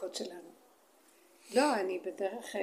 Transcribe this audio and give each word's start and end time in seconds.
הספקות 0.00 0.14
שלנו. 0.14 0.50
לא, 1.54 1.74
אני 1.74 1.98
בדרך... 1.98 2.56
אה, 2.56 2.60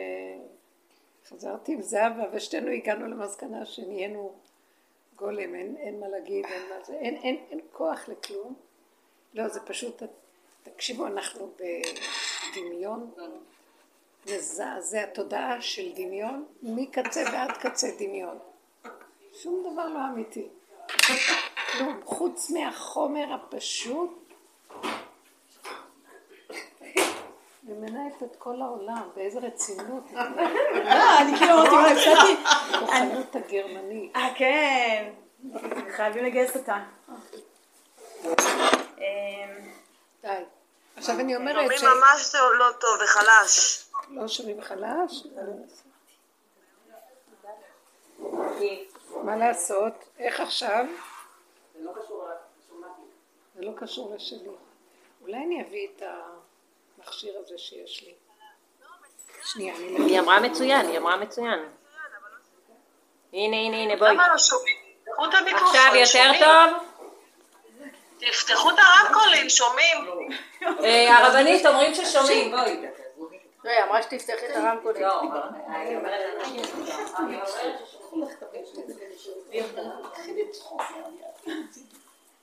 חזרתי 1.30 1.74
עם 1.74 1.82
זהבה 1.82 2.24
ושתינו 2.34 2.72
הגענו 2.72 3.08
למסקנה 3.08 3.66
שנהיינו 3.66 4.34
גולם, 5.16 5.56
אין, 5.56 5.76
אין 5.78 6.00
מה 6.00 6.08
להגיד, 6.08 6.46
אין 6.46 6.62
מה 6.70 6.84
זה, 6.84 6.94
אין, 6.94 7.16
אין, 7.16 7.38
אין 7.50 7.60
כוח 7.72 8.10
לכלום. 8.10 8.56
לא, 9.34 9.48
זה 9.48 9.60
פשוט, 9.60 10.04
תקשיבו, 10.64 11.08
אנחנו 11.08 11.52
בדמיון 12.56 13.12
מזעזע, 14.26 15.06
תודעה 15.06 15.62
של 15.62 15.94
דמיון, 15.96 16.46
מקצה 16.64 17.24
ועד 17.34 17.52
קצה 17.52 17.88
דמיון. 18.00 18.40
שום 19.34 19.74
דבר 19.74 19.88
לא 19.88 20.00
אמיתי. 20.14 20.48
כלום, 21.72 22.02
חוץ 22.04 22.50
מהחומר 22.50 23.34
הפשוט 23.34 24.27
ומנהלת 27.78 28.24
את 28.24 28.36
כל 28.38 28.62
העולם, 28.62 29.10
באיזה 29.16 29.40
רצינות. 29.40 30.04
לא, 30.14 31.20
אני 31.22 31.38
כאילו 31.38 31.54
אמרתי, 31.54 31.76
מה, 31.76 31.88
הפסדתי? 31.92 32.36
כוחנות 32.80 33.36
הגרמנית. 33.36 34.16
אה, 34.16 34.30
כן. 34.36 35.10
חייבים 35.92 36.26
לגייס 36.26 36.56
אותה. 36.58 36.78
אמ, 38.98 39.04
די. 40.22 40.44
עכשיו 40.96 41.20
אני 41.20 41.36
אומרת 41.36 41.56
ש... 41.56 41.80
שומעים 41.80 41.98
ממש 41.98 42.36
לא 42.60 42.66
טוב 42.80 43.00
וחלש. 43.04 43.86
לא 44.10 44.28
שומעים 44.28 44.62
חלש? 44.62 45.24
מה 49.24 49.36
לעשות? 49.36 49.94
איך 50.20 50.40
עכשיו? 50.40 50.86
זה 53.56 53.62
לא 53.62 53.72
קשור 53.76 54.16
לשלי. 54.16 54.50
אולי 55.22 55.38
אני 55.38 55.62
אביא 55.62 55.88
את 55.96 56.02
המכשיר 57.08 57.34
הזה 57.40 57.58
שיש 57.58 58.04
לי. 58.04 58.14
שנייה, 59.44 59.76
אני... 59.76 60.12
היא 60.12 60.20
אמרה 60.20 60.40
מצוין, 60.40 60.88
היא 60.88 60.98
אמרה 60.98 61.18
מצוין. 61.18 61.60
הנה, 63.34 63.58
הנה, 63.58 63.78
הנה, 63.78 63.96
בואי. 63.96 64.14
למה 64.14 64.28
לא 64.28 64.38
שומעים? 64.38 64.76
תפתחו 65.04 65.26
את 65.26 65.34
המיקרופון, 65.34 65.68
עכשיו 65.68 65.96
יותר? 65.96 66.46
טוב? 66.46 66.88
תפתחו 68.20 68.70
את 68.70 68.76
הרמקולים, 68.78 69.50
שומעים? 69.50 70.30
אה, 70.84 71.18
הרבנית 71.18 71.66
אומרים 71.66 71.94
ששומעים, 71.94 72.52
בואי. 72.52 72.88
לא, 73.64 73.70
היא 73.70 73.84
אמרה 73.84 74.02
שתפתחי 74.02 74.46
את 74.52 74.56
הרמקולים. 74.56 75.04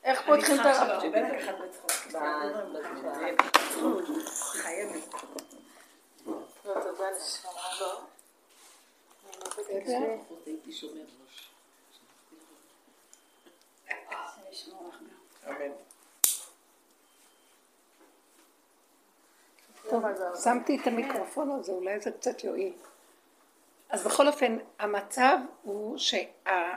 איך 0.04 0.26
פותחים 0.26 0.60
את 0.60 0.66
הרמקולים? 0.66 1.24
טוב, 19.90 20.04
שמתי 20.44 20.80
את 20.80 20.86
המיקרופון 20.86 21.50
הזה, 21.50 21.72
אולי 21.72 22.00
זה 22.00 22.10
קצת 22.10 22.44
יועיל. 22.44 22.72
אז 23.88 24.06
בכל 24.06 24.28
אופן, 24.28 24.58
המצב 24.78 25.38
הוא 25.62 25.98
שהעבודה 25.98 26.72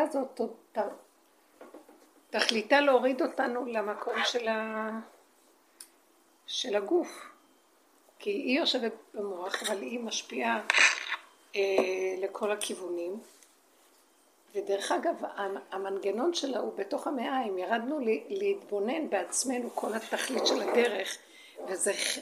הזאת 0.00 0.40
תכליתה 2.32 2.80
להוריד 2.80 3.22
אותנו 3.22 3.64
למקום 3.66 4.14
של, 4.24 4.48
ה... 4.48 4.90
של 6.46 6.76
הגוף. 6.76 7.08
כי 8.18 8.30
היא 8.30 8.58
יושבת 8.60 8.92
במוח, 9.14 9.62
אבל 9.62 9.82
היא 9.82 10.00
משפיעה 10.00 10.60
אה, 11.56 11.60
לכל 12.18 12.50
הכיוונים. 12.52 13.20
ודרך 14.54 14.92
אגב, 14.92 15.14
המ- 15.36 15.56
המנגנון 15.70 16.34
שלה 16.34 16.58
הוא 16.58 16.72
בתוך 16.76 17.06
המעיים. 17.06 17.58
ירדנו 17.58 17.98
להתבונן 18.28 19.08
בעצמנו, 19.10 19.70
כל 19.74 19.94
התכלית 19.94 20.46
של 20.46 20.68
הדרך, 20.68 21.16
וזה 21.68 21.90
הח- 21.90 22.18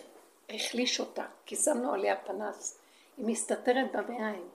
החליש 0.54 1.00
אותה, 1.00 1.24
כי 1.46 1.56
שמנו 1.56 1.92
עליה 1.92 2.16
פנס. 2.16 2.78
היא 3.16 3.26
מסתתרת 3.26 3.92
במעיים, 3.92 4.48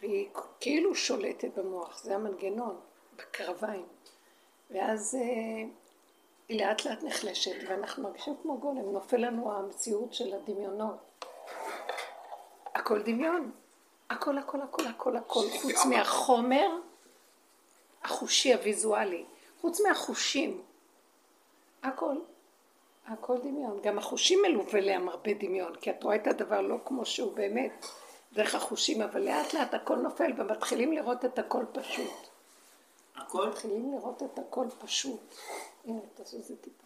והיא 0.00 0.28
כאילו 0.60 0.94
שולטת 0.94 1.58
במוח, 1.58 2.02
זה 2.04 2.14
המנגנון, 2.14 2.80
בקרביים. 3.16 3.86
ואז 4.72 5.14
אה, 5.14 5.68
היא 6.48 6.60
לאט 6.60 6.84
לאט 6.84 7.02
נחלשת, 7.02 7.68
ואנחנו 7.68 8.02
מרגישים 8.02 8.34
כמו 8.42 8.58
גולם, 8.58 8.92
נופל 8.92 9.16
לנו 9.16 9.52
המציאות 9.52 10.14
של 10.14 10.34
הדמיונות. 10.34 11.24
הכל 12.74 13.02
דמיון, 13.02 13.50
הכל 14.10 14.38
הכל 14.38 14.60
הכל 14.60 14.86
הכל 14.86 15.16
הכל, 15.16 15.44
חוץ 15.62 15.86
מהחומר 15.86 16.68
החושי 18.04 18.54
הוויזואלי, 18.54 19.24
חוץ 19.60 19.80
מהחושים, 19.80 20.62
הכל, 21.82 22.16
הכל 23.06 23.38
דמיון. 23.38 23.80
גם 23.82 23.98
החושים 23.98 24.42
מלווה 24.42 24.80
להם 24.80 25.08
הרבה 25.08 25.34
דמיון, 25.34 25.74
כי 25.74 25.90
את 25.90 26.02
רואה 26.02 26.16
את 26.16 26.26
הדבר 26.26 26.60
לא 26.60 26.76
כמו 26.84 27.06
שהוא 27.06 27.32
באמת, 27.32 27.86
דרך 28.32 28.54
החושים, 28.54 29.02
אבל 29.02 29.20
לאט 29.20 29.54
לאט 29.54 29.74
הכל 29.74 29.96
נופל 29.96 30.32
ומתחילים 30.36 30.92
לראות 30.92 31.24
את 31.24 31.38
הכל 31.38 31.64
פשוט. 31.72 32.31
הכל? 33.16 33.48
מתחילים 33.48 33.92
לראות 33.92 34.22
את 34.22 34.38
הכל 34.38 34.66
פשוט. 34.78 35.34
הנה, 35.84 36.00
זה 36.24 36.56
טיפה. 36.56 36.82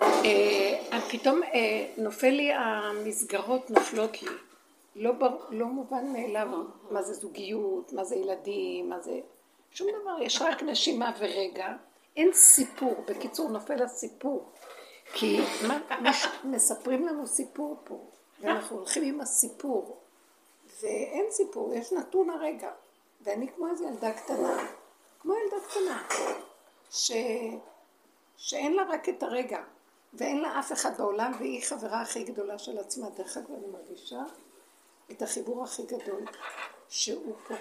אה, 0.00 1.00
פתאום 1.10 1.42
אה, 1.42 1.92
נופל 1.96 2.30
לי, 2.30 2.52
המסגרות 2.52 3.70
נופלות 3.70 4.22
לי. 4.22 4.28
לא, 4.96 5.12
בר, 5.12 5.36
לא 5.50 5.66
מובן 5.66 6.12
מאליו 6.12 6.48
מה 6.90 7.02
זה 7.02 7.14
זוגיות, 7.14 7.92
מה 7.92 8.04
זה 8.04 8.16
ילדים, 8.16 8.88
מה 8.90 9.00
זה... 9.00 9.20
שום 9.70 9.88
דבר, 10.00 10.22
יש 10.22 10.42
רק 10.42 10.62
נשימה 10.62 11.12
ורגע. 11.18 11.68
אין 12.16 12.32
סיפור, 12.32 12.94
בקיצור 13.06 13.48
נופל 13.48 13.82
הסיפור. 13.82 14.48
כי 15.14 15.40
מה, 15.68 15.78
מספרים 16.44 17.06
לנו 17.06 17.26
סיפור 17.26 17.76
פה, 17.84 17.98
ואנחנו 18.40 18.76
הולכים 18.76 19.02
עם 19.02 19.20
הסיפור. 19.20 19.96
ואין 20.82 21.26
סיפור, 21.30 21.74
יש 21.74 21.92
נתון 21.92 22.30
הרגע. 22.30 22.70
ואני 23.22 23.48
כמו 23.56 23.68
איזו 23.68 23.84
ילדה 23.84 24.12
קטנה, 24.12 24.66
כמו 25.20 25.34
ילדה 25.34 25.56
קטנה, 25.68 26.02
ש... 26.90 27.12
שאין 28.36 28.72
לה 28.72 28.82
רק 28.88 29.08
את 29.08 29.22
הרגע, 29.22 29.62
ואין 30.14 30.38
לה 30.38 30.58
אף 30.58 30.72
אחד 30.72 30.98
בעולם, 30.98 31.32
והיא 31.38 31.64
חברה 31.64 32.02
הכי 32.02 32.24
גדולה 32.24 32.58
של 32.58 32.78
עצמה. 32.78 33.10
דרך 33.10 33.36
אגב, 33.36 33.50
אני 33.50 33.66
מרגישה 33.66 34.22
את 35.10 35.22
החיבור 35.22 35.64
הכי 35.64 35.82
גדול, 35.82 36.24
שהוא 36.88 37.34
פה. 37.48 37.54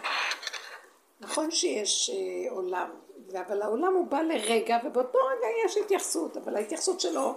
נכון 1.19 1.51
שיש 1.51 2.09
אה, 2.09 2.51
עולם, 2.51 2.89
אבל 3.33 3.61
העולם 3.61 3.93
הוא 3.93 4.07
בא 4.07 4.21
לרגע, 4.21 4.77
ובאותו 4.83 5.17
רגע 5.17 5.47
יש 5.65 5.77
התייחסות, 5.77 6.37
אבל 6.37 6.55
ההתייחסות 6.55 6.99
שלו 6.99 7.33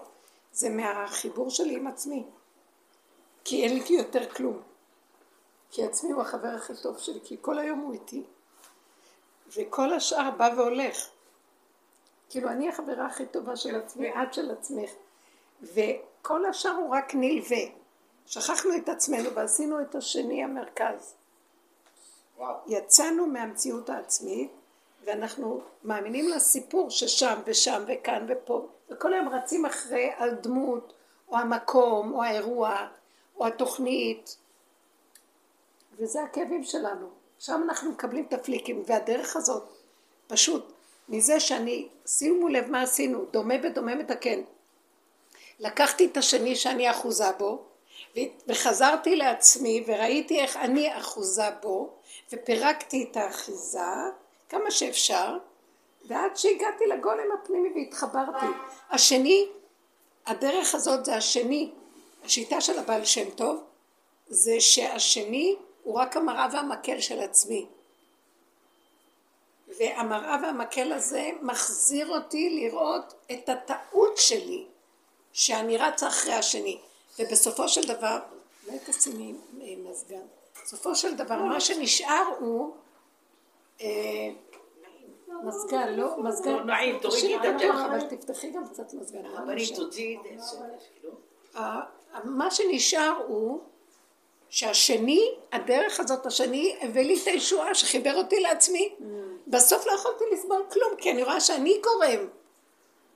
זה 0.53 0.71
מהחיבור 0.71 1.51
שלי 1.51 1.77
עם 1.77 1.87
עצמי. 1.87 2.25
כי 3.45 3.65
אין 3.65 3.75
לי 3.77 3.85
יותר 3.89 4.31
כלום. 4.31 4.63
כי 5.75 5.85
עצמי 5.85 6.13
הוא 6.13 6.23
החבר 6.23 6.49
הכי 6.49 6.73
טוב 6.83 6.99
שלי, 6.99 7.21
כי 7.25 7.37
כל 7.41 7.59
היום 7.59 7.79
הוא 7.79 7.93
איתי. 7.93 8.23
וכל 9.57 9.93
השאר 9.93 10.31
בא 10.31 10.51
והולך. 10.57 11.09
כאילו, 12.31 12.49
אני 12.49 12.69
החברה 12.69 13.07
הכי 13.07 13.27
טובה 13.27 13.57
של 13.57 13.77
עצמי, 13.77 14.11
את 14.11 14.35
של 14.35 14.51
עצמך. 14.51 14.91
וכל 15.63 16.47
השאר 16.47 16.71
הוא 16.71 16.95
רק 16.97 17.15
נלווה. 17.15 17.59
שכחנו 18.27 18.77
את 18.77 18.89
עצמנו 18.89 19.35
ועשינו 19.35 19.81
את 19.81 19.95
השני 19.95 20.45
המרכז. 20.45 21.15
וואו. 22.39 22.57
יצאנו 22.67 23.27
מהמציאות 23.27 23.91
העצמית, 23.91 24.51
ואנחנו 25.05 25.61
מאמינים 25.85 26.29
לסיפור 26.29 26.91
ששם 26.91 27.41
ושם 27.47 27.83
וכאן 27.87 28.27
ופה, 28.29 28.69
וכל 28.91 29.15
היום 29.15 29.29
רצים 29.29 29.67
אחרי 29.67 30.11
הדמות, 30.19 30.93
או 31.29 31.37
המקום, 31.37 32.13
או 32.13 32.23
האירוע, 32.23 32.87
או 33.37 33.47
התוכנית, 33.47 34.37
וזה 35.99 36.23
הכאבים 36.23 36.65
שלנו. 36.65 37.07
שם 37.39 37.63
אנחנו 37.65 37.91
מקבלים 37.91 38.25
את 38.29 38.33
הפליקים, 38.33 38.83
והדרך 38.87 39.37
הזאת, 39.37 39.65
פשוט, 40.27 40.73
מזה 41.09 41.41
שאני, 41.41 41.89
שימו 42.07 42.49
לב 42.49 42.71
מה 42.71 42.83
עשינו, 42.83 43.25
דומה 43.31 43.59
בדומה 43.59 43.95
מתקן. 43.95 44.41
לקחתי 45.61 46.07
את 46.07 46.17
השני 46.17 46.57
שאני 46.57 46.91
אחוזה 46.91 47.33
בו, 47.39 47.63
וחזרתי 48.49 49.17
לעצמי 49.17 49.85
וראיתי 49.87 50.41
איך 50.41 50.57
אני 50.57 50.99
אחוזה 50.99 51.51
בו, 51.63 51.91
ופירקתי 52.33 53.09
את 53.11 53.17
האחיזה 53.17 53.81
כמה 54.49 54.71
שאפשר, 54.71 55.39
ועד 56.05 56.37
שהגעתי 56.37 56.87
לגולם 56.87 57.33
הפנימי 57.35 57.69
והתחברתי. 57.75 58.47
השני, 58.91 59.49
הדרך 60.27 60.75
הזאת 60.75 61.05
זה 61.05 61.17
השני, 61.17 61.71
השיטה 62.25 62.61
של 62.61 62.79
הבעל 62.79 63.05
שם 63.05 63.31
טוב, 63.31 63.63
זה 64.29 64.61
שהשני 64.61 65.57
הוא 65.85 65.95
רק 65.95 66.17
המראה 66.17 66.47
והמקל 66.53 67.01
של 67.01 67.21
עצמי. 67.21 67.67
והמראה 69.79 70.37
והמקל 70.43 70.93
הזה 70.93 71.31
מחזיר 71.43 72.09
אותי 72.09 72.51
לראות 72.51 73.15
את 73.33 73.49
הטעות 73.49 74.17
שלי. 74.17 74.65
שאני 75.35 75.77
רצה 75.77 76.09
אחרי 76.09 76.33
השני. 76.33 76.79
ובסופו 77.19 77.69
של 77.69 77.89
דבר, 77.89 78.19
אולי 78.67 78.79
תשימי 78.87 79.35
מזגן. 79.85 80.27
בסופו 80.65 80.95
של 80.95 81.15
דבר, 81.15 81.37
מה 81.37 81.61
שנשאר 81.61 82.25
הוא... 82.39 82.75
אה, 83.81 83.89
מזגן, 85.45 85.95
לא, 85.95 86.23
מזגן. 86.23 86.67
נעים, 86.67 86.99
תורידי 86.99 87.37
את 87.37 87.45
המוח, 87.45 87.63
המוח, 87.63 87.81
אבל 87.81 88.01
תפתחי 88.01 88.51
גם 88.51 88.69
קצת 88.69 88.95
מזגן. 88.95 89.23
נשאר? 89.55 89.77
תוציאי 89.77 90.17
את 90.35 90.41
זה. 90.41 90.57
כאילו. 91.01 91.13
מה 92.25 92.51
שנשאר 92.51 93.15
הוא 93.29 93.61
שהשני, 94.55 95.31
הדרך 95.53 96.01
הזאת, 96.01 96.27
השני 96.27 96.77
הביא 96.81 97.03
לי 97.03 97.19
את 97.23 97.27
הישועה 97.27 97.75
שחיבר 97.75 98.17
אותי 98.17 98.41
לעצמי. 98.41 98.95
בסוף 99.47 99.87
לא 99.87 99.93
יכולתי 99.93 100.25
לסבול 100.33 100.65
כלום, 100.73 100.93
כי 100.99 101.11
אני 101.11 101.23
רואה 101.23 101.41
שאני 101.41 101.81
גורם. 101.83 102.27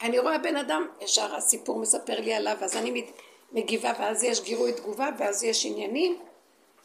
אני 0.01 0.19
רואה 0.19 0.39
בן 0.39 0.57
אדם, 0.57 0.87
ישר 1.01 1.35
הסיפור 1.35 1.79
מספר 1.79 2.21
לי 2.21 2.35
עליו, 2.35 2.57
אז 2.61 2.77
אני 2.77 3.07
מגיבה, 3.53 3.93
ואז 3.99 4.25
יש 4.25 4.43
גירוי 4.43 4.73
תגובה, 4.73 5.09
ואז 5.19 5.45
יש 5.45 5.67
עניינים, 5.67 6.19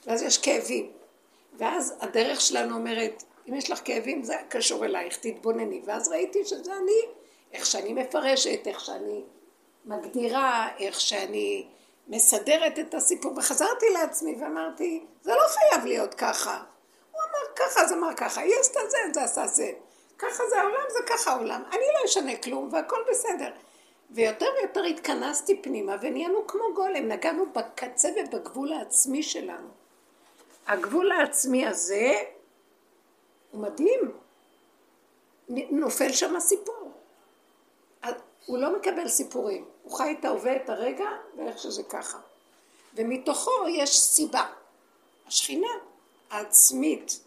ואז 0.08 0.22
יש 0.22 0.38
כאבים. 0.38 0.92
ואז 1.54 1.96
הדרך 2.00 2.42
שלנו 2.42 2.76
אומרת, 2.76 3.24
אם 3.50 3.54
יש 3.54 3.72
לך 3.72 3.82
כאבים, 3.86 4.24
זה 4.24 4.36
קשור 4.50 4.86
אלייך, 4.86 5.18
תתבונני. 5.18 5.82
ואז 5.86 6.08
ראיתי 6.08 6.46
שזה 6.46 6.74
אני, 6.78 7.12
איך 7.54 7.66
שאני 7.66 7.94
מפרשת, 7.94 8.68
איך 8.68 8.80
שאני 8.80 9.22
מגדירה, 9.86 10.68
איך 10.80 11.02
שאני 11.02 11.66
מסדרת 12.08 12.80
את 12.80 12.94
הסיפור, 12.94 13.34
וחזרתי 13.38 13.86
לעצמי 13.94 14.36
ואמרתי, 14.42 15.06
זה 15.22 15.32
לא 15.32 15.48
חייב 15.48 15.86
להיות 15.86 16.14
ככה. 16.14 16.64
הוא 17.12 17.22
אמר 17.22 17.56
ככה, 17.56 17.82
אז 17.82 17.94
אמר 17.94 18.14
ככה, 18.18 18.42
היא 18.42 18.54
עשתה 18.60 18.80
זה, 18.90 18.98
זה 19.14 19.24
עשה 19.24 19.48
זה. 19.48 19.72
ככה 20.18 20.44
זה 20.50 20.62
העולם, 20.62 20.86
זה 20.90 21.00
ככה 21.08 21.32
העולם. 21.32 21.64
אני 21.72 21.86
לא 21.94 22.06
אשנה 22.06 22.38
כלום, 22.38 22.70
והכל 22.72 23.04
בסדר. 23.10 23.52
ויותר 24.12 24.46
ויותר 24.62 24.84
התכנסתי 24.84 25.62
פנימה, 25.62 25.96
ונהיינו 26.02 26.48
כמו 26.48 26.64
גולם, 26.76 27.08
נגענו 27.08 27.46
בקצה 27.54 28.10
ובגבול 28.18 28.74
העצמי 28.74 29.24
שלנו. 29.24 29.68
הגבול 30.68 31.12
העצמי 31.12 31.68
הזה 31.68 32.14
הוא 33.52 33.62
מדהים. 33.62 34.12
נופל 35.50 36.12
שם 36.12 36.36
הסיפור. 36.36 36.92
הוא 38.46 38.58
לא 38.58 38.78
מקבל 38.78 39.08
סיפורים, 39.08 39.66
הוא 39.84 39.98
חי 39.98 40.16
את 40.20 40.26
ההווה, 40.26 40.56
את 40.56 40.70
הרגע, 40.70 41.10
ואיך 41.38 41.60
שזה 41.60 41.84
ככה. 41.84 42.20
ומתוכו 42.96 43.52
יש 43.70 44.00
סיבה. 44.00 44.46
השכינה 45.28 45.68
העצמית, 46.30 47.20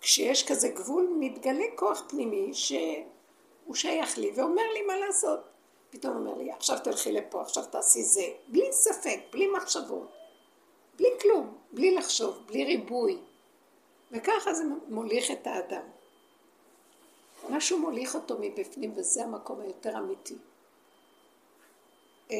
כשיש 0.00 0.48
כזה 0.48 0.68
גבול, 0.68 1.16
מתגלה 1.18 1.64
כוח 1.74 2.02
פנימי 2.08 2.54
שהוא 2.54 3.74
שייך 3.74 4.18
לי 4.18 4.32
ואומר 4.34 4.72
לי 4.74 4.82
מה 4.82 4.96
לעשות. 4.96 5.40
פתאום 5.90 6.16
אומר 6.16 6.34
לי, 6.34 6.52
עכשיו 6.52 6.78
תלכי 6.84 7.12
לפה, 7.12 7.42
עכשיו 7.42 7.64
תעשי 7.64 8.02
זה, 8.02 8.24
בלי 8.48 8.72
ספק, 8.72 9.18
בלי 9.32 9.46
מחשבות, 9.46 10.08
בלי 10.96 11.08
כלום, 11.20 11.58
בלי 11.72 11.94
לחשוב, 11.94 12.38
בלי 12.46 12.64
ריבוי. 12.64 13.18
וככה 14.12 14.54
זה 14.54 14.64
מוליך 14.88 15.30
את 15.30 15.46
האדם. 15.46 15.82
משהו 17.50 17.78
מוליך 17.78 18.14
אותו 18.14 18.36
מבפנים, 18.40 18.92
וזה 18.96 19.24
המקום 19.24 19.60
היותר 19.60 19.98
אמיתי. 19.98 20.34
אה, 22.30 22.36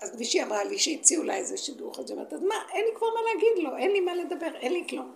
אז 0.00 0.18
מישהי 0.18 0.42
אמרה 0.42 0.64
לי 0.64 0.78
שהציעו 0.78 1.22
לה 1.22 1.36
איזה 1.36 1.56
שידור, 1.56 1.92
היא 1.98 2.06
אומרת, 2.10 2.32
אז 2.32 2.42
מה, 2.42 2.54
אין 2.72 2.84
לי 2.84 2.90
כבר 2.94 3.06
מה 3.14 3.20
להגיד 3.34 3.64
לו, 3.64 3.76
אין 3.76 3.90
לי 3.90 4.00
מה 4.00 4.14
לדבר, 4.14 4.56
אין 4.56 4.72
לי 4.72 4.84
כלום. 4.88 5.14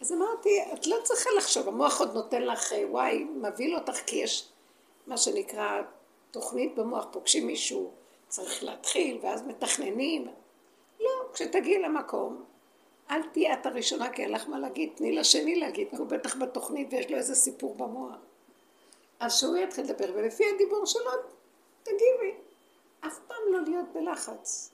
אז 0.00 0.12
אמרתי, 0.12 0.62
את 0.72 0.86
לא 0.86 0.96
צריכה 1.02 1.30
לחשוב, 1.36 1.68
המוח 1.68 2.00
עוד 2.00 2.14
נותן 2.14 2.42
לך, 2.42 2.72
אה, 2.72 2.84
וואי, 2.90 3.24
מבהיל 3.24 3.74
אותך, 3.74 3.96
כי 4.06 4.16
יש 4.16 4.48
מה 5.06 5.16
שנקרא 5.16 5.82
תוכנית 6.30 6.74
במוח, 6.74 7.06
פוגשים 7.12 7.46
מישהו, 7.46 7.90
צריך 8.28 8.64
להתחיל, 8.64 9.18
ואז 9.22 9.42
מתכננים. 9.42 10.26
לא, 11.00 11.10
כשתגיעי 11.32 11.78
למקום, 11.78 12.44
אל 13.10 13.22
תהיי 13.22 13.52
את 13.52 13.66
הראשונה, 13.66 14.12
כי 14.12 14.22
אין 14.22 14.32
לך 14.32 14.48
מה 14.48 14.58
להגיד, 14.58 14.90
תני 14.94 15.12
לשני 15.12 15.54
להגיד, 15.54 15.90
כי 15.90 15.96
הוא 15.96 16.06
בטח 16.06 16.36
בתוכנית 16.36 16.88
ויש 16.90 17.10
לו 17.10 17.16
איזה 17.16 17.34
סיפור 17.34 17.74
במוח. 17.74 18.16
אז 19.20 19.38
שהוא 19.38 19.56
יתחיל 19.56 19.84
לדבר, 19.84 20.10
ולפי 20.14 20.44
הדיבור 20.54 20.86
שלו, 20.86 21.10
תגיבי. 21.82 22.34
אף 23.06 23.18
פעם 23.28 23.38
לא 23.52 23.60
להיות 23.66 23.86
בלחץ. 23.92 24.70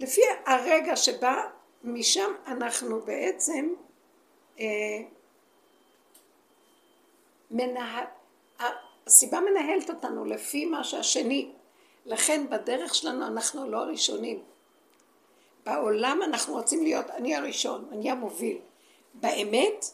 לפי 0.00 0.20
הרגע 0.46 0.96
שבא, 0.96 1.48
משם 1.84 2.32
אנחנו 2.46 3.00
בעצם 3.00 3.74
אה, 4.60 4.66
מנהל, 7.50 8.04
הסיבה 9.06 9.40
מנהלת 9.40 9.90
אותנו 9.90 10.24
לפי 10.24 10.64
מה 10.64 10.84
שהשני. 10.84 11.52
לכן 12.06 12.46
בדרך 12.50 12.94
שלנו 12.94 13.26
אנחנו 13.26 13.70
לא 13.70 13.78
הראשונים. 13.78 14.42
בעולם 15.66 16.20
אנחנו 16.24 16.54
רוצים 16.54 16.82
להיות, 16.82 17.10
אני 17.10 17.36
הראשון, 17.36 17.88
אני 17.92 18.10
המוביל. 18.10 18.58
באמת, 19.14 19.84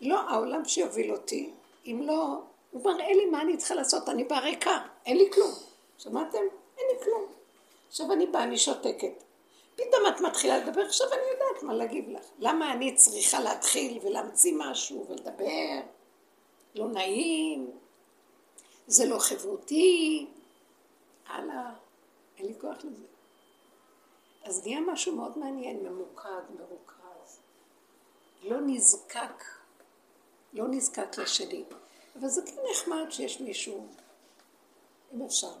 לא 0.00 0.20
העולם 0.20 0.64
שיוביל 0.64 1.12
אותי. 1.12 1.50
אם 1.86 2.00
לא, 2.04 2.40
הוא 2.70 2.84
מראה 2.84 3.12
לי 3.14 3.26
מה 3.26 3.40
אני 3.42 3.56
צריכה 3.56 3.74
לעשות, 3.74 4.08
אני 4.08 4.24
בריקה, 4.24 4.78
אין 5.06 5.16
לי 5.16 5.30
כלום. 5.32 5.50
שמעתם? 5.98 6.38
לי 6.92 7.04
כלום. 7.04 7.26
עכשיו 7.88 8.12
אני 8.12 8.26
באה, 8.26 8.42
אני 8.42 8.58
שותקת. 8.58 9.22
פתאום 9.74 10.02
את 10.08 10.20
מתחילה 10.20 10.58
לדבר, 10.58 10.80
עכשיו 10.80 11.06
אני 11.12 11.22
יודעת 11.32 11.62
מה 11.62 11.74
להגיב 11.74 12.08
לך. 12.08 12.24
למה 12.38 12.72
אני 12.72 12.94
צריכה 12.94 13.40
להתחיל 13.40 13.98
ולהמציא 14.02 14.54
משהו 14.56 15.06
ולדבר? 15.08 15.44
לא 16.74 16.88
נעים, 16.88 17.70
זה 18.86 19.06
לא 19.06 19.18
חברותי, 19.18 20.26
הלאה, 21.26 21.70
אין 22.38 22.46
לי 22.46 22.54
כוח 22.60 22.76
לזה. 22.84 23.04
אז 24.44 24.66
נהיה 24.66 24.80
משהו 24.80 25.16
מאוד 25.16 25.38
מעניין, 25.38 25.86
ממוקד, 25.86 26.42
מרוכז. 26.58 27.38
לא 28.42 28.60
נזקק, 28.60 29.44
לא 30.52 30.68
נזקק 30.68 31.18
לשני. 31.18 31.64
אבל 32.18 32.28
זה 32.28 32.42
כן 32.46 32.62
נחמד 32.70 33.06
שיש 33.10 33.40
מישהו, 33.40 33.86
אם 35.14 35.22
אפשר. 35.22 35.52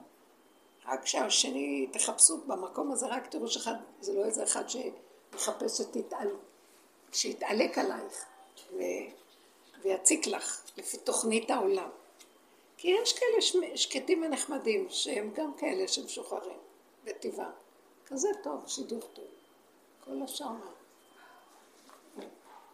רק 0.88 1.06
שהשני, 1.06 1.86
תחפשו 1.92 2.38
במקום 2.46 2.92
הזה, 2.92 3.06
רק 3.06 3.26
תראו 3.26 3.48
שאחד, 3.48 3.74
זה 4.00 4.12
לא 4.12 4.24
איזה 4.24 4.44
אחד 4.44 4.64
שמחפש 4.68 5.78
שתתעל, 5.78 6.28
שיתעלק 7.12 7.78
עלייך 7.78 8.24
ו, 8.72 8.78
ויציק 9.82 10.26
לך 10.26 10.60
לפי 10.76 10.96
תוכנית 10.96 11.50
העולם. 11.50 11.88
כי 12.76 12.88
יש 12.88 13.18
כאלה 13.18 13.42
שמ- 13.42 13.76
שקטים 13.76 14.22
ונחמדים, 14.22 14.86
שהם 14.90 15.30
גם 15.34 15.54
כאלה 15.54 15.88
שמשוחררים 15.88 16.58
בטבעם. 17.04 17.50
כזה 18.06 18.28
טוב, 18.42 18.60
שידוך 18.66 19.04
טוב. 19.12 19.24
כל 20.04 20.22
השאר 20.22 20.48
מה? 20.48 20.66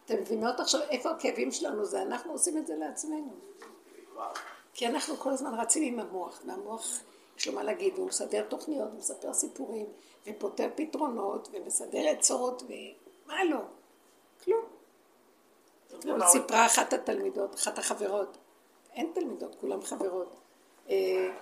אתם 0.05 0.21
מבינות 0.21 0.59
עכשיו 0.59 0.81
איפה 0.81 1.09
הכאבים 1.11 1.51
שלנו 1.51 1.85
זה? 1.85 2.01
אנחנו 2.01 2.31
עושים 2.31 2.57
את 2.57 2.67
זה 2.67 2.75
לעצמנו. 2.75 3.33
כי 4.73 4.87
אנחנו 4.87 5.15
כל 5.15 5.29
הזמן 5.29 5.59
רצים 5.59 5.83
עם 5.83 5.99
המוח, 5.99 6.41
והמוח 6.47 6.99
יש 7.43 7.47
לו 7.47 7.53
מה 7.53 7.63
להגיד, 7.63 7.93
והוא 7.95 8.07
מסדר 8.07 8.43
תוכניות, 8.49 8.89
ומספר 8.93 9.33
סיפורים, 9.33 9.85
ופותר 10.27 10.69
פתרונות, 10.75 11.49
ומסדר 11.51 12.07
עצות, 12.07 12.63
ומה 12.63 13.43
לא? 13.43 13.59
כלום. 14.43 14.65
אתמול 15.99 16.27
סיפרה 16.27 16.65
אחת 16.65 16.93
התלמידות, 16.93 17.55
אחת 17.55 17.77
החברות, 17.77 18.37
אין 18.93 19.11
תלמידות, 19.13 19.55
כולן 19.55 19.81
חברות, 19.81 20.35
אה, 20.89 21.37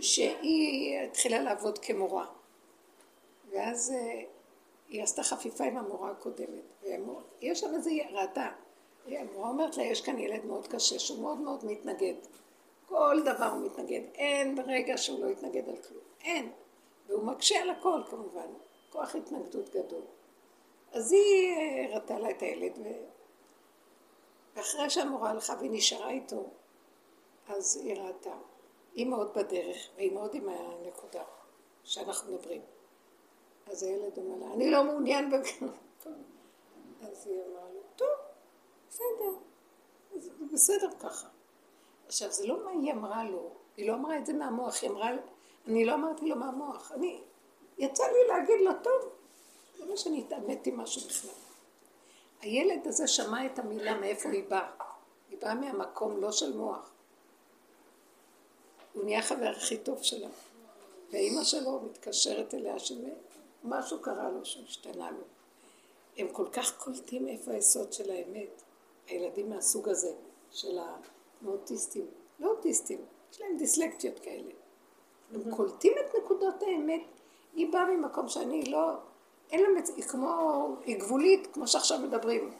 שהיא 0.00 0.98
התחילה 0.98 1.42
לעבוד 1.42 1.78
כמורה. 1.78 2.26
ואז 3.50 3.90
אה, 3.90 4.22
היא 4.88 5.02
עשתה 5.02 5.22
חפיפה 5.22 5.64
עם 5.64 5.76
המורה 5.76 6.10
הקודמת. 6.10 6.84
יש 7.40 7.60
שם 7.60 7.74
איזה, 7.74 7.90
ראתה. 8.12 8.48
המורה 9.06 9.48
אומרת 9.48 9.76
לה, 9.76 9.82
יש 9.82 10.00
כאן 10.00 10.18
ילד 10.18 10.44
מאוד 10.44 10.66
קשה, 10.66 10.98
שהוא 10.98 11.22
מאוד 11.22 11.38
מאוד 11.38 11.64
מתנגד. 11.64 12.14
כל 12.86 13.22
דבר 13.24 13.46
הוא 13.46 13.66
מתנגד. 13.66 14.00
אין 14.14 14.58
רגע 14.66 14.98
שהוא 14.98 15.24
לא 15.24 15.30
יתנגד 15.30 15.68
על 15.68 15.76
כלום. 15.76 16.02
אין. 16.20 16.52
והוא 17.06 17.24
מקשה 17.24 17.62
על 17.62 17.70
הכל 17.70 18.02
כמובן. 18.10 18.46
כוח 18.90 19.14
התנגדות 19.14 19.68
גדול. 19.68 20.02
אז 20.92 21.12
היא 21.12 21.56
אה, 21.56 21.94
ראתה 21.94 22.18
לה 22.18 22.30
את 22.30 22.42
הילד. 22.42 22.72
ואחרי 24.56 24.90
שהמורה 24.90 25.30
הלכה 25.30 25.54
והיא 25.58 25.70
נשארה 25.70 26.10
איתו, 26.10 26.44
אז 27.48 27.76
היא 27.76 27.96
ראתה. 27.96 28.34
היא 28.94 29.06
מאוד 29.06 29.34
בדרך, 29.34 29.88
והיא 29.96 30.12
מאוד 30.12 30.34
עם 30.34 30.48
הנקודה 30.48 31.22
שאנחנו 31.84 32.32
מדברים. 32.32 32.62
אז 33.66 33.82
הילד 33.82 34.18
אומר 34.18 34.46
לה, 34.46 34.54
אני 34.54 34.70
לא 34.70 34.84
מעוניין 34.84 35.30
בכלום. 35.30 35.72
אז 37.02 37.26
היא 37.26 37.40
אמרה 37.48 37.68
לו, 37.74 37.80
טוב, 37.96 38.08
בסדר, 38.88 39.32
בסדר 40.52 40.90
ככה. 41.00 41.28
עכשיו, 42.06 42.32
זה 42.32 42.46
לא 42.46 42.64
מה 42.64 42.70
היא 42.70 42.92
אמרה 42.92 43.24
לו, 43.24 43.50
היא 43.76 43.88
לא 43.88 43.94
אמרה 43.94 44.18
את 44.18 44.26
זה 44.26 44.32
מהמוח, 44.32 44.82
היא 44.82 44.90
אמרה, 44.90 45.10
אני 45.66 45.84
לא 45.84 45.94
אמרתי 45.94 46.28
לו 46.28 46.36
מהמוח, 46.36 46.92
אני, 46.92 47.20
יצא 47.78 48.04
לי 48.04 48.28
להגיד 48.28 48.60
לו, 48.60 48.70
טוב, 48.82 49.12
זה 49.78 49.86
מה 49.86 49.96
שאני 49.96 50.24
אתעמת 50.28 50.66
עם 50.66 50.76
משהו 50.76 51.08
בכלל. 51.08 51.30
הילד 52.40 52.86
הזה 52.86 53.08
שמע 53.08 53.46
את 53.46 53.58
המילה 53.58 53.94
מאיפה 53.94 54.28
היא 54.28 54.44
באה. 54.48 54.70
היא 55.30 55.38
באה 55.40 55.54
מהמקום 55.54 56.20
לא 56.20 56.32
של 56.32 56.56
מוח. 56.56 56.90
הוא 58.92 59.04
נהיה 59.04 59.18
החבר 59.18 59.52
הכי 59.56 59.76
טוב 59.76 60.02
שלה. 60.02 60.28
ואימא 61.10 61.44
שלו 61.44 61.80
מתקשרת 61.80 62.54
אליה 62.54 62.76
שמשהו 62.78 64.02
קרה 64.02 64.30
לו, 64.30 64.44
שהשתנה 64.44 65.10
לו. 65.10 65.24
הם 66.16 66.28
כל 66.32 66.46
כך 66.52 66.78
קולטים 66.78 67.28
איפה 67.28 67.50
היסוד 67.50 67.92
של 67.92 68.10
האמת, 68.10 68.62
הילדים 69.06 69.50
מהסוג 69.50 69.88
הזה, 69.88 70.12
של 70.50 70.78
האוטיסטים, 71.44 72.06
לא 72.38 72.50
אוטיסטים, 72.50 72.98
יש 73.32 73.40
להם 73.40 73.56
דיסלקציות 73.56 74.18
כאלה. 74.18 74.50
הם 75.34 75.54
קולטים 75.56 75.92
את 76.00 76.16
נקודות 76.22 76.62
האמת, 76.62 77.02
היא 77.54 77.72
באה 77.72 77.84
ממקום 77.84 78.28
שאני 78.28 78.64
לא, 78.64 78.92
אין 79.50 79.62
לה, 79.62 79.68
מצ... 79.68 79.90
היא 79.96 80.04
כמו, 80.04 80.68
היא 80.84 80.98
גבולית, 80.98 81.48
כמו 81.52 81.66
שעכשיו 81.66 81.98
מדברים. 81.98 82.50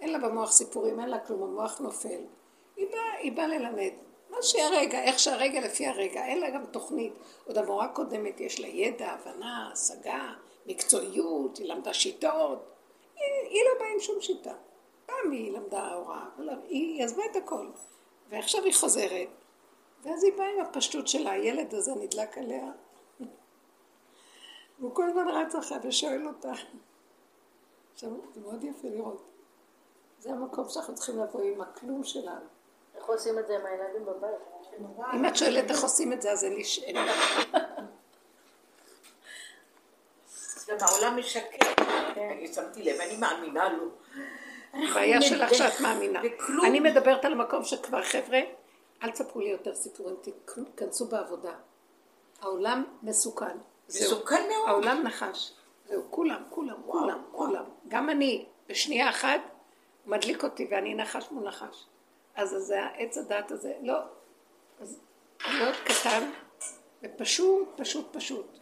אין 0.00 0.12
לה 0.12 0.18
במוח 0.18 0.52
סיפורים, 0.52 1.00
אין 1.00 1.08
לה 1.08 1.18
כלום, 1.18 1.42
המוח 1.42 1.78
נופל. 1.78 2.20
היא 2.76 2.86
באה, 2.90 3.18
היא 3.18 3.32
באה 3.32 3.46
ללמד. 3.46 3.90
מה 4.30 4.42
שהרגע, 4.42 5.02
איך 5.02 5.18
שהרגע 5.18 5.60
לפי 5.60 5.86
הרגע, 5.86 6.24
אין 6.26 6.40
לה 6.40 6.50
גם 6.50 6.66
תוכנית. 6.66 7.12
עוד 7.46 7.58
המורה 7.58 7.88
קודמת 7.88 8.40
יש 8.40 8.60
לה 8.60 8.66
ידע, 8.66 9.10
הבנה, 9.10 9.70
השגה, 9.72 10.32
מקצועיות, 10.66 11.56
היא 11.56 11.68
למדה 11.68 11.94
שיטות. 11.94 12.58
היא, 13.16 13.50
היא 13.50 13.62
לא 13.64 13.78
באה 13.78 13.92
עם 13.92 14.00
שום 14.00 14.20
שיטה. 14.20 14.54
פעם 15.06 15.30
היא 15.30 15.52
למדה 15.52 15.94
הוראה, 15.94 16.24
היא 16.68 17.04
עזבה 17.04 17.22
את 17.30 17.36
הכל. 17.36 17.66
ועכשיו 18.34 18.64
היא 18.64 18.74
חוזרת, 18.74 19.28
ואז 20.02 20.24
היא 20.24 20.32
באה 20.36 20.46
עם 20.46 20.60
הפשטות 20.60 21.08
שלה, 21.08 21.30
הילד 21.30 21.74
הזה 21.74 21.94
נדלק 21.94 22.38
עליה. 22.38 22.70
והוא 24.78 24.94
כל 24.94 25.08
הזמן 25.08 25.28
רץ 25.28 25.54
אחריה 25.54 25.80
ושואל 25.84 26.26
אותה. 26.26 26.52
עכשיו, 27.92 28.10
זה 28.34 28.40
מאוד 28.40 28.64
יפה 28.64 28.88
לראות. 28.88 29.22
זה 30.18 30.30
המקום 30.30 30.68
שאנחנו 30.68 30.94
צריכים 30.94 31.18
לבוא 31.18 31.42
עם 31.42 31.60
הכלום 31.60 32.04
שלנו. 32.04 32.46
איך 32.96 33.04
עושים 33.04 33.38
את 33.38 33.46
זה 33.46 33.58
עם 33.58 33.66
הילדים 33.66 34.04
בבית? 34.06 34.30
אם 35.14 35.26
את 35.26 35.36
שואלת 35.36 35.70
איך 35.70 35.82
עושים 35.82 36.12
את 36.12 36.22
זה, 36.22 36.32
אז 36.32 36.44
אין 36.44 36.54
לי 36.54 36.64
שאלה. 36.64 37.12
גם 40.68 40.76
העולם 40.80 41.18
משקר. 41.18 41.72
אני 42.16 42.54
שמתי 42.54 42.82
לב, 42.82 43.00
אני 43.00 43.16
מאמינה 43.16 43.68
לו. 43.68 43.88
הבעיה 44.74 45.22
שלך 45.22 45.54
שאת 45.54 45.80
מאמינה. 45.80 46.20
אני 46.66 46.80
מדברת 46.80 47.24
על 47.24 47.32
המקום 47.32 47.64
שכבר, 47.64 48.02
חבר'ה, 48.02 48.40
אל 49.02 49.10
תספרו 49.10 49.40
לי 49.40 49.48
יותר 49.48 49.74
סיפורים, 49.74 50.16
תיכנסו 50.22 51.06
בעבודה. 51.06 51.52
העולם 52.40 52.84
מסוכן. 53.02 53.56
מסוכן 53.88 54.42
מאוד. 54.48 54.68
העולם 54.68 55.02
נחש. 55.02 55.52
זהו, 55.88 56.02
כולם, 56.10 56.42
כולם, 56.50 56.76
כולם, 56.86 57.22
כולם. 57.32 57.64
גם 57.88 58.10
אני, 58.10 58.46
בשנייה 58.68 59.10
אחת, 59.10 59.40
מדליק 60.06 60.44
אותי 60.44 60.68
ואני 60.70 60.94
נחש 60.94 61.26
מול 61.30 61.48
נחש. 61.48 61.86
אז 62.36 62.50
זה 62.50 62.82
העץ 62.82 63.18
הדת 63.18 63.50
הזה, 63.50 63.72
לא. 63.82 63.98
אז 64.80 65.00
להיות 65.48 65.76
קטן 65.84 66.30
ופשוט, 67.02 67.68
פשוט, 67.76 68.16
פשוט. 68.16 68.58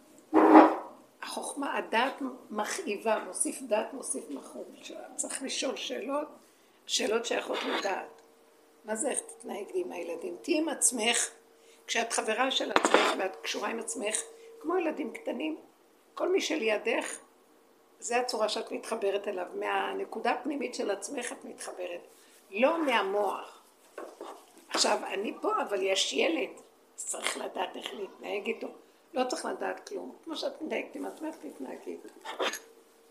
החוכמה, 1.33 1.77
הדעת 1.77 2.13
מכאיבה, 2.49 3.19
מוסיף 3.27 3.61
דעת, 3.61 3.93
מוסיף 3.93 4.23
מחור. 4.29 4.65
צריך 5.15 5.43
לשאול 5.43 5.75
שאלות, 5.75 6.27
שאלות 6.85 7.25
שייכות 7.25 7.57
לדעת. 7.63 8.21
מה 8.85 8.95
זה 8.95 9.09
איך 9.09 9.19
תתנהג 9.19 9.65
עם 9.73 9.91
הילדים? 9.91 10.37
תהיי 10.41 10.57
עם 10.57 10.69
עצמך, 10.69 11.29
כשאת 11.87 12.13
חברה 12.13 12.51
של 12.51 12.71
עצמך 12.71 13.13
ואת 13.17 13.35
קשורה 13.41 13.69
עם 13.69 13.79
עצמך, 13.79 14.21
כמו 14.59 14.77
ילדים 14.77 15.13
קטנים, 15.13 15.57
כל 16.13 16.29
מי 16.29 16.41
שלידך, 16.41 17.17
זה 17.99 18.19
הצורה 18.19 18.49
שאת 18.49 18.71
מתחברת 18.71 19.27
אליו. 19.27 19.45
מהנקודה 19.53 20.31
הפנימית 20.31 20.75
של 20.75 20.91
עצמך 20.91 21.31
את 21.31 21.45
מתחברת, 21.45 22.07
לא 22.51 22.85
מהמוח. 22.85 23.61
עכשיו, 24.69 24.99
אני 25.07 25.33
פה, 25.41 25.51
אבל 25.61 25.81
יש 25.81 26.13
ילד, 26.13 26.49
צריך 26.95 27.37
לדעת 27.37 27.77
איך 27.77 27.93
להתנהג 27.93 28.47
איתו. 28.47 28.67
לא 29.13 29.23
צריך 29.29 29.45
לדעת 29.45 29.89
כלום. 29.89 30.15
כמו 30.23 30.35
שאת 30.35 30.61
מתנהגת 30.61 30.95
עם 30.95 31.05
עצמך, 31.05 31.35
תתנהגי. 31.35 31.97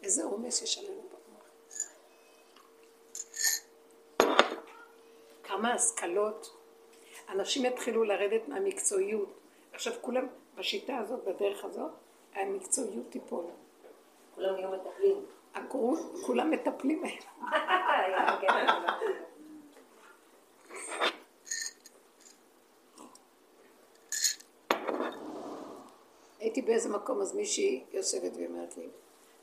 איזה 0.03 0.25
עומס 0.25 0.63
יש 0.63 0.79
עלינו 0.79 1.03
במוח. 1.03 1.47
כמה 5.45 5.73
השכלות. 5.73 6.57
אנשים 7.29 7.65
יתחילו 7.65 8.05
לרדת 8.05 8.49
מהמקצועיות. 8.49 9.33
עכשיו 9.73 9.93
כולם, 10.01 10.27
בשיטה 10.55 10.99
הזאת, 10.99 11.25
בדרך 11.25 11.65
הזאת, 11.65 11.91
המקצועיות 12.35 13.11
תיפול. 13.11 13.45
כולם 14.35 14.59
יהיו 14.59 14.71
מטפלים. 14.71 15.27
כולם 16.27 16.51
מטפלים 16.51 17.03
הייתי 26.53 26.63
באיזה 26.63 26.89
מקום, 26.89 27.21
אז 27.21 27.35
מישהי 27.35 27.85
יושבת 27.93 28.33
ואומרת 28.37 28.77
לי, 28.77 28.89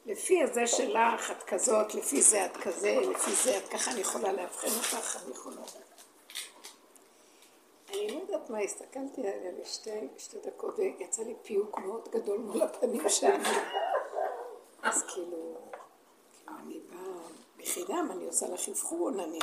לפי 0.05 0.43
הזה 0.43 0.67
שלך 0.67 1.31
את 1.31 1.43
כזאת, 1.43 1.95
לפי 1.95 2.21
זה 2.21 2.45
את 2.45 2.57
כזה, 2.57 2.95
לפי 2.95 3.31
זה 3.31 3.57
את 3.57 3.67
ככה, 3.67 3.91
אני 3.91 3.99
יכולה 3.99 4.31
לאבחן 4.31 4.67
אותך, 4.67 5.17
אני 5.23 5.31
יכולה... 5.31 5.61
אני 7.89 8.07
לא 8.07 8.19
יודעת 8.19 8.49
מה, 8.49 8.59
הסתכלתי 8.59 9.21
עליה 9.21 9.51
לשתי 9.61 10.07
שתי 10.17 10.37
דקות 10.45 10.79
ויצא 10.79 11.23
לי 11.23 11.33
פיוק 11.41 11.79
מאוד 11.79 12.09
גדול 12.11 12.37
מול 12.37 12.61
הפנים 12.61 13.09
שלי. 13.09 13.29
אז 14.83 15.03
כאילו, 15.03 15.57
אני 16.47 16.79
באה 16.89 17.19
בחינם, 17.57 18.11
אני 18.11 18.25
עושה 18.25 18.47
לך 18.47 18.69
אבחון, 18.69 19.19
אני, 19.19 19.39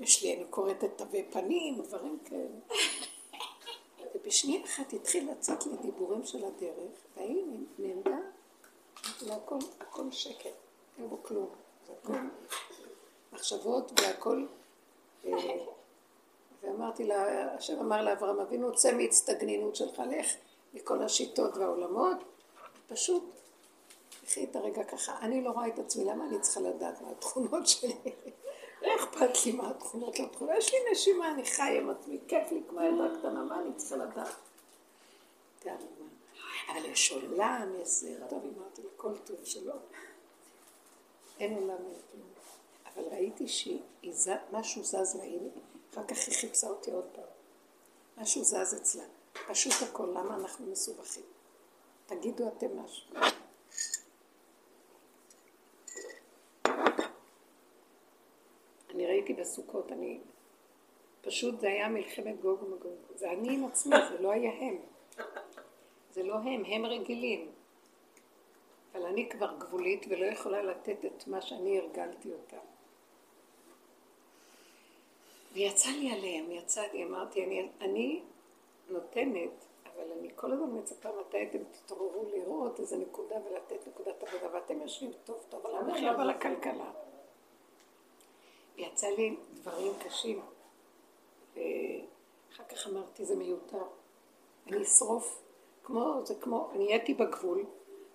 יש 0.00 0.22
לי, 0.22 0.36
אני 0.36 0.44
קוראת 0.50 0.84
את 0.84 0.90
תווי 0.96 1.24
פנים, 1.30 1.82
דברים 1.82 2.18
כאלה. 2.24 2.76
ובשנייה 4.22 4.64
אחת 4.64 4.92
התחיל 4.92 5.30
לצאת 5.30 5.66
לי 5.66 5.76
דיבורים 5.76 6.24
של 6.24 6.44
הדרך, 6.44 6.92
והיא 7.16 7.66
נעמדה, 7.78 8.18
אמרתי 9.06 9.24
לה, 9.26 9.34
הכל, 9.34 9.58
הכל 9.80 10.10
שקר, 10.10 10.50
אין 10.98 11.08
בו 11.08 11.22
כלום, 11.22 11.48
זה 11.86 11.92
הכל 12.02 12.18
מחשבות 13.32 14.00
והכל, 14.00 14.46
אה, 15.24 15.32
ואמרתי 16.62 17.04
לה, 17.04 17.54
השם 17.54 17.78
אמר 17.78 18.02
לאברהם 18.02 18.40
אבינו, 18.40 18.74
צא 18.74 18.92
מהצטגנינות 18.92 19.76
שלך, 19.76 19.98
לך 19.98 20.26
מכל 20.74 21.02
השיטות 21.02 21.56
והעולמות, 21.56 22.16
פשוט 22.88 23.24
קחי 24.26 24.44
את 24.44 24.56
הרגע 24.56 24.84
ככה, 24.84 25.18
אני 25.20 25.44
לא 25.44 25.50
רואה 25.50 25.68
את 25.68 25.78
עצמי, 25.78 26.04
למה 26.04 26.26
אני 26.26 26.40
צריכה 26.40 26.60
לדעת 26.60 27.00
מה 27.00 27.10
התכונות 27.10 27.66
שלי? 27.66 27.94
לא 28.82 28.96
אכפת 28.96 29.46
לי 29.46 29.52
מה 29.52 29.70
התכונות 29.70 30.18
לא 30.18 30.26
תכונות, 30.26 30.54
יש 30.58 30.72
לי 30.72 30.78
נשימה, 30.92 31.30
אני 31.30 31.44
חי 31.44 31.78
עם 31.78 31.90
עצמי, 31.90 32.18
כיף 32.28 32.52
לי 32.52 32.62
כמו 32.68 32.80
ילדה 32.82 33.18
קטנה, 33.18 33.44
מה 33.44 33.60
אני 33.60 33.74
צריכה 33.76 33.96
לדעת? 33.96 34.34
אבל 36.68 36.84
יש 36.84 37.12
עולם, 37.12 37.72
יש 37.82 37.88
זה, 37.88 38.16
טוב, 38.30 38.42
אמרתי 38.58 38.82
לכל 38.94 39.16
טוב 39.24 39.36
שלא. 39.44 39.74
אין 41.40 41.54
עולם 41.54 41.76
כלום. 41.76 42.28
אבל 42.86 43.02
ראיתי 43.10 43.48
שמשהו 43.48 44.84
זז 44.84 45.16
לה, 45.16 45.24
אחר 45.92 46.04
כך 46.06 46.16
היא 46.26 46.34
חיפשה 46.34 46.66
אותי 46.66 46.90
עוד 46.90 47.04
פעם. 47.12 47.24
משהו 48.16 48.44
זז 48.44 48.74
אצלה. 48.74 49.04
פשוט 49.48 49.72
הכל, 49.82 50.06
למה 50.06 50.34
אנחנו 50.34 50.66
מסובכים? 50.66 51.24
תגידו 52.06 52.48
אתם 52.48 52.78
משהו. 52.78 53.06
ראיתי 59.22 59.42
בסוכות, 59.42 59.92
אני... 59.92 60.20
פשוט 61.20 61.60
זה 61.60 61.68
היה 61.68 61.88
מלחמת 61.88 62.40
גוג 62.40 62.62
ומגוג. 62.62 62.96
זה 63.14 63.30
אני 63.30 63.54
עם 63.54 63.64
עצמי, 63.64 63.96
זה 64.08 64.18
לא 64.22 64.32
היה 64.32 64.52
הם. 64.52 64.76
זה 66.10 66.22
לא 66.22 66.34
הם, 66.34 66.64
הם 66.64 66.86
רגילים. 66.86 67.50
אבל 68.92 69.06
אני 69.06 69.28
כבר 69.30 69.58
גבולית 69.58 70.06
ולא 70.08 70.24
יכולה 70.24 70.62
לתת 70.62 71.04
את 71.04 71.26
מה 71.26 71.40
שאני 71.40 71.78
הרגלתי 71.78 72.32
אותם. 72.32 72.64
ויצא 75.52 75.90
לי 75.90 76.12
עליהם, 76.12 76.52
יצא 76.52 76.82
לי, 76.92 77.04
אמרתי, 77.04 77.44
אני, 77.44 77.68
אני 77.80 78.22
נותנת, 78.88 79.66
אבל 79.84 80.04
אני 80.18 80.28
כל 80.34 80.52
הזמן 80.52 80.78
מצפה 80.78 81.08
מתי 81.20 81.42
אתם 81.42 81.58
תתעוררו 81.72 82.24
לראות 82.34 82.80
איזה 82.80 82.96
נקודה 82.96 83.36
ולתת 83.36 83.88
נקודת 83.88 84.22
עבודה, 84.22 84.54
ואתם 84.54 84.80
יושבים 84.80 85.12
טוב 85.24 85.44
טוב 85.48 85.66
על 85.66 85.76
המחיה 85.76 86.12
ועל 86.12 86.30
הכלכלה. 86.30 86.90
יצא 88.76 89.06
לי 89.06 89.36
דברים 89.54 89.92
קשים, 89.98 90.40
ואחר 91.54 92.64
כך 92.68 92.86
אמרתי, 92.86 93.24
זה 93.24 93.36
מיותר. 93.36 93.84
אני 94.66 94.82
אשרוף, 94.82 95.42
כמו, 95.84 96.20
זה 96.24 96.34
כמו, 96.40 96.70
אני 96.74 96.92
הייתי 96.92 97.14
בגבול, 97.14 97.64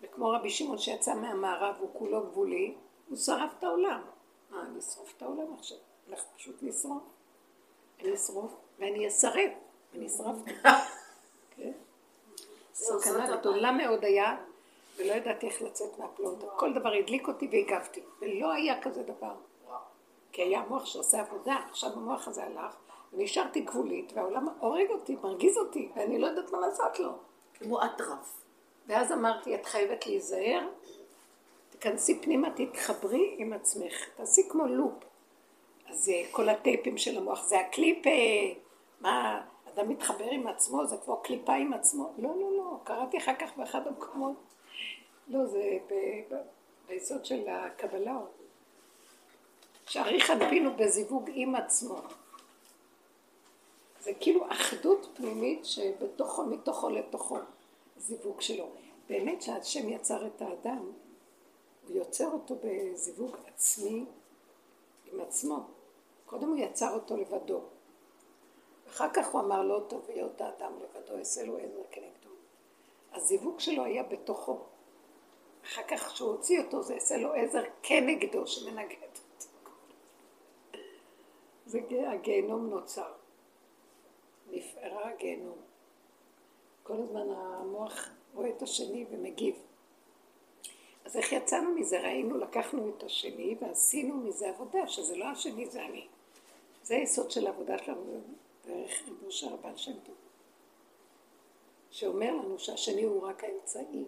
וכמו 0.01 0.29
רבי 0.29 0.49
שמעון 0.49 0.77
שיצא 0.77 1.15
מהמערב, 1.15 1.75
הוא 1.79 1.89
כולו 1.93 2.21
גבולי, 2.21 2.75
הוא 3.09 3.17
שרף 3.17 3.51
את 3.59 3.63
העולם. 3.63 4.01
מה, 4.49 4.61
אני 4.61 4.79
אשרוף 4.79 5.13
את 5.17 5.21
העולם 5.21 5.53
עכשיו? 5.53 5.77
הולך 6.07 6.23
פשוט 6.35 6.63
לשרוף. 6.63 7.03
אני 7.99 8.13
אשרוף, 8.13 8.51
ואני 8.79 9.07
אשרף, 9.07 9.51
אני 9.95 10.07
אשרפתי. 10.07 10.51
כן? 11.55 11.71
סכנה 12.73 13.37
גדולה 13.37 13.71
מאוד 13.71 14.03
היה, 14.05 14.37
ולא 14.97 15.13
ידעתי 15.13 15.47
איך 15.47 15.61
לצאת 15.61 15.99
מהפלונטר. 15.99 16.47
כל 16.57 16.73
דבר 16.73 16.93
הדליק 16.93 17.27
אותי 17.27 17.47
והגבתי, 17.51 18.01
ולא 18.19 18.51
היה 18.51 18.81
כזה 18.81 19.03
דבר. 19.03 19.35
כי 20.37 20.43
היה 20.43 20.63
מוח 20.69 20.85
שעושה 20.85 21.21
עבודה, 21.21 21.55
עכשיו 21.69 21.89
המוח 21.93 22.27
הזה 22.27 22.43
הלך, 22.43 22.75
ונשארתי 23.13 23.59
גבולית, 23.59 24.13
והעולם 24.15 24.47
הורג 24.59 24.89
אותי, 24.89 25.15
מרגיז 25.15 25.57
אותי, 25.57 25.89
ואני 25.95 26.19
לא 26.19 26.27
יודעת 26.27 26.51
מה 26.51 26.59
לעשות 26.59 26.99
לו. 26.99 27.09
כמו 27.53 27.83
אטרף. 27.85 28.41
ואז 28.87 29.11
אמרתי, 29.11 29.55
את 29.55 29.65
חייבת 29.65 30.07
להיזהר, 30.07 30.67
תיכנסי 31.69 32.21
פנימה, 32.21 32.47
תתחברי 32.55 33.35
עם 33.37 33.53
עצמך, 33.53 33.93
תעשי 34.15 34.49
כמו 34.49 34.67
לופ. 34.67 34.93
אז 35.87 36.09
אה, 36.09 36.23
כל 36.31 36.49
הטייפים 36.49 36.97
של 36.97 37.17
המוח, 37.17 37.43
זה 37.43 37.59
הקליפ, 37.59 38.05
מה, 39.01 39.41
אדם 39.73 39.89
מתחבר 39.89 40.29
עם 40.31 40.47
עצמו, 40.47 40.85
זה 40.85 40.97
כמו 41.05 41.17
קליפה 41.17 41.53
עם 41.53 41.73
עצמו. 41.73 42.13
לא, 42.17 42.29
לא, 42.29 42.57
לא, 42.57 42.77
קראתי 42.83 43.17
אחר 43.17 43.35
כך 43.35 43.57
באחד 43.57 43.87
המקומות. 43.87 44.35
לא, 45.27 45.45
זה 45.45 45.77
ביסוד 46.87 47.25
של 47.25 47.43
הקבלה. 47.49 48.17
שעריך 49.87 50.31
אנפינו 50.31 50.75
בזיווג 50.75 51.29
עם 51.33 51.55
עצמו. 51.55 52.01
זה 54.01 54.13
כאילו 54.19 54.51
אחדות 54.51 55.07
פנימית 55.13 55.65
שבתוכו, 55.65 56.45
מתוכו 56.45 56.89
לתוכו, 56.89 57.37
זיווג 57.97 58.41
שלו. 58.41 58.69
באמת 59.09 59.41
שהשם 59.41 59.89
יצר 59.89 60.27
את 60.27 60.41
האדם, 60.41 60.91
הוא 61.87 61.97
יוצר 61.97 62.27
אותו 62.27 62.55
בזיווג 62.63 63.35
עצמי 63.47 64.05
עם 65.11 65.21
עצמו. 65.21 65.59
קודם 66.25 66.47
הוא 66.47 66.57
יצר 66.57 66.93
אותו 66.93 67.17
לבדו. 67.17 67.61
אחר 68.89 69.09
כך 69.13 69.27
הוא 69.27 69.41
אמר 69.41 69.63
לא 69.63 69.81
טוב 69.87 70.05
היות 70.07 70.41
האדם 70.41 70.71
לבדו, 70.81 71.17
אעשה 71.17 71.43
לו 71.43 71.57
עזר 71.57 71.83
כנגדו. 71.91 72.29
הזיווג 73.13 73.59
שלו 73.59 73.83
היה 73.83 74.03
בתוכו. 74.03 74.59
אחר 75.65 75.83
כך 75.87 76.07
כשהוא 76.07 76.29
הוציא 76.29 76.61
אותו, 76.61 76.83
זה 76.83 76.93
יעשה 76.93 77.17
לו 77.17 77.33
עזר 77.33 77.63
כנגדו 77.83 78.47
שמנגד. 78.47 79.06
זה 81.67 81.79
הגיהנום 82.11 82.69
נוצר. 82.69 83.11
נפערה 84.51 85.09
הגיהנום. 85.09 85.57
כל 86.83 86.93
הזמן 86.93 87.29
המוח 87.29 88.09
רואה 88.35 88.49
את 88.49 88.61
השני 88.61 89.05
ומגיב. 89.09 89.55
אז 91.05 91.17
איך 91.17 91.31
יצאנו 91.31 91.71
מזה? 91.71 92.01
ראינו, 92.01 92.37
לקחנו 92.37 92.89
את 92.89 93.03
השני 93.03 93.55
ועשינו 93.61 94.17
מזה 94.17 94.49
עבודה, 94.49 94.87
שזה 94.87 95.17
לא 95.17 95.25
השני, 95.25 95.65
זה 95.65 95.85
אני. 95.85 96.07
זה 96.83 96.95
היסוד 96.95 97.31
של 97.31 97.47
העבודה 97.47 97.77
שלנו, 97.77 98.21
דרך 98.67 98.91
ריבו 99.07 99.31
של 99.31 99.53
הבעל 99.53 99.77
שם 99.77 99.99
טוב. 100.05 100.15
שאומר 101.91 102.31
לנו 102.31 102.59
שהשני 102.59 103.03
הוא 103.03 103.23
רק 103.23 103.43
האמצעי. 103.43 104.05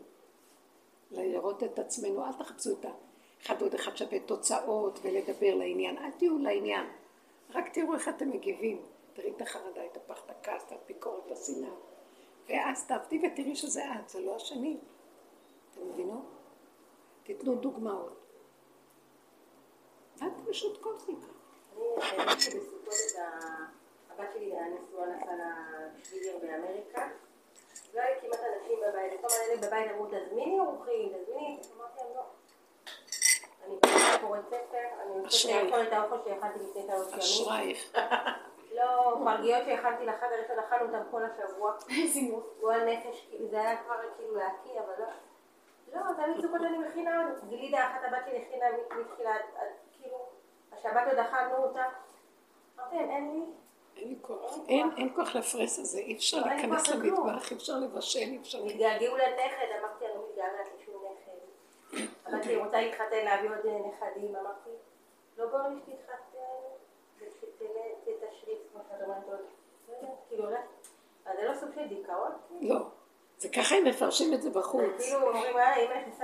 לראות 1.12 1.64
את 1.64 1.80
עצמנו, 1.80 2.26
אל 2.26 2.34
תחפשו 2.34 2.74
את 2.80 2.86
האחד 2.86 3.62
עוד 3.62 3.74
אחד 3.74 3.98
שווה 3.98 4.20
תוצאות 4.20 5.00
ולדבר 5.02 5.56
לעניין, 5.56 5.98
אל 5.98 6.12
תהיו 6.12 6.38
לעניין. 6.38 6.86
רק 7.54 7.74
תראו 7.74 7.94
איך 7.94 8.10
אתם 8.10 8.30
מגיבים. 8.30 8.86
תראי 9.14 9.32
את 9.36 9.42
החרדה, 9.42 9.86
את 9.86 9.98
הפחד, 9.98 10.30
הכעס, 10.30 10.64
את 10.68 10.72
הביקורת, 10.72 11.26
את 11.26 11.32
השנאה. 11.32 11.70
ואז 12.50 12.88
תעבדי 12.88 13.28
ותראי 13.28 13.56
שזה 13.56 13.84
את, 13.86 14.10
זה 14.10 14.22
לא 14.22 14.36
השני. 14.36 14.78
אתם 15.72 15.90
מבינות? 15.90 16.26
תיתנו 17.24 17.56
דוגמאות. 17.56 18.20
אל 20.22 20.54
שותקות 20.54 21.02
כל 21.02 21.14
כך. 21.16 21.30
אני 21.78 21.86
האמת 22.02 22.40
שבסוכות 22.40 22.94
את 23.12 23.16
ה... 23.18 23.80
הבת 24.10 24.30
שלי 24.34 24.60
הנשואה 24.60 25.06
נסעה 25.08 25.34
לשוויגר 26.00 26.38
באמריקה. 26.42 27.10
לא 27.94 28.02
היה 28.02 28.22
כמעט 28.22 28.40
אנשים 28.40 28.80
בבית, 28.88 29.14
הזמן 29.14 29.30
אלה 29.50 29.68
בבית 29.68 29.92
אמרו 29.92 30.06
תזמיני 30.06 30.60
אורחים, 30.60 31.10
תזמיני, 31.10 31.60
אמרתי 31.78 31.98
להם 31.98 32.16
לא. 32.16 32.22
אני 33.66 33.76
קוראת 34.22 34.46
ספר, 34.48 34.78
אני 35.02 35.28
אשרייך. 35.28 35.64
לאכול 35.64 35.82
את 35.88 35.94
האוכל 35.94 36.16
שהכנתי 36.26 36.60
לפני 36.60 36.82
שלוש 36.82 37.40
ימים. 37.40 37.76
לא, 38.78 39.18
פרגיות 39.26 39.66
שהכנתי 39.66 40.06
לחג 40.06 40.28
הראשון, 40.32 40.60
אכלנו 40.60 40.86
אותם 40.86 41.12
כל 41.12 41.22
השבוע. 41.26 41.74
גועל 42.62 42.86
נפש, 42.86 43.26
כאילו, 43.30 43.48
זה 43.48 43.62
היה 43.62 43.78
כבר 43.84 43.96
כאילו 44.18 44.36
להקיא, 44.36 44.80
אבל 44.80 44.94
לא. 45.00 45.06
לא, 45.94 46.02
תמיד 46.16 46.42
סוכות 46.42 46.62
אני 46.62 46.78
מכינה, 46.78 47.30
גלידה 47.50 47.88
אחת 47.88 48.00
הבת 48.08 48.26
שלי 48.26 48.38
הכינה 48.48 48.66
מתחילת, 49.02 49.42
עד- 49.58 49.68
כאילו, 50.02 50.18
השבת 50.72 51.08
עוד 51.08 51.18
אכלנו 51.20 51.56
אותה. 51.56 51.84
אמרתי 52.80 52.96
להם, 52.96 53.10
אין 53.10 53.32
לי, 53.34 53.42
אין 53.98 54.10
לי 54.10 54.16
כוח. 54.22 54.58
אין, 54.68 55.10
כוח 55.16 55.36
לפרס 55.36 55.80
הזה, 55.80 56.00
אי 56.00 56.16
אפשר 56.16 56.38
להיכנס. 56.38 56.90
למטבח, 56.90 57.52
אי 57.52 57.56
אפשר 57.58 57.74
לבשל, 57.74 58.20
אי 58.20 58.38
אפשר... 58.42 58.58
התגעגעו 58.66 59.18
לנכד, 59.18 59.66
אמרתי, 59.80 60.06
אני 60.06 60.14
לא 60.16 60.22
מתגעגעת 60.30 60.68
לשום 60.82 60.96
נכד. 60.96 61.32
הבת 62.26 62.44
שלי 62.44 62.56
רוצה 62.56 62.82
להתחתן, 62.82 63.26
להביא 63.26 63.50
עוד 63.50 63.66
אה, 63.66 63.78
נכדים, 63.88 64.36
אמרתי, 64.36 64.70
לא 65.38 65.46
ברור 65.46 65.68
לי 65.68 65.76
שתתחתן, 65.86 66.40
ותשריף, 68.04 68.60
כמו 68.74 68.82
שאת 68.90 69.02
אומרת, 69.02 69.24
עוד. 69.28 69.40
לא 69.90 69.94
יודעת, 69.96 70.12
כאילו, 70.30 70.44
הולך. 70.46 70.60
אז 71.26 71.38
זה 71.38 71.44
לא 71.48 71.54
סוג 71.56 71.70
של 71.76 71.88
דיכאון? 71.88 72.32
לא. 72.62 72.80
זה 73.38 73.50
ככה 73.50 73.76
הם 73.76 73.84
מפרשים 73.84 74.34
את 74.34 74.42
זה 74.42 74.50
בחוץ. 74.50 74.84
כאילו 74.98 75.22
אומרים, 75.28 75.58
אה, 75.58 75.76
אמא 75.76 75.94
נכנסה 75.94 76.24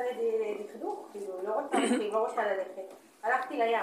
לדכדוך, 0.59 1.07
כאילו, 1.11 1.33
לא 1.43 1.53
רוצה 1.53 1.79
להתחיל, 1.79 2.11
לא 2.13 2.17
רוצה 2.27 2.41
ללכת. 2.53 2.93
הלכתי 3.23 3.57
לים. 3.57 3.79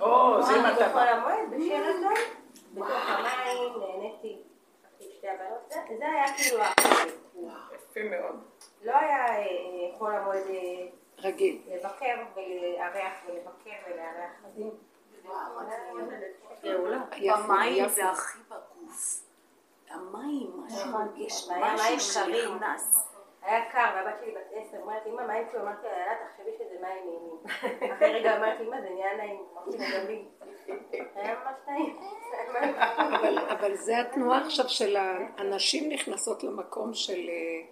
או, 0.00 0.42
זה 0.42 0.52
מטרה. 0.58 0.88
בחול 0.88 1.00
המועד, 1.08 1.50
בשרתון, 1.50 2.14
בתוך 2.74 2.88
המים, 3.08 3.72
נהניתי. 3.80 4.42
זה- 5.68 5.80
היה 6.06 6.24
כאילו, 6.36 6.58
יפה 7.74 8.00
מאוד. 8.10 8.36
לא 8.82 8.92
היה 8.98 9.26
אה, 9.26 9.98
חול 9.98 10.14
המועד 10.14 10.46
אה, 10.46 10.86
רגיל. 11.18 11.62
לבקר 11.68 12.14
ולארח 12.36 13.12
ולבקר 13.26 13.76
ולארח. 13.86 14.32
במים 17.22 17.84
יפה. 17.84 17.88
זה 17.88 18.10
הכי 18.10 18.38
בגוף. 18.48 19.22
המים, 19.90 20.50
משהו, 20.66 20.98
יש 21.16 21.48
היה 21.50 21.74
מים 21.74 21.96
משהו. 21.96 22.00
שנכנס. 22.00 23.08
היה 23.42 23.70
קר, 23.70 23.90
והבת 23.94 24.14
שלי 24.20 24.30
בת 24.30 24.40
עשר, 24.52 24.76
אומרת, 24.82 25.06
אמא, 25.06 25.26
מים 25.26 25.46
קרים? 25.52 25.62
אמרתי 25.62 25.86
לה, 25.86 25.92
יאללה, 25.92 26.14
תחשבי 26.28 26.50
שזה 26.58 26.76
מים 26.80 27.04
נעימים. 27.06 27.92
אחרי 27.96 28.12
רגע 28.12 28.36
אמרתי, 28.36 28.62
אמא, 28.62 28.80
זה 28.80 28.90
נהיה 28.90 29.16
נעים. 29.16 29.42
אמרתי 29.52 29.78
לה, 29.78 30.00
גם 30.00 30.06
לי. 30.06 30.24
היה 31.14 31.34
ממש 31.34 31.54
נעים. 31.66 31.96
אבל, 33.50 33.74
זה 33.74 34.00
התנועה 34.00 34.46
עכשיו 34.46 34.68
של 34.68 34.96
הנשים 35.36 35.92
נכנסות 35.92 36.44
למקום 36.44 36.94
של 36.94 37.28
אה, 37.28 37.66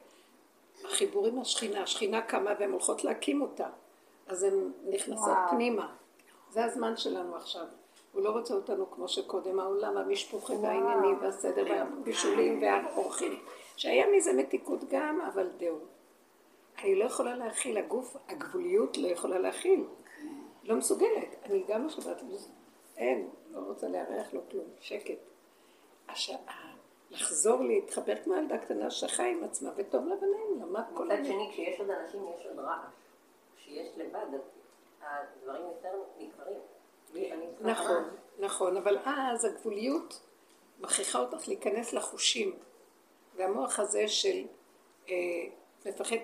החיבור 0.84 1.26
עם 1.26 1.38
השכינה. 1.38 1.82
השכינה 1.82 2.22
קמה 2.22 2.50
והן 2.58 2.70
הולכות 2.70 3.04
להקים 3.04 3.42
אותה. 3.42 3.68
אז 4.26 4.42
הן 4.42 4.72
נכנסות 4.88 5.36
פנימה. 5.50 5.94
זה 6.50 6.64
הזמן 6.64 6.96
שלנו 6.96 7.36
עכשיו. 7.36 7.66
הוא 8.12 8.22
לא 8.22 8.30
רוצה 8.30 8.54
אותנו 8.54 8.90
כמו 8.90 9.08
שקודם 9.08 9.60
העולם, 9.60 9.96
המשפוחים 9.96 10.62
והעניינים 10.62 11.18
והסדר 11.20 11.64
והבישולים 11.70 12.62
והאורחים. 12.62 13.38
שהיה 13.76 14.06
מזה 14.16 14.32
מתיקות 14.32 14.84
גם, 14.88 15.20
אבל 15.20 15.48
דהו. 15.58 15.78
אני 16.78 16.94
לא 16.94 17.04
יכולה 17.04 17.36
להכיל, 17.36 17.78
הגוף, 17.78 18.16
הגבוליות 18.28 18.96
לא 18.96 19.08
יכולה 19.08 19.38
להכיל. 19.38 19.84
לא 20.64 20.76
מסוגלת. 20.76 21.36
אני 21.44 21.64
גם 21.68 21.86
בשבת, 21.86 22.22
אין, 22.96 23.28
לא 23.50 23.58
רוצה 23.58 23.88
לארח, 23.88 24.32
לא 24.32 24.40
כלום, 24.50 24.64
שקט. 24.80 25.18
הש... 26.08 26.30
לחזור 27.10 27.64
להתחבר 27.64 28.14
כמו 28.24 28.34
ילדה 28.34 28.58
קטנה 28.58 28.90
שחיה 28.90 29.26
עם 29.26 29.44
עצמה, 29.44 29.70
וטוב 29.76 30.06
לה 30.06 30.14
ונעים 30.14 30.60
לה, 30.60 30.66
מה 30.66 30.84
כל 30.94 31.04
מצד? 31.06 31.24
שני, 31.24 31.48
כשיש 31.52 31.80
עוד 31.80 31.90
אנשים 31.90 32.20
יש 32.38 32.46
עוד 32.46 32.58
רעש. 32.58 32.92
כשיש 33.56 33.88
לבד, 33.96 34.26
הדברים 35.02 35.62
יותר 35.62 35.98
צריכה 36.18 36.42
נכון. 37.60 38.02
נכון, 38.38 38.76
אבל 38.76 38.98
אז 39.04 39.44
הגבוליות 39.44 40.20
מכריחה 40.80 41.18
אותך 41.18 41.48
להיכנס 41.48 41.92
לחושים. 41.92 42.58
והמוח 43.36 43.80
הזה 43.80 44.08
של 44.08 44.46
אה, 45.08 45.14
מפחד 45.86 46.16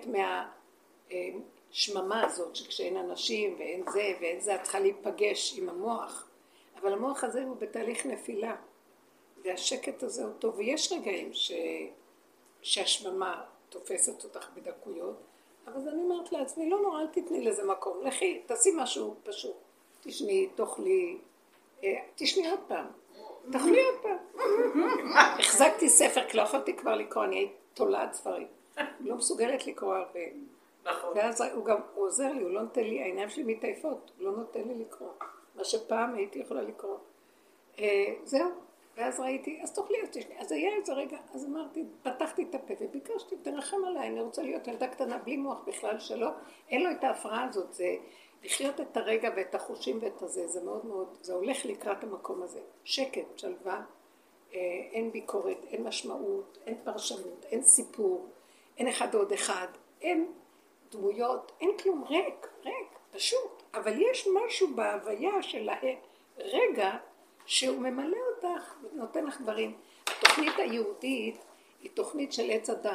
מהשממה 1.71 2.25
הזאת, 2.25 2.55
שכשאין 2.55 2.97
אנשים 2.97 3.55
ואין 3.59 3.83
זה 3.91 4.13
ואין 4.21 4.39
זה, 4.39 4.55
את 4.55 4.63
צריכה 4.63 4.79
להיפגש 4.79 5.57
עם 5.57 5.69
המוח. 5.69 6.29
אבל 6.81 6.93
המוח 6.93 7.23
הזה 7.23 7.43
הוא 7.43 7.55
בתהליך 7.55 8.05
נפילה. 8.05 8.55
והשקט 9.43 10.03
הזה 10.03 10.23
הוא 10.23 10.33
טוב, 10.39 10.57
ויש 10.57 10.91
רגעים 10.91 11.33
ש... 11.33 11.51
שהשממה 12.61 13.43
תופסת 13.69 14.23
אותך 14.23 14.49
בדקויות, 14.55 15.15
אבל 15.67 15.75
אז 15.75 15.87
אני 15.87 16.01
אומרת 16.01 16.31
לעצמי, 16.31 16.69
לא 16.69 16.81
נורא, 16.81 17.01
אל 17.01 17.07
תתני 17.07 17.45
לזה 17.45 17.63
מקום, 17.63 18.01
לכי, 18.03 18.41
תעשי 18.45 18.69
משהו 18.75 19.15
פשוט. 19.23 19.55
תשני, 20.01 20.47
תאכלי, 20.55 21.17
אה, 21.83 21.99
תשני 22.15 22.49
עוד 22.49 22.59
פעם, 22.67 22.85
תאכלי 23.51 23.85
עוד 23.85 23.95
פעם. 24.01 24.17
החזקתי 25.39 25.89
ספר, 25.89 26.29
כי 26.29 26.37
לא 26.37 26.41
יכולתי 26.41 26.75
כבר 26.75 26.95
לקרוא, 26.95 27.23
אני 27.23 27.35
הייתי 27.35 27.53
תולעת 27.73 28.13
ספרים. 28.13 28.47
לא 28.99 29.15
מסוגלת 29.15 29.67
לקרוא 29.67 29.95
הרבה. 29.95 30.19
נכון. 30.85 31.09
ואז 31.15 31.41
הוא 31.41 31.65
גם, 31.65 31.77
הוא 31.95 32.05
עוזר 32.05 32.31
לי, 32.31 32.41
הוא 32.41 32.51
לא 32.51 32.61
נותן 32.61 32.83
לי, 32.83 33.01
העיניים 33.01 33.29
שלי 33.29 33.43
מתעייפות, 33.43 34.11
הוא 34.17 34.25
לא 34.25 34.37
נותן 34.37 34.61
לי 34.67 34.75
לקרוא. 34.75 35.09
מה 35.55 35.63
שפעם 35.63 36.15
הייתי 36.15 36.39
יכולה 36.39 36.61
לקרוא. 36.61 36.97
אה, 37.79 38.13
זהו, 38.23 38.49
ואז 38.97 39.19
ראיתי, 39.19 39.59
אז 39.63 39.73
תאכלי, 39.73 40.01
אז 40.03 40.09
תשני. 40.11 40.39
אז 40.39 40.51
היה 40.51 40.75
איזה 40.75 40.93
רגע, 40.93 41.17
אז 41.33 41.45
אמרתי, 41.45 41.83
פתחתי 42.03 42.43
את 42.49 42.55
הפה 42.55 42.73
וביקשתי, 42.79 43.35
תרחם 43.41 43.77
עליי, 43.87 44.07
אני 44.07 44.21
רוצה 44.21 44.41
להיות 44.41 44.67
ילדה 44.67 44.87
קטנה 44.87 45.17
בלי 45.17 45.37
מוח 45.37 45.59
בכלל 45.67 45.99
שלא, 45.99 46.29
אין 46.69 46.83
לו 46.83 46.91
את 46.91 47.03
ההפרעה 47.03 47.43
הזאת, 47.43 47.73
זה 47.73 47.95
לחיות 48.43 48.81
את 48.81 48.97
הרגע 48.97 49.29
ואת 49.35 49.55
החושים 49.55 49.99
ואת 50.01 50.21
הזה, 50.21 50.47
זה 50.47 50.63
מאוד 50.63 50.85
מאוד, 50.85 51.17
זה 51.21 51.33
הולך 51.33 51.65
לקראת 51.65 52.03
המקום 52.03 52.43
הזה. 52.43 52.59
שקט, 52.83 53.37
שלווה, 53.37 53.81
אה, 54.53 54.59
אין 54.91 55.11
ביקורת, 55.11 55.65
אין 55.67 55.83
משמעות, 55.83 56.57
אין 56.65 56.75
פרשנות, 56.83 57.45
אין 57.51 57.61
סיפור, 57.63 58.27
אין 58.77 58.87
אחד 58.87 59.15
עוד 59.15 59.31
אחד, 59.31 59.67
אין 60.01 60.31
דמויות, 60.91 61.51
אין 61.61 61.77
כלום, 61.77 62.03
ריק, 62.03 62.47
ריק, 62.65 62.99
פשוט. 63.11 63.63
אבל 63.73 64.01
יש 64.01 64.27
משהו 64.45 64.67
בהוויה 64.75 65.41
של 65.41 65.69
הרגע 66.37 66.97
שהוא 67.47 67.77
ממלא 67.77 68.17
אותך 68.35 68.73
ונותן 68.83 69.25
לך 69.25 69.41
דברים. 69.41 69.75
התוכנית 70.07 70.53
היהודית 70.57 71.35
היא 71.81 71.91
תוכנית 71.93 72.33
של 72.33 72.49
עץ 72.51 72.69
הדת, 72.69 72.91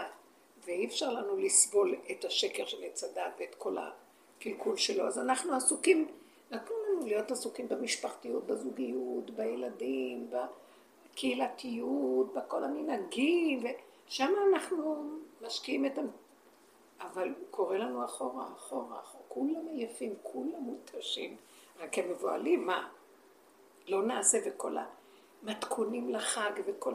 ואי 0.65 0.87
אפשר 0.87 1.13
לנו 1.13 1.37
לסבול 1.37 1.95
את 2.11 2.25
השקר 2.25 2.67
של 2.67 2.85
עץ 2.85 3.05
הדת 3.05 3.33
ואת 3.41 3.55
כל 3.55 3.77
הקלקול 3.79 4.77
שלו. 4.77 5.07
אז 5.07 5.19
אנחנו 5.19 5.55
עסוקים, 5.55 6.09
נתנו 6.51 6.77
לנו 6.89 7.07
להיות 7.07 7.31
עסוקים 7.31 7.69
במשפחתיות, 7.69 8.47
בזוגיות, 8.47 9.31
בילדים, 9.31 10.31
בקהילתיות, 11.15 12.35
בכל 12.35 12.65
המנהגים, 12.65 13.65
ושם 14.09 14.33
אנחנו 14.53 15.11
משקיעים 15.43 15.87
את 15.87 15.99
ה... 15.99 16.03
אבל 17.01 17.35
קורה 17.51 17.79
לנו 17.79 18.05
אחורה, 18.05 18.47
אחורה, 18.57 19.01
אחורה. 19.01 19.23
כולם 19.29 19.67
עייפים, 19.69 20.15
כולם 20.23 20.61
מותשים, 20.61 21.37
רק 21.81 21.99
הם 21.99 22.11
מבוהלים, 22.11 22.67
מה? 22.67 22.89
לא 23.87 24.03
נעשה 24.03 24.39
וכל 24.45 24.77
המתכונים 25.43 26.11
לחג 26.11 26.53
וכל. 26.67 26.95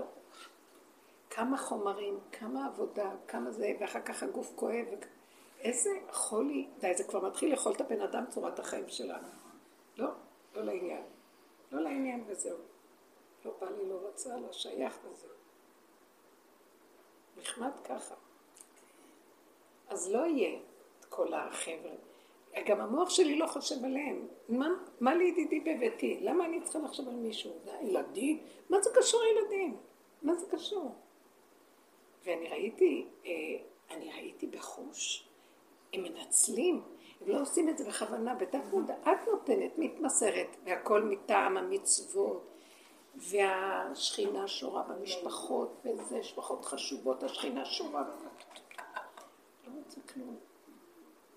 כמה 1.29 1.57
חומרים, 1.57 2.19
כמה 2.31 2.65
עבודה, 2.65 3.11
כמה 3.27 3.51
זה, 3.51 3.71
ואחר 3.79 4.01
כך 4.01 4.23
הגוף 4.23 4.51
כואב. 4.55 4.85
איזה 5.59 5.89
חולי, 6.11 6.67
די, 6.79 6.95
זה 6.95 7.03
כבר 7.03 7.27
מתחיל 7.27 7.51
לאכול 7.51 7.73
את 7.73 7.81
הבן 7.81 8.01
אדם 8.01 8.25
צורת 8.29 8.59
החיים 8.59 8.89
שלנו. 8.89 9.27
לא, 9.97 10.09
לא 10.55 10.63
לעניין. 10.63 11.03
לא 11.71 11.81
לעניין 11.81 12.23
וזהו. 12.27 12.57
לא 13.45 13.53
בא 13.61 13.69
לי, 13.69 13.89
לא 13.89 13.99
רצה, 14.07 14.37
לא 14.37 14.51
שייך 14.51 14.97
וזהו. 15.03 15.29
נחמד 17.37 17.71
ככה. 17.83 18.15
אז 19.89 20.11
לא 20.11 20.25
יהיה 20.25 20.59
את 20.99 21.05
כל 21.05 21.33
החבר'ה. 21.33 21.91
גם 22.65 22.81
המוח 22.81 23.09
שלי 23.09 23.37
לא 23.37 23.47
חושב 23.47 23.85
עליהם. 23.85 24.27
מה, 24.49 24.67
מה 24.99 25.15
לידידי 25.15 25.59
בביתי? 25.59 26.19
למה 26.21 26.45
אני 26.45 26.61
צריכה 26.61 26.79
לחשוב 26.79 27.07
על 27.07 27.15
מישהו? 27.15 27.51
זה 27.63 27.71
ילדים? 27.81 28.39
מה 28.69 28.81
זה 28.81 28.89
קשור 28.93 29.21
לילדים? 29.21 29.77
מה 30.21 30.35
זה 30.35 30.45
קשור? 30.49 30.95
ואני 32.25 32.47
ראיתי, 32.49 33.07
אה, 33.25 33.31
אני 33.91 34.11
ראיתי 34.11 34.47
בחוש, 34.47 35.27
הם 35.93 36.03
מנצלים, 36.03 36.81
הם 37.21 37.27
לא 37.29 37.41
עושים 37.41 37.69
את 37.69 37.77
זה 37.77 37.87
בכוונה, 37.87 38.35
בתת 38.35 38.59
מודע, 38.71 38.95
את 39.01 39.27
נותנת, 39.31 39.77
מתמסרת, 39.77 40.57
והכל 40.65 41.03
מטעם 41.03 41.57
המצוות, 41.57 42.47
והשכינה 43.15 44.47
שורה 44.47 44.83
במשפחות, 44.83 45.85
וזה 45.85 46.19
משפחות 46.19 46.65
חשובות, 46.65 47.23
השכינה 47.23 47.65
שורה, 47.65 48.03
לא 49.67 49.71
רוצה 49.85 50.01
כלום. 50.13 50.46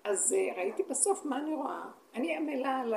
אז 0.03 0.33
אה, 0.33 0.55
ראיתי 0.57 0.83
בסוף 0.83 1.25
מה 1.25 1.37
אני 1.37 1.55
רואה, 1.55 1.83
אני 2.15 2.37
עמלה 2.37 2.79
על 2.79 2.93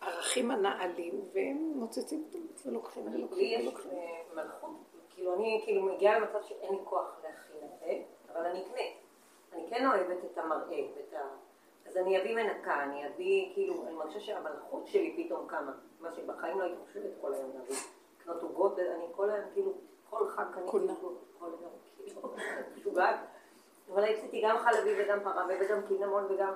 הערכים 0.00 0.50
הנעלים, 0.50 1.20
והם 1.34 1.72
מוצצים 1.76 2.24
ולוקחים 2.66 3.06
ולוקחים 3.06 3.14
ולוקחים. 3.14 3.38
לי 3.38 3.44
יש 3.44 3.74
אה, 3.92 4.34
מלכות 4.34 4.92
כאילו 5.14 5.34
אני 5.34 5.60
כאילו 5.64 5.82
מגיעה 5.82 6.18
למצב 6.18 6.42
שאין 6.42 6.74
לי 6.74 6.80
כוח 6.84 7.20
להכין 7.24 7.56
את 7.64 7.78
זה, 7.80 8.02
אבל 8.32 8.46
אני 8.46 8.62
אקנה. 8.62 8.82
אני 9.52 9.70
כן 9.70 9.86
אוהבת 9.86 10.24
את 10.24 10.38
המראה 10.38 10.80
ואת 10.96 11.14
ה... 11.14 11.18
אז 11.86 11.96
אני 11.96 12.20
אביא 12.20 12.34
מנקה, 12.34 12.82
אני 12.82 13.06
אביא, 13.06 13.54
כאילו, 13.54 13.86
אני 13.86 13.94
מרגישה 13.94 14.20
שהמלכות 14.20 14.86
שלי 14.86 15.24
פתאום 15.24 15.48
קמה, 15.48 15.72
מה 16.00 16.12
שבחיים 16.12 16.58
לא 16.58 16.64
הייתי 16.64 16.78
חושבת 16.86 17.10
כל 17.20 17.34
היום 17.34 17.50
להביא. 17.54 17.76
לקנות 18.20 18.42
עוגות, 18.42 18.78
אני 18.78 19.04
כל 19.16 19.30
היום, 19.30 19.50
כאילו, 19.52 19.72
כל 20.10 20.28
חג 20.28 20.44
קניתי 20.54 20.76
עוגות, 20.76 21.24
כל 21.38 21.50
היום, 21.60 21.72
כאילו, 21.96 22.22
משוגעת. 22.76 23.16
אבל 23.94 24.04
הייתי 24.04 24.42
גם 24.44 24.56
חלבי 24.58 25.02
וגם 25.02 25.20
פרווה 25.20 25.54
וגם 25.60 25.80
קינמון 25.88 26.26
וגם... 26.30 26.52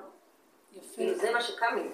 יפה. 0.71 0.95
כאילו, 0.95 1.15
זה 1.15 1.31
מה 1.31 1.41
שקם 1.41 1.75
לי. 1.75 1.89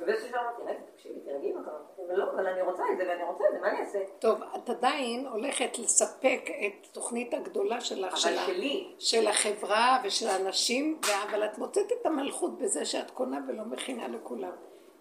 ובאיזשהו 0.00 0.28
שלב 0.28 0.40
אמרתי, 0.40 0.62
רגע, 0.62 0.80
תקשיבי, 0.94 1.20
תרגעי 1.20 1.52
מה 1.52 1.64
קרה. 1.64 1.78
ולא, 2.08 2.30
אבל 2.30 2.46
אני 2.46 2.62
רוצה 2.62 2.82
את 2.92 2.98
זה 2.98 3.04
ואני 3.08 3.24
רוצה 3.24 3.44
את 3.48 3.54
זה, 3.54 3.60
מה 3.60 3.70
אני 3.70 3.80
אעשה? 3.80 3.98
טוב, 4.18 4.40
את 4.56 4.70
עדיין 4.70 5.26
הולכת 5.26 5.78
לספק 5.78 6.50
את 6.66 6.86
תוכנית 6.92 7.34
הגדולה 7.34 7.80
שלך, 7.80 8.12
אבל 8.12 8.36
שלי. 8.46 8.94
של 8.98 9.28
החברה 9.28 10.00
ושל 10.04 10.28
האנשים, 10.28 11.00
אבל 11.28 11.44
את 11.44 11.58
מוצאת 11.58 11.92
את 12.00 12.06
המלכות 12.06 12.58
בזה 12.58 12.84
שאת 12.84 13.10
קונה 13.10 13.38
ולא 13.48 13.64
מכינה 13.64 14.08
לכולם. 14.08 14.52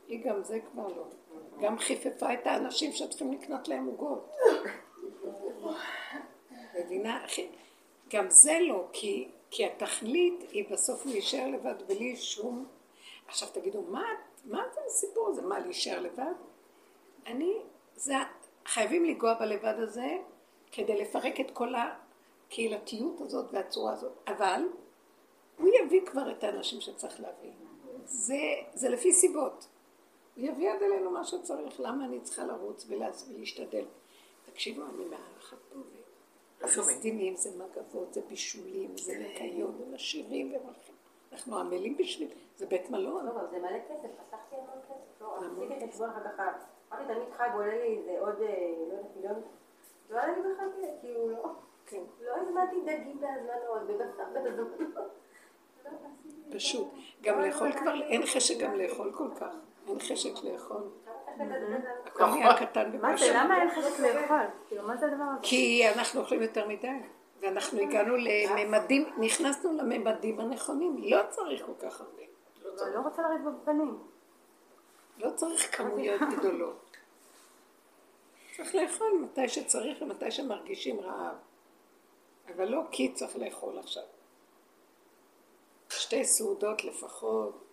היא 0.07 0.25
גם 0.25 0.43
זה 0.43 0.59
כבר 0.71 0.87
לא. 0.87 1.03
גם 1.61 1.77
חיפפה 1.77 2.33
את 2.33 2.47
האנשים 2.47 2.91
שצריכים 2.91 3.31
לקנות 3.31 3.67
להם 3.67 3.85
עוגות. 3.85 4.35
מבינה? 6.75 7.25
גם 8.09 8.29
זה 8.29 8.57
לא, 8.61 8.85
כי, 8.93 9.27
כי 9.55 9.65
התכלית 9.65 10.43
היא 10.51 10.65
בסוף 10.71 11.05
להישאר 11.05 11.47
לבד 11.47 11.75
בלי 11.87 12.15
שום... 12.15 12.65
עכשיו 13.27 13.47
תגידו, 13.53 13.81
מה 13.81 14.03
מה 14.45 14.63
זה 14.73 14.79
הסיפור 14.85 15.29
הזה? 15.29 15.41
מה, 15.41 15.59
להישאר 15.59 15.99
לבד? 16.01 16.33
אני, 17.27 17.53
זה, 17.95 18.13
חייבים 18.65 19.05
לנגוע 19.05 19.33
בלבד 19.33 19.73
הזה 19.77 20.17
כדי 20.71 21.01
לפרק 21.01 21.39
את 21.39 21.51
כל 21.51 21.73
הקהילתיות 21.75 23.21
הזאת 23.21 23.45
והצורה 23.51 23.93
הזאת. 23.93 24.11
אבל 24.27 24.61
הוא 25.57 25.69
יביא 25.81 26.05
כבר 26.05 26.31
את 26.31 26.43
האנשים 26.43 26.81
שצריך 26.81 27.19
להביא. 27.19 27.51
זה, 28.05 28.39
זה 28.73 28.89
לפי 28.89 29.13
סיבות. 29.13 29.67
הוא 30.35 30.45
יביא 30.45 30.71
עד 30.71 30.83
אלינו 30.83 31.11
מה 31.11 31.23
שצריך. 31.23 31.79
למה 31.79 32.05
אני 32.05 32.19
צריכה 32.21 32.43
לרוץ 32.43 32.85
ולהשתדל? 32.89 33.85
תקשיבו, 34.45 34.81
אני 34.81 35.05
מארחת 35.05 35.57
פה 35.73 35.79
זה 36.65 36.83
סדינים, 36.83 37.35
זה 37.35 37.49
מגבות, 37.57 38.13
זה 38.13 38.21
בישולים, 38.29 38.97
זה 38.97 39.17
ניקיון, 39.17 39.77
זה 39.89 39.97
שירים 39.97 40.47
ומלכים. 40.47 40.95
אנחנו 41.31 41.57
עמלים 41.57 41.97
בשביל, 41.97 42.29
זה 42.57 42.65
בית 42.65 42.89
מלון. 42.89 43.25
לא, 43.25 43.31
אבל 43.31 43.47
זה 43.51 43.59
מלא 43.59 43.79
כסף, 43.79 44.09
חסכתי 44.19 44.55
המון 44.55 44.81
כסף. 44.89 45.21
לא, 45.21 45.37
עשיתי 45.37 45.91
חשבון 45.91 46.09
אחר 46.09 46.23
כך, 46.37 46.53
אמרתי 46.93 47.13
תמיד 47.13 47.33
חג 47.37 47.49
עולה 47.53 47.67
לי 47.67 47.97
איזה 47.97 48.19
עוד, 48.19 48.41
אה, 48.41 48.73
לא 48.89 48.93
יודעת, 48.93 49.15
מיליון. 49.15 49.41
לא 50.09 50.17
היה 50.19 50.27
לי 50.27 50.41
בכלל 50.41 50.69
כסף, 50.77 51.01
כאילו 51.01 51.29
לא. 51.29 51.49
כן. 51.85 52.01
לא 52.21 52.35
הזמנתי 52.35 52.75
דגים 52.85 53.21
בהזמנות, 53.21 53.81
ובשר 53.87 54.23
בהזמנות. 54.33 54.67
פשוט. 56.51 56.87
גם 57.21 57.41
לאכול 57.41 57.71
כבר, 57.71 58.01
אין 58.01 58.25
חשק 58.25 58.59
גם 58.59 58.75
לאכול 58.75 59.13
כל 59.13 59.29
כך. 59.39 59.55
אין 59.87 59.99
חשק 59.99 60.43
לאכול. 60.43 60.81
קטן 62.59 62.91
בפשע. 62.91 63.07
מה 63.07 63.17
זה, 63.17 63.33
למה 63.33 63.61
אין 63.61 63.69
חשק 63.69 63.99
לאכול? 63.99 64.37
כאילו, 64.67 64.87
מה 64.87 64.97
זה 64.97 65.05
הדבר 65.05 65.23
הזה? 65.23 65.39
כי 65.41 65.89
אנחנו 65.89 66.21
אוכלים 66.21 66.41
יותר 66.41 66.67
מדי. 66.67 66.87
ואנחנו 67.43 67.79
הגענו 67.79 68.15
לממדים, 68.15 69.09
נכנסנו 69.17 69.77
לממדים 69.77 70.39
הנכונים, 70.39 70.97
לא 71.03 71.21
צריך 71.29 71.65
כל 71.65 71.87
כך 71.87 72.01
הרבה. 72.01 72.23
לא, 72.63 72.93
לא 72.93 72.99
רוצה 72.99 73.21
לריב 73.21 73.41
בפנים. 73.61 73.99
לא 75.17 75.29
צריך 75.35 75.77
כמויות 75.77 76.21
גדולות. 76.37 76.97
צריך 78.55 78.75
לאכול 78.75 79.11
מתי 79.21 79.49
שצריך 79.49 80.01
ומתי 80.01 80.31
שמרגישים 80.31 80.99
רעב. 80.99 81.35
אבל 82.55 82.65
לא 82.65 82.81
כי 82.91 83.13
צריך 83.13 83.37
לאכול 83.37 83.79
עכשיו. 83.79 84.03
שתי 85.89 86.25
סעודות 86.25 86.83
לפחות. 86.83 87.63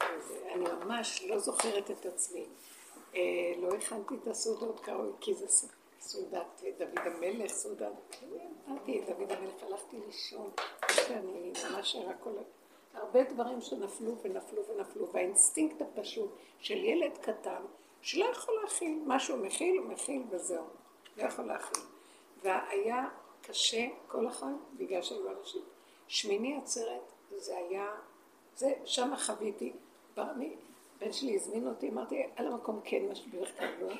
אני 0.00 0.64
ממש 0.84 1.24
לא 1.28 1.38
זוכרת 1.38 1.90
את 1.90 2.06
עצמי. 2.06 2.46
אה, 3.14 3.20
לא 3.58 3.74
הכנתי 3.74 4.14
את 4.22 4.26
הסעודות 4.26 4.80
כראוי, 4.80 5.12
כי 5.20 5.34
זה 5.34 5.46
סעודת 6.00 6.62
דוד 6.78 6.98
המלך, 7.06 7.50
סעודת... 7.50 7.92
אמרתי, 8.68 9.00
דוד 9.00 9.32
המלך, 9.32 9.62
הלכתי 9.62 9.96
לישון. 10.06 10.50
אני 11.10 11.52
ממש 11.70 11.96
ערה 11.96 12.14
כל... 12.14 12.30
הרבה 12.94 13.24
דברים 13.24 13.60
שנפלו 13.60 14.14
ונפלו 14.22 14.62
ונפלו, 14.66 15.12
והאינסטינקט 15.12 15.82
הפשוט 15.82 16.30
של 16.60 16.84
ילד 16.84 17.18
קטן, 17.18 17.62
שלא 18.02 18.24
יכול 18.24 18.54
להכיל, 18.62 18.98
משהו 19.06 19.36
מכיל, 19.36 19.78
הוא 19.78 19.86
מכיל 19.86 20.22
וזהו, 20.30 20.64
לא 21.16 21.22
יכול 21.22 21.44
להכיל. 21.44 21.82
והיה 22.42 23.08
קשה 23.42 23.86
כל 24.08 24.28
אחד, 24.28 24.52
בגלל 24.76 25.02
שהיו 25.02 25.30
אנשים. 25.30 25.62
שמיני 26.08 26.56
עצרת, 26.56 27.12
זה 27.36 27.56
היה, 27.56 27.94
זה, 28.56 28.72
שם 28.84 29.16
חוויתי. 29.16 29.72
בן 30.98 31.12
שלי 31.12 31.34
הזמין 31.34 31.68
אותי, 31.68 31.88
אמרתי, 31.88 32.22
על 32.36 32.46
המקום 32.46 32.80
כן, 32.84 33.02
כלל 33.58 33.68
לא. 33.80 33.94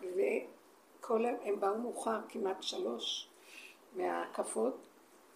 וכל, 0.00 1.24
הם 1.26 1.60
באו 1.60 1.78
מאוחר, 1.78 2.18
כמעט 2.28 2.62
שלוש 2.62 3.28
מהקפות, 3.96 4.76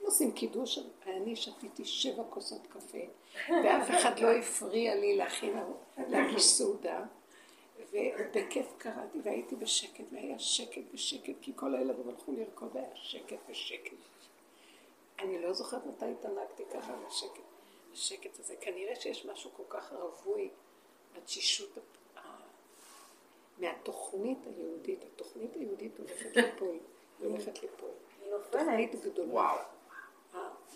עושים 0.03 0.33
קידוש, 0.33 0.79
אני 1.07 1.37
שתיתי 1.37 1.85
שבע 1.85 2.23
כוסות 2.31 2.67
קפה, 2.67 2.99
ואף 3.49 3.91
אחד 3.91 4.19
לא 4.19 4.29
הפריע 4.29 4.95
לי 4.95 5.17
להכין, 5.17 5.57
להגיש 5.99 6.45
סעודה, 6.45 7.05
ובכיף 7.93 8.67
קראתי, 8.79 9.19
והייתי 9.23 9.57
בשקט, 9.57 10.05
והיה 10.13 10.39
שקט 10.39 10.83
ושקט, 10.95 11.35
כי 11.43 11.53
כל 11.57 11.75
הילדים 11.75 12.09
הלכו 12.09 12.33
לרקוד, 12.33 12.69
והיה 12.75 12.89
שקט 12.95 13.39
ושקט. 13.49 13.97
אני 15.19 15.43
לא 15.43 15.53
זוכרת 15.53 15.87
מתי 15.87 16.07
התענגתי 16.11 16.63
ככה 16.75 16.93
בשקט. 17.07 17.46
השקט 17.97 18.39
הזה, 18.39 18.57
כנראה 18.61 18.97
שיש 18.97 19.27
משהו 19.27 19.51
כל 19.57 19.63
כך 19.69 19.93
רווי 19.93 20.51
בתשישות 21.17 21.79
מהתוכנית 23.59 24.39
היהודית. 24.47 25.05
התוכנית 25.05 25.55
היהודית 25.55 25.99
הולכת 25.99 26.37
ליפול, 26.37 26.79
היא 27.19 27.29
הולכת 27.29 27.63
ליפול. 27.63 27.91
תוכנית 28.51 28.95
גדולה. 28.95 29.33
וואו. 29.33 29.57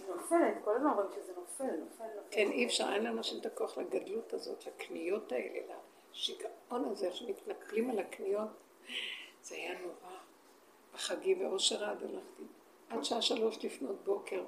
נופלת, 0.09 0.55
כל 0.65 0.77
הזמן 0.77 0.91
רואים 0.91 1.11
שזה 1.13 1.33
נופל, 1.37 1.65
נופל, 1.65 2.05
נופל. 2.05 2.29
כן, 2.31 2.51
אי 2.51 2.67
אפשר, 2.67 2.85
אין 2.95 3.05
לאנשים 3.05 3.41
את 3.41 3.47
הכוח 3.47 3.79
לגדלות 3.79 4.33
הזאת, 4.33 4.67
לקניות 4.67 5.33
האלה, 5.33 5.75
לשיגעון 6.13 6.85
הזה 6.85 7.13
שמתנפלים 7.13 7.91
על 7.91 7.99
הקניות. 7.99 8.49
זה 9.43 9.55
היה 9.55 9.81
נורא. 9.81 10.17
בחגים 10.95 11.39
באושר 11.39 11.85
עד 11.85 12.03
הלכתי, 12.03 12.43
עד 12.89 13.05
שעה 13.05 13.23
שלוש 13.23 13.65
לפנות 13.65 14.05
בוקר, 14.05 14.45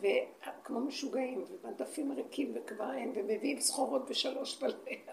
וכמו 0.00 0.80
משוגעים, 0.80 1.44
ומדפים 1.64 2.12
ריקים 2.12 2.52
וכבר 2.54 2.92
אין, 2.92 3.12
ומביאים 3.14 3.60
סחורות 3.60 4.10
בשלוש 4.10 4.58
בלילה. 4.62 5.12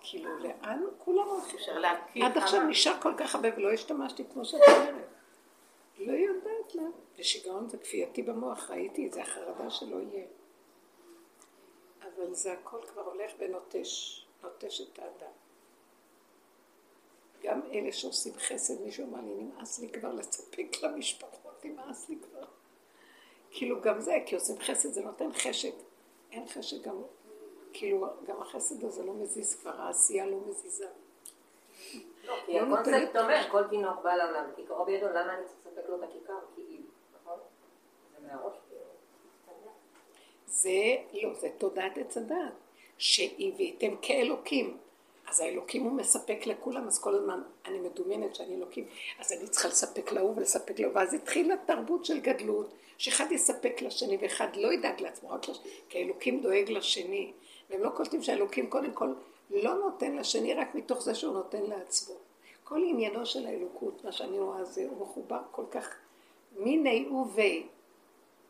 כאילו, 0.00 0.38
לאן 0.38 0.84
כולם 0.98 1.28
הולכים? 1.28 1.60
עד 2.22 2.38
עכשיו 2.38 2.62
נשאר 2.62 3.00
כל 3.00 3.14
כך 3.16 3.34
הרבה 3.34 3.48
ולא 3.56 3.72
השתמשתי 3.72 4.24
כמו 4.32 4.44
שאת 4.44 4.60
אומרת. 4.68 5.08
לא 5.98 6.12
יודעת 6.12 6.74
לה. 6.74 6.82
ושיגעון 7.18 7.68
זה 7.68 7.78
כפייתי 7.78 8.22
במוח, 8.22 8.70
ראיתי 8.70 9.06
את 9.06 9.12
זה, 9.12 9.22
החרדה 9.22 9.70
שלא 9.70 9.96
יהיה. 9.96 10.26
אבל 12.02 12.34
זה 12.34 12.52
הכל 12.52 12.78
כבר 12.86 13.02
הולך 13.02 13.32
ונוטש, 13.38 14.24
נוטש 14.42 14.80
את 14.80 14.98
האדם. 14.98 15.32
גם 17.42 17.60
אלה 17.72 17.92
שעושים 17.92 18.32
חסד, 18.38 18.80
מישהו 18.80 19.06
אמר 19.06 19.20
לי, 19.20 19.34
נמאס 19.34 19.78
לי 19.78 19.88
כבר 19.88 20.12
לספק 20.12 20.82
למשפחות, 20.82 21.64
נמאס 21.64 22.08
לי 22.08 22.16
כבר. 22.22 22.44
כאילו 23.50 23.80
גם 23.80 24.00
זה, 24.00 24.18
כי 24.26 24.34
עושים 24.34 24.58
חסד 24.58 24.92
זה 24.92 25.02
נותן 25.02 25.32
חשק. 25.32 25.74
אין 26.32 26.46
חשק 26.48 26.82
גם, 26.82 27.02
כאילו 27.72 28.06
גם 28.26 28.42
החסד 28.42 28.84
הזה 28.84 29.02
לא 29.02 29.14
מזיז 29.14 29.54
כבר, 29.54 29.80
העשייה 29.80 30.26
לא 30.26 30.36
מזיזה. 30.48 30.86
לא, 32.24 32.34
כי 32.46 32.60
לא 32.60 32.78
הקונספט 32.78 33.16
אומר, 33.16 33.48
כל 33.50 33.68
תינוק 33.68 33.98
בא 34.02 34.14
לעולם, 34.14 34.44
כיכרו 34.56 34.84
בידו, 34.84 35.06
למה 35.08 35.34
אני 35.34 35.44
צריך 35.44 35.58
לספק 35.66 35.88
לו 35.88 35.96
את 35.96 36.02
הכיכר? 36.02 36.38
כאילו, 36.54 36.82
נכון? 37.20 37.38
זה 38.12 38.26
מהראש, 38.26 38.54
כאילו. 38.68 38.80
זה, 40.46 40.96
לא, 41.22 41.34
זה 41.34 41.48
תודעת 41.58 41.98
עץ 41.98 42.16
הדעת, 42.16 42.52
שהבאתם 42.98 43.96
כאלוקים. 44.02 44.78
אז 45.28 45.40
האלוקים 45.40 45.82
הוא 45.82 45.92
מספק 45.92 46.46
לכולם, 46.46 46.86
אז 46.86 46.98
כל 46.98 47.14
הזמן 47.14 47.42
אני 47.66 47.78
מדומיינת 47.78 48.34
שאני 48.34 48.54
אלוקים, 48.54 48.86
אז 49.18 49.32
אני 49.32 49.48
צריכה 49.48 49.68
לספק 49.68 50.12
להוא 50.12 50.36
ולספק 50.36 50.80
לו, 50.80 50.94
ואז 50.94 51.14
התחילה 51.14 51.54
תרבות 51.66 52.04
של 52.04 52.20
גדלות, 52.20 52.74
שאחד 53.00 53.32
יספק 53.32 53.82
לשני 53.82 54.18
ואחד 54.20 54.56
לא 54.56 54.72
ידאג 54.72 55.00
לעצמו, 55.00 55.30
רק 55.30 55.48
לש... 55.48 55.60
כי 55.88 55.98
האלוקים 55.98 56.40
דואג 56.40 56.70
לשני, 56.70 57.32
והם 57.70 57.82
לא 57.82 57.90
קולטים 57.90 58.22
שהאלוקים 58.22 58.70
קודם 58.70 58.92
כל 58.92 59.12
לא 59.50 59.74
נותן 59.74 60.16
לשני 60.16 60.54
רק 60.54 60.74
מתוך 60.74 61.02
זה 61.02 61.14
שהוא 61.14 61.34
נותן 61.34 61.62
לעצמו. 61.62 62.14
כל 62.64 62.82
עניינו 62.88 63.26
של 63.26 63.46
האלוקות, 63.46 64.04
מה 64.04 64.12
שאני 64.12 64.38
רואה 64.38 64.64
זה, 64.64 64.86
הוא 64.90 65.00
מחובר 65.00 65.40
כל 65.50 65.64
כך 65.70 65.96
מיני 66.56 67.08
ובי, 67.08 67.66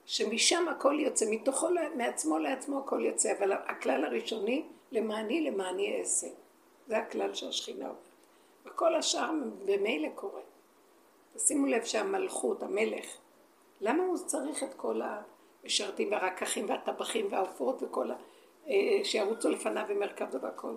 שמשם 0.07 0.69
הכל 0.69 1.01
יוצא, 1.01 1.27
מתוכו, 1.31 1.69
מעצמו 1.97 2.39
לעצמו 2.39 2.79
הכל 2.79 3.05
יוצא, 3.05 3.33
אבל 3.39 3.53
הכלל 3.53 4.05
הראשוני, 4.05 4.65
למעני 4.93 5.41
למעני 5.41 5.99
אעשה. 5.99 6.29
זה 6.87 6.99
הכלל 6.99 7.35
שהשכינה 7.35 7.85
אומרת. 7.85 7.97
וכל 8.67 8.95
השאר 8.95 9.31
במילא 9.65 10.09
קורה. 10.15 10.41
תשימו 11.35 11.67
לב 11.67 11.85
שהמלכות, 11.85 12.63
המלך, 12.63 13.20
למה 13.81 14.03
הוא 14.03 14.17
צריך 14.17 14.63
את 14.63 14.75
כל 14.75 15.01
המשרתים 15.65 16.13
והרקחים 16.13 16.69
והטבחים 16.69 17.27
והעופות 17.31 17.83
וכל 17.83 18.11
ה... 18.11 18.15
אה, 18.69 19.01
שירוצו 19.05 19.51
לפניו 19.51 19.85
ומרכב 19.89 20.27
והכל? 20.43 20.75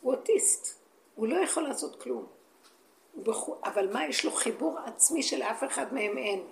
הוא 0.00 0.12
אוטיסט, 0.14 0.80
הוא 1.14 1.26
לא 1.26 1.36
יכול 1.36 1.62
לעשות 1.62 2.02
כלום. 2.02 2.26
אבל 3.64 3.92
מה, 3.92 4.06
יש 4.06 4.24
לו 4.24 4.30
חיבור 4.30 4.78
עצמי 4.78 5.22
שלאף 5.22 5.64
אחד 5.64 5.94
מהם 5.94 6.18
אין. 6.18 6.44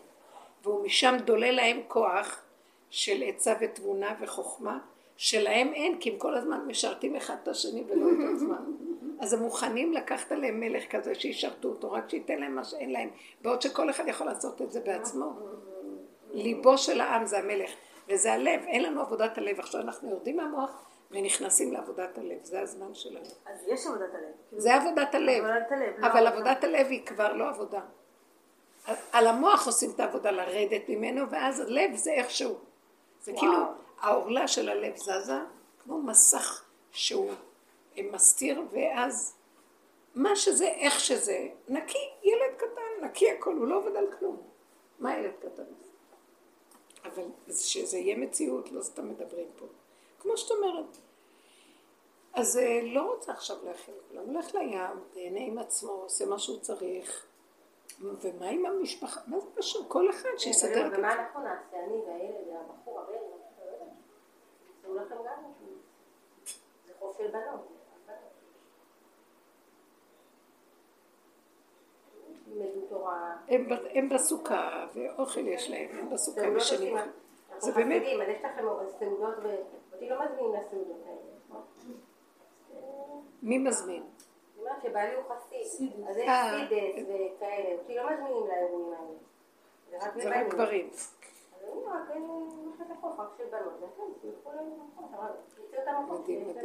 והוא 0.62 0.84
משם 0.84 1.16
דולה 1.24 1.50
להם 1.50 1.80
כוח 1.88 2.42
של 2.90 3.22
עצה 3.22 3.54
ותבונה 3.60 4.14
וחוכמה, 4.20 4.78
שלהם 5.16 5.72
אין, 5.74 6.00
כי 6.00 6.10
הם 6.10 6.18
כל 6.18 6.34
הזמן 6.34 6.64
משרתים 6.66 7.16
אחד 7.16 7.36
את 7.42 7.48
השני 7.48 7.84
ולא 7.88 8.06
את 8.10 8.36
עצמם. 8.36 8.76
אז 9.20 9.32
הם 9.32 9.42
מוכנים 9.42 9.92
לקחת 9.92 10.32
עליהם 10.32 10.60
מלך 10.60 10.82
כזה 10.90 11.14
שישרתו 11.14 11.68
אותו, 11.68 11.92
רק 11.92 12.08
שייתן 12.10 12.38
להם 12.38 12.54
מה 12.54 12.64
שאין 12.64 12.90
להם, 12.92 13.10
בעוד 13.42 13.62
שכל 13.62 13.90
אחד 13.90 14.04
יכול 14.08 14.26
לעשות 14.26 14.62
את 14.62 14.72
זה 14.72 14.80
בעצמו. 14.80 15.32
ליבו 16.32 16.78
של 16.78 17.00
העם 17.00 17.26
זה 17.26 17.38
המלך, 17.38 17.70
וזה 18.08 18.32
הלב, 18.32 18.60
אין 18.66 18.82
לנו 18.82 19.00
עבודת 19.00 19.38
הלב. 19.38 19.58
עכשיו 19.60 19.80
אנחנו 19.80 20.10
יורדים 20.10 20.36
מהמוח 20.36 20.70
ונכנסים 21.10 21.72
לעבודת 21.72 22.18
הלב, 22.18 22.38
זה 22.42 22.60
הזמן 22.60 22.94
שלנו. 22.94 23.24
אז 23.46 23.64
יש 23.66 23.86
עבודת 23.86 24.14
הלב. 24.14 24.32
כאילו, 24.48 24.62
זה 24.62 24.74
עבודת 24.74 25.14
הלב, 25.14 25.44
עבודת 25.44 25.72
הלב, 25.72 25.98
לא 25.98 26.06
אבל 26.06 26.26
עבודה. 26.26 26.50
עבודת 26.50 26.64
הלב 26.64 26.86
היא 26.86 27.06
כבר 27.06 27.32
לא 27.32 27.48
עבודה. 27.48 27.80
על- 29.12 29.26
המוח 29.26 29.66
עושים 29.66 29.90
את 29.94 30.00
העבודה 30.00 30.30
לרדת 30.30 30.88
ממנו, 30.88 31.30
ואז 31.30 31.60
הלב 31.60 31.94
זה 31.94 32.10
איכשהו. 32.12 32.54
זה 33.22 33.32
כאילו, 33.38 33.56
העורלה 34.00 34.48
של 34.48 34.68
הלב 34.68 34.96
זזה, 34.96 35.38
כמו 35.84 36.02
מסך 36.02 36.64
שהוא 36.92 37.30
מסתיר, 38.02 38.62
ואז 38.70 39.36
מה 40.14 40.36
שזה, 40.36 40.68
איך 40.68 41.00
שזה, 41.00 41.48
נקי, 41.68 42.10
ילד 42.22 42.56
קטן, 42.56 43.04
נקי 43.04 43.30
הכל, 43.30 43.56
הוא 43.56 43.66
לא 43.66 43.76
עובד 43.76 43.96
על 43.96 44.06
כלום. 44.18 44.42
מה 44.98 45.18
ילד 45.18 45.34
קטן? 45.40 45.62
אבל 47.04 47.24
שזה 47.54 47.98
יהיה 47.98 48.16
מציאות, 48.16 48.72
לא 48.72 48.82
סתם 48.82 49.08
מדברים 49.08 49.48
פה. 49.56 49.66
כמו 50.20 50.36
שאת 50.36 50.50
אומרת. 50.50 50.96
אז 52.32 52.58
אה, 52.58 52.80
לא 52.82 53.02
רוצה 53.02 53.32
עכשיו 53.32 53.56
להכין 53.64 53.94
כולם, 54.08 54.24
הולך 54.26 54.54
לים, 54.54 54.80
תהנה 55.12 55.40
עם 55.40 55.58
עצמו, 55.58 55.90
עושה 55.90 56.26
מה 56.26 56.38
שהוא 56.38 56.60
צריך. 56.60 57.26
ומה 58.00 58.48
עם 58.48 58.66
המשפחה? 58.66 59.20
מה 59.26 59.40
זה 59.40 59.46
קשור? 59.54 59.84
כל 59.88 60.10
אחד 60.10 60.28
שיסדר 60.36 60.86
את 60.86 60.98
ומה 60.98 61.12
עצמו. 61.12 61.22
אנחנו 61.22 61.40
נעשה? 61.40 61.84
אני 61.86 61.96
והילד 62.06 62.48
והבחור, 62.48 63.00
הבן, 63.00 63.12
לא. 64.88 65.22
זה 66.86 66.92
חוף 66.98 67.18
של 67.18 67.28
בנות. 67.28 67.77
ילמדו 72.58 72.86
תורה. 72.88 73.36
הם 73.94 74.08
בסוכה, 74.08 74.86
ואוכל 74.94 75.40
יש 75.48 75.70
להם, 75.70 75.88
הם 75.98 76.10
בסוכה. 76.10 76.40
עושים- 76.54 76.96
אנחנו 76.96 77.10
זה 77.60 77.72
באמת- 77.72 78.02
אז 78.02 78.28
יש 78.28 78.38
לכם 78.44 78.64
סעודות, 78.98 79.34
ואותי 79.42 80.08
לא 80.08 80.24
מזמינים 80.24 80.52
לסעודות 80.52 81.02
האלה. 81.06 81.60
מי 83.42 83.58
מזמין? 83.58 84.02
אני 84.02 84.62
אומרת 84.64 84.82
שבעלי 84.82 85.14
הוא 85.14 85.24
חסיד, 85.24 85.90
אז 86.10 86.16
יש 86.16 86.28
אה. 86.28 86.50
סידס 86.68 87.06
וכאלה, 87.08 87.74
אותי 87.78 87.94
לא 87.96 88.02
מזמינים 88.10 88.46
לאירועים 88.46 88.92
האלה. 88.92 89.18
זה 90.16 90.28
רק. 90.30 90.48
גברים. 90.54 90.90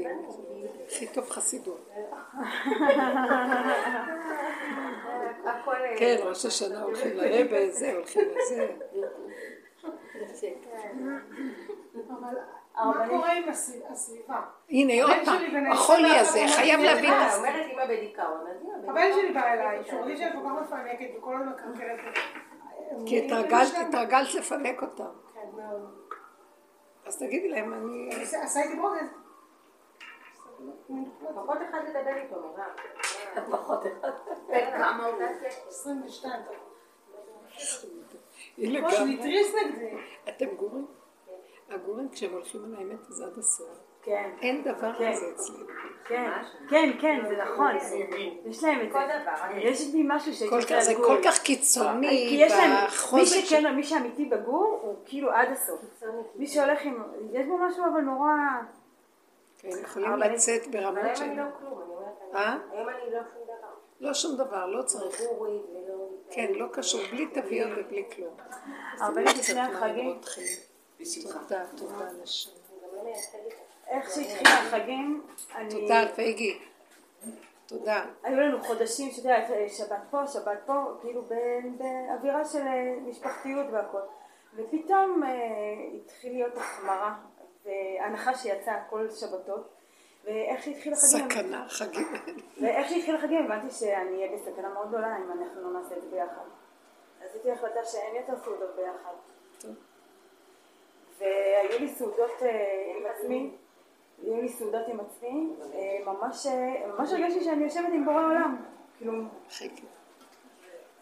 אה. 0.06 0.24
הכי 0.88 1.08
טוב 1.08 1.30
חסידות. 1.30 1.90
הכל... 5.46 5.76
אה, 5.76 5.96
כן, 5.98 6.16
ראש 6.24 6.46
השנה 6.46 6.82
הולכים 6.82 7.18
לרבה, 7.18 7.70
זה, 7.70 7.94
הולכים 7.94 8.24
לזה. 8.36 8.68
מה 12.76 13.08
קורה 13.10 13.34
עם 13.34 13.50
הסביבה? 13.90 14.42
הנה, 14.70 15.04
עוד 15.04 15.26
פעם, 15.26 15.72
החולי 15.72 16.20
הזה 16.20 16.40
חייב 16.56 16.80
להבין 16.80 17.14
את 17.14 17.18
אה, 17.18 17.30
זה. 17.30 17.38
אומרת 17.38 17.66
אמא 17.74 17.86
בדיכאון, 17.86 18.48
אז 18.48 18.58
אמא 18.64 18.92
הבן 18.92 19.14
שלי 19.14 19.34
בא 19.34 19.54
אליי, 19.54 19.84
שהוא 19.84 20.00
מרגיש 20.00 20.20
שאני 20.20 20.32
כל 20.32 20.40
כך 20.46 20.52
מפנקת 20.62 21.18
וכל 21.18 21.36
הזמן 21.36 21.52
מקרקרת. 21.52 22.00
כי 23.06 23.26
התרגלת, 23.26 23.74
התרגלת 23.88 24.34
לפנק 24.34 24.82
אותם. 24.82 25.04
כן, 25.34 25.40
מאוד. 25.58 26.04
אז 27.06 27.18
תגידי 27.18 27.50
להם, 27.50 27.74
אני... 27.74 28.10
עשה 28.22 28.62
איתי 28.62 28.76
ברוגז. 28.76 29.08
פחות 31.36 31.58
אחד 31.70 31.80
לדבר 31.88 32.16
איתו, 32.16 32.36
מירב. 32.42 33.52
פחות 33.52 33.80
אחד. 33.86 34.12
כמה 34.78 35.06
הוא? 35.06 35.24
22. 35.68 36.34
הנה 38.58 38.80
כמו 38.80 38.88
גם, 38.88 38.96
שהוא 38.96 39.08
התריס 39.08 39.56
נגדי. 39.66 39.98
אתם 40.30 40.56
גורים? 40.56 40.88
הגורים 41.70 42.10
כשהם 42.10 42.32
הולכים 42.34 42.66
על 42.66 42.76
האמת 42.76 43.08
אז 43.10 43.22
עד 43.22 43.38
הסוף. 43.38 43.93
כן, 44.04 44.30
אין 44.42 44.64
דבר 44.64 44.94
כן. 44.98 45.12
כזה 45.14 45.26
אצלנו. 45.36 45.66
כן, 46.06 46.32
כן, 46.70 46.92
כן, 47.02 47.20
זה 47.28 47.38
נכון. 47.44 47.72
יש 48.46 48.64
להם 48.64 48.82
את 48.88 48.92
זה. 48.94 49.00
יש 49.58 49.94
לי 49.94 50.04
משהו 50.08 50.34
שהייתי 50.34 50.50
כל 50.50 50.62
רוצה 50.62 50.76
כך- 50.76 50.84
זה. 50.84 50.96
כל 50.96 51.18
כך 51.26 51.34
כי 51.38 51.56
קיצוני 51.56 52.08
יש 52.08 52.52
להם, 52.52 52.72
מי 52.72 52.88
בחוזק 52.88 53.38
מי 53.76 53.84
שאמיתי 53.84 54.26
בגור, 54.26 54.80
הוא 54.82 54.96
כאילו 55.06 55.32
עד 55.32 55.48
הסוף. 55.52 56.04
מי 56.36 56.48
שהולך 56.48 56.82
עם, 56.82 57.04
יש 57.32 57.46
בו 57.48 57.58
משהו 57.58 57.84
אבל 57.94 58.02
נורא... 58.02 58.30
כן, 59.60 59.70
יכולים 59.84 60.12
אבל- 60.14 60.32
לצאת 60.34 60.62
אבל 60.64 60.72
ברמות 60.72 60.98
היום 61.04 61.16
של... 61.16 61.24
אני 61.24 61.38
לא 61.38 61.44
כלום, 61.60 61.82
אני 61.82 61.90
אומרת, 61.90 62.36
אה? 62.36 62.58
היום 62.72 62.90
אני 62.90 63.12
לא 63.14 63.20
שום 63.34 63.44
דבר. 63.44 63.68
לא 64.00 64.14
שום 64.14 64.36
דבר, 64.38 64.66
לא 64.66 64.82
צריך. 64.84 65.22
ולא... 65.42 66.08
כן, 66.32 66.52
לא 66.56 66.66
קשור, 66.72 67.02
בלי 67.12 67.28
תוויות 67.28 67.70
ובלי 67.78 68.04
כלום. 68.16 68.34
הרבה 69.00 69.24
קצת 69.24 69.38
לפני 69.40 69.60
החגים. 69.60 70.20
תודה, 71.24 71.64
תודה 71.78 72.10
נשמה. 72.24 72.54
איך 73.94 74.10
שהתחילו 74.10 74.50
החגים, 74.50 75.22
אני... 75.56 75.70
תודה, 75.70 76.04
פייגי. 76.16 76.60
תודה. 77.66 78.06
היו 78.24 78.40
לנו 78.40 78.64
חודשים, 78.64 79.12
שאתה 79.12 79.30
יודע, 79.30 79.68
שבת 79.70 80.02
פה, 80.12 80.28
שבת 80.28 80.60
פה, 80.66 80.74
כאילו 81.02 81.24
באווירה 81.78 82.46
של 82.46 82.62
אה, 82.62 82.96
משפחתיות 83.08 83.66
והכל. 83.72 84.00
ופתאום 84.56 85.24
אה, 85.24 85.30
התחיל 85.96 86.34
להיות 86.34 86.58
החמרה, 86.58 87.16
והנחש 87.66 88.44
שיצא 88.44 88.74
כל 88.90 89.10
שבתות, 89.10 89.70
ואיך 90.24 90.64
שהתחיל 90.64 90.94
החגים, 90.94 91.30
סכנה, 91.30 91.66
חגים. 91.70 92.08
ואיך 92.62 92.90
שהתחיל 92.90 93.16
החגים 93.16 93.46
הבנתי 93.46 93.72
שאני 93.72 94.16
אהיה 94.16 94.38
בסכנה 94.38 94.70
מאוד 94.70 94.88
גדולה 94.88 95.18
אם 95.18 95.32
אנחנו 95.32 95.62
לא 95.62 95.80
נעשה 95.80 95.98
את 95.98 96.02
זה 96.02 96.10
ביחד. 96.10 96.46
אז 97.22 97.30
עשיתי 97.30 97.52
החלטה 97.52 97.86
שאין 97.86 98.16
יותר 98.16 98.34
סעודות 98.44 98.76
ביחד. 98.76 99.14
והיו 101.20 101.80
לי 101.80 101.90
סעודות 101.90 102.32
אה, 102.42 102.94
עם 102.98 103.06
עצמי, 103.06 103.52
היו 104.26 104.42
לי 104.42 104.50
סעודות 104.50 104.88
עם 104.88 105.00
עצמי, 105.00 105.48
אה, 105.74 105.80
ממש, 106.06 106.46
אה, 106.46 106.88
ממש 106.88 107.10
הרגשתי 107.12 107.44
שאני 107.44 107.64
יושבת 107.64 107.90
עם 107.94 108.06
בורא 108.06 108.26
עולם. 108.26 108.66
כאילו. 108.98 109.14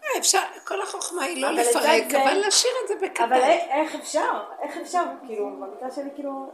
אה, 0.03 0.09
אפשר, 0.17 0.41
כל 0.67 0.81
החוכמה 0.81 1.23
היא 1.23 1.41
לא 1.41 1.47
אבל 1.49 1.59
לפרק, 1.59 2.13
אבל 2.13 2.33
להשאיר 2.33 2.73
את 2.83 2.87
זה 2.87 2.93
אבל 2.93 3.07
בקטן. 3.07 3.33
א- 3.33 3.81
איך 3.81 3.95
אפשר? 3.95 4.43
איך 4.61 4.77
אפשר? 4.77 5.03
כאילו, 5.27 5.45
במקרה 5.59 5.91
שלי 5.91 6.09
כאילו... 6.15 6.49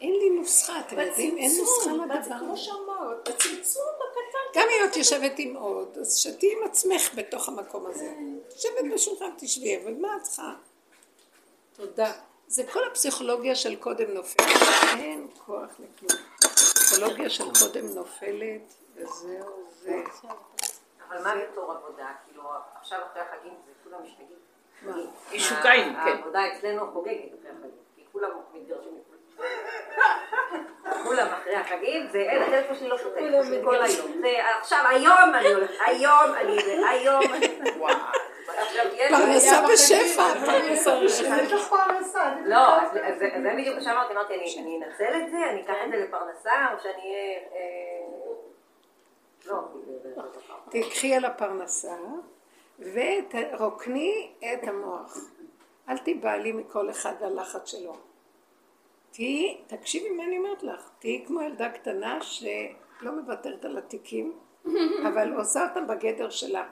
אין 0.00 0.12
לי 0.12 0.30
נוסחה, 0.30 0.80
אתם 0.80 0.98
יודעים? 0.98 1.36
אין 1.38 1.50
נוסחה 1.60 1.90
לדבר. 1.92 2.38
כמו 2.38 2.56
שאמרת, 2.56 3.28
בצמצום 3.28 3.84
בקטן. 3.96 4.60
גם 4.60 4.66
אם 4.68 4.90
את 4.90 4.96
יושבת 4.96 5.32
עם 5.38 5.56
עוד, 5.56 5.98
אז 6.00 6.16
שתהיי 6.16 6.52
עם 6.52 6.58
עצמך 6.64 7.14
בתוך 7.14 7.48
המקום 7.48 7.86
הזה. 7.86 8.12
יושבת 8.54 8.92
בשולחן, 8.94 9.30
תשבי, 9.38 9.76
אבל 9.82 9.94
מה 10.00 10.08
את 10.16 10.22
צריכה? 10.22 10.52
תודה. 11.76 12.12
זה 12.48 12.62
כל 12.72 12.80
הפסיכולוגיה 12.90 13.54
של 13.54 13.76
קודם 13.76 14.10
נופלת. 14.10 14.46
אין 14.98 15.26
כוח 15.46 15.70
לכלום. 15.70 16.22
הפסיכולוגיה 16.44 17.30
של 17.30 17.44
קודם 17.44 17.86
נופלת, 17.94 18.74
וזהו 18.96 19.68
זה. 19.80 20.02
אבל 21.08 21.22
מה 21.22 21.34
בתור 21.36 21.72
עבודה? 21.72 22.06
כאילו, 22.26 22.42
עכשיו 22.80 22.98
אחרי 23.12 23.22
החגים 23.22 23.54
זה 23.66 23.72
כולם 23.84 24.02
משתגעים. 24.04 24.38
מה? 24.82 24.92
משוגעים, 25.34 25.94
כן. 25.94 26.00
העבודה 26.00 26.40
אצלנו 26.52 26.92
חוגגת 26.92 27.18
אחרי 27.40 27.50
החגים, 27.50 27.70
כי 27.96 28.02
כולם 28.12 28.30
מתגרשים. 28.54 28.98
כולם 31.04 31.26
אחרי 31.26 31.56
החגים, 31.56 32.08
ואין, 32.12 32.42
הטלפון 32.42 32.76
שלי 32.76 32.88
לא 32.88 32.98
שותק, 32.98 33.20
כל 33.64 33.82
היום. 33.82 34.20
זה 34.20 34.28
עכשיו, 34.60 34.84
היום 34.88 35.34
אני 35.34 35.52
הולכת, 35.52 35.74
היום 35.86 36.34
אני, 36.40 36.62
זה, 36.64 36.88
היום 36.88 37.22
אני. 37.34 37.60
עכשיו, 38.62 38.84
יש- 38.94 39.10
פרנסה 39.12 39.62
בשפע. 39.72 40.22
יש 41.42 41.52
לך 41.52 41.68
פרנסה. 41.68 42.34
לא, 42.44 42.80
אז 42.82 42.90
זה 43.18 43.50
בדיוק 43.56 43.76
מה 43.76 43.82
שאמרתי, 43.82 44.12
אמרתי, 44.12 44.34
אני 44.34 44.54
אני 44.58 44.76
אנצל 44.76 45.22
את 45.22 45.30
זה, 45.30 45.36
אני 45.50 45.62
אקח 45.62 45.74
את 45.86 45.90
זה 45.90 45.96
לפרנסה, 45.96 46.52
או 46.72 46.78
שאני 46.82 47.02
אהיה... 47.02 47.38
אה, 47.52 48.28
לא, 49.46 49.56
תקחי 50.70 51.14
על 51.14 51.24
הפרנסה 51.24 51.96
ורוקני 52.78 54.32
את 54.54 54.68
המוח. 54.68 55.16
אל 55.88 55.98
תיבהלי 55.98 56.52
מכל 56.52 56.90
אחד 56.90 57.12
והלחץ 57.20 57.70
שלו. 57.70 57.96
תהיי, 59.10 59.60
תקשיבי 59.66 60.10
מה 60.10 60.24
אני 60.24 60.38
אומרת 60.38 60.62
לך, 60.62 60.90
תהיי 60.98 61.24
כמו 61.26 61.42
ילדה 61.42 61.68
קטנה 61.70 62.18
שלא 62.22 63.12
מוותרת 63.12 63.64
על 63.64 63.78
התיקים, 63.78 64.38
אבל 65.08 65.32
עושה 65.32 65.68
אותם 65.68 65.86
בגדר 65.86 66.30
שלה. 66.30 66.68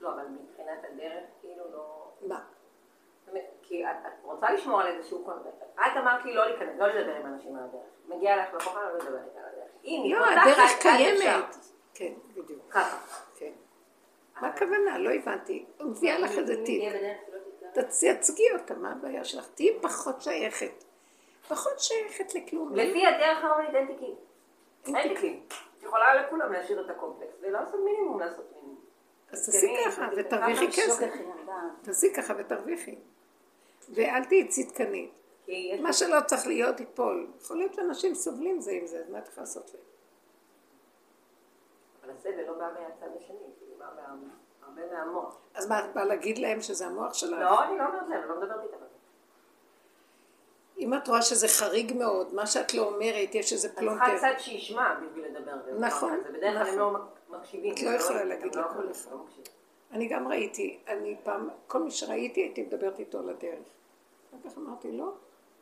לא, 0.00 0.08
אבל 0.14 0.22
מבחינת 0.64 0.84
הדרך, 0.92 1.24
כאילו 1.40 1.64
לא... 1.72 2.08
מה? 2.26 2.40
כי 3.62 3.84
את, 3.84 3.96
את 4.06 4.12
רוצה 4.22 4.52
לשמור 4.52 4.80
על 4.80 4.86
איזשהו 4.86 5.24
קונטקט. 5.24 5.62
את 5.74 5.96
אמרת 5.96 6.24
לי 6.24 6.34
לא 6.34 6.46
להיכנס, 6.46 6.78
לא 6.78 6.86
לדבר 6.86 7.14
עם 7.14 7.26
אנשים 7.26 7.56
על 7.56 7.62
הדרך. 7.64 8.16
מגיע 8.16 8.36
לך 8.36 8.54
לקוחה, 8.54 8.80
לא 8.84 8.94
לדבר 8.94 9.18
איתה 9.24 9.40
על 9.40 9.46
הדרך. 9.52 9.70
אם 9.84 10.00
היא 10.04 10.14
לא, 10.14 10.24
פותחת, 10.24 10.40
הדרך. 10.46 10.82
קיימת. 10.82 11.56
כן, 11.94 12.12
בדיוק. 12.34 12.60
ככה. 12.70 12.98
כן. 13.36 13.52
מה 14.40 14.48
הכוונה? 14.48 14.98
לא 14.98 15.10
הבנתי. 15.10 15.66
הוא 15.78 15.90
מביאה 15.90 16.18
לך 16.18 16.38
איזה 16.38 16.54
שלא 16.54 17.38
תדע. 17.72 17.82
תייצגי 17.82 18.52
אותה, 18.52 18.74
מה 18.74 18.92
הבעיה 18.92 19.24
שלך? 19.24 19.48
תהיי 19.54 19.80
פחות 19.80 20.22
שייכת. 20.22 20.84
פחות 21.48 21.80
שייכת 21.80 22.34
לכלום. 22.34 22.74
לפי 22.74 23.06
הדרך 23.06 23.44
הרומנית 23.44 23.74
אין 23.74 23.86
תיקים. 23.86 24.14
אין 24.86 25.14
תיקים. 25.14 25.46
את 25.78 25.82
יכולה 25.82 26.14
לכולם 26.14 26.52
להשאיר 26.52 26.84
את 26.84 26.90
הקומפלקס, 26.90 27.34
ולעשות 27.40 27.80
מינימום 27.84 28.20
לעשות 28.20 28.52
מינימום. 28.52 28.83
אז 29.32 29.46
תעשי 29.46 29.74
ככה 29.86 30.08
ותרוויחי 30.16 30.66
כסף. 30.72 31.10
תעשי 31.82 32.12
ככה 32.16 32.34
ותרוויחי. 32.38 32.94
ואל 33.88 34.24
תהיי 34.24 34.48
צדקנית. 34.48 35.10
מה 35.80 35.92
שלא 35.92 36.20
צריך 36.26 36.46
להיות 36.46 36.80
ייפול. 36.80 37.26
יכול 37.40 37.56
להיות 37.56 37.74
שאנשים 37.74 38.14
סובלים 38.14 38.60
זה 38.60 38.72
עם 38.72 38.86
זה, 38.86 38.98
אז 38.98 39.10
מה 39.10 39.18
את 39.18 39.28
יכולה 39.28 39.42
לעשות 39.42 39.70
להם? 39.74 39.82
אבל 42.02 42.12
הסבל 42.12 42.46
לא 42.46 42.52
בא 42.52 42.68
מהצד 42.72 43.16
השני, 43.16 43.36
כאילו 43.58 43.78
בא 43.78 43.84
הרבה 44.62 44.82
מהמוח. 44.92 45.36
אז 45.54 45.68
מה, 45.68 45.84
את 45.84 45.94
באה 45.94 46.04
להגיד 46.04 46.38
להם 46.38 46.60
שזה 46.60 46.86
המוח 46.86 47.14
שלך? 47.14 47.40
לא, 47.40 47.64
אני 47.64 47.78
לא 47.78 47.86
אומרת 47.86 48.08
להם, 48.08 48.20
אני 48.20 48.28
לא 48.28 48.40
מדברת 48.40 48.62
איתם. 48.62 48.76
זה. 48.78 48.86
אם 50.78 50.94
את 50.94 51.08
רואה 51.08 51.22
שזה 51.22 51.48
חריג 51.48 51.92
מאוד, 51.96 52.34
מה 52.34 52.46
שאת 52.46 52.74
לא 52.74 52.82
אומרת, 52.82 53.34
יש 53.34 53.52
איזה 53.52 53.68
את 53.68 53.74
צריכה 53.74 53.80
פלונטר. 53.80 54.18
צד 54.18 54.34
שישמע 54.38 54.94
בשביל 54.94 55.24
לדבר. 55.24 55.56
בדבר 55.56 55.86
נכון, 55.86 56.20
כזה. 56.20 56.38
בדרך 56.38 56.68
כלל 56.68 56.78
לא 56.78 56.98
מקשיבים. 57.38 57.72
את 57.74 57.82
לא 57.82 57.90
הם 57.90 57.96
יכולה 57.96 58.24
להגיד 58.24 58.54
לא 58.56 58.62
לכל 58.62 58.90
אחד. 58.90 59.10
לא. 59.12 59.16
אני 59.92 60.08
גם 60.08 60.28
ראיתי, 60.28 60.78
אני 60.88 61.16
פעם, 61.22 61.48
כל 61.66 61.82
מי 61.82 61.90
שראיתי 61.90 62.40
הייתי 62.40 62.62
מדברת 62.62 62.98
איתו 62.98 63.18
על 63.18 63.28
הדרך. 63.28 63.58
אחר 64.30 64.50
כך 64.50 64.58
אמרתי, 64.58 64.92
לא, 64.92 65.12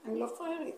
אני 0.04 0.20
לא 0.20 0.26
פראיירית. 0.26 0.74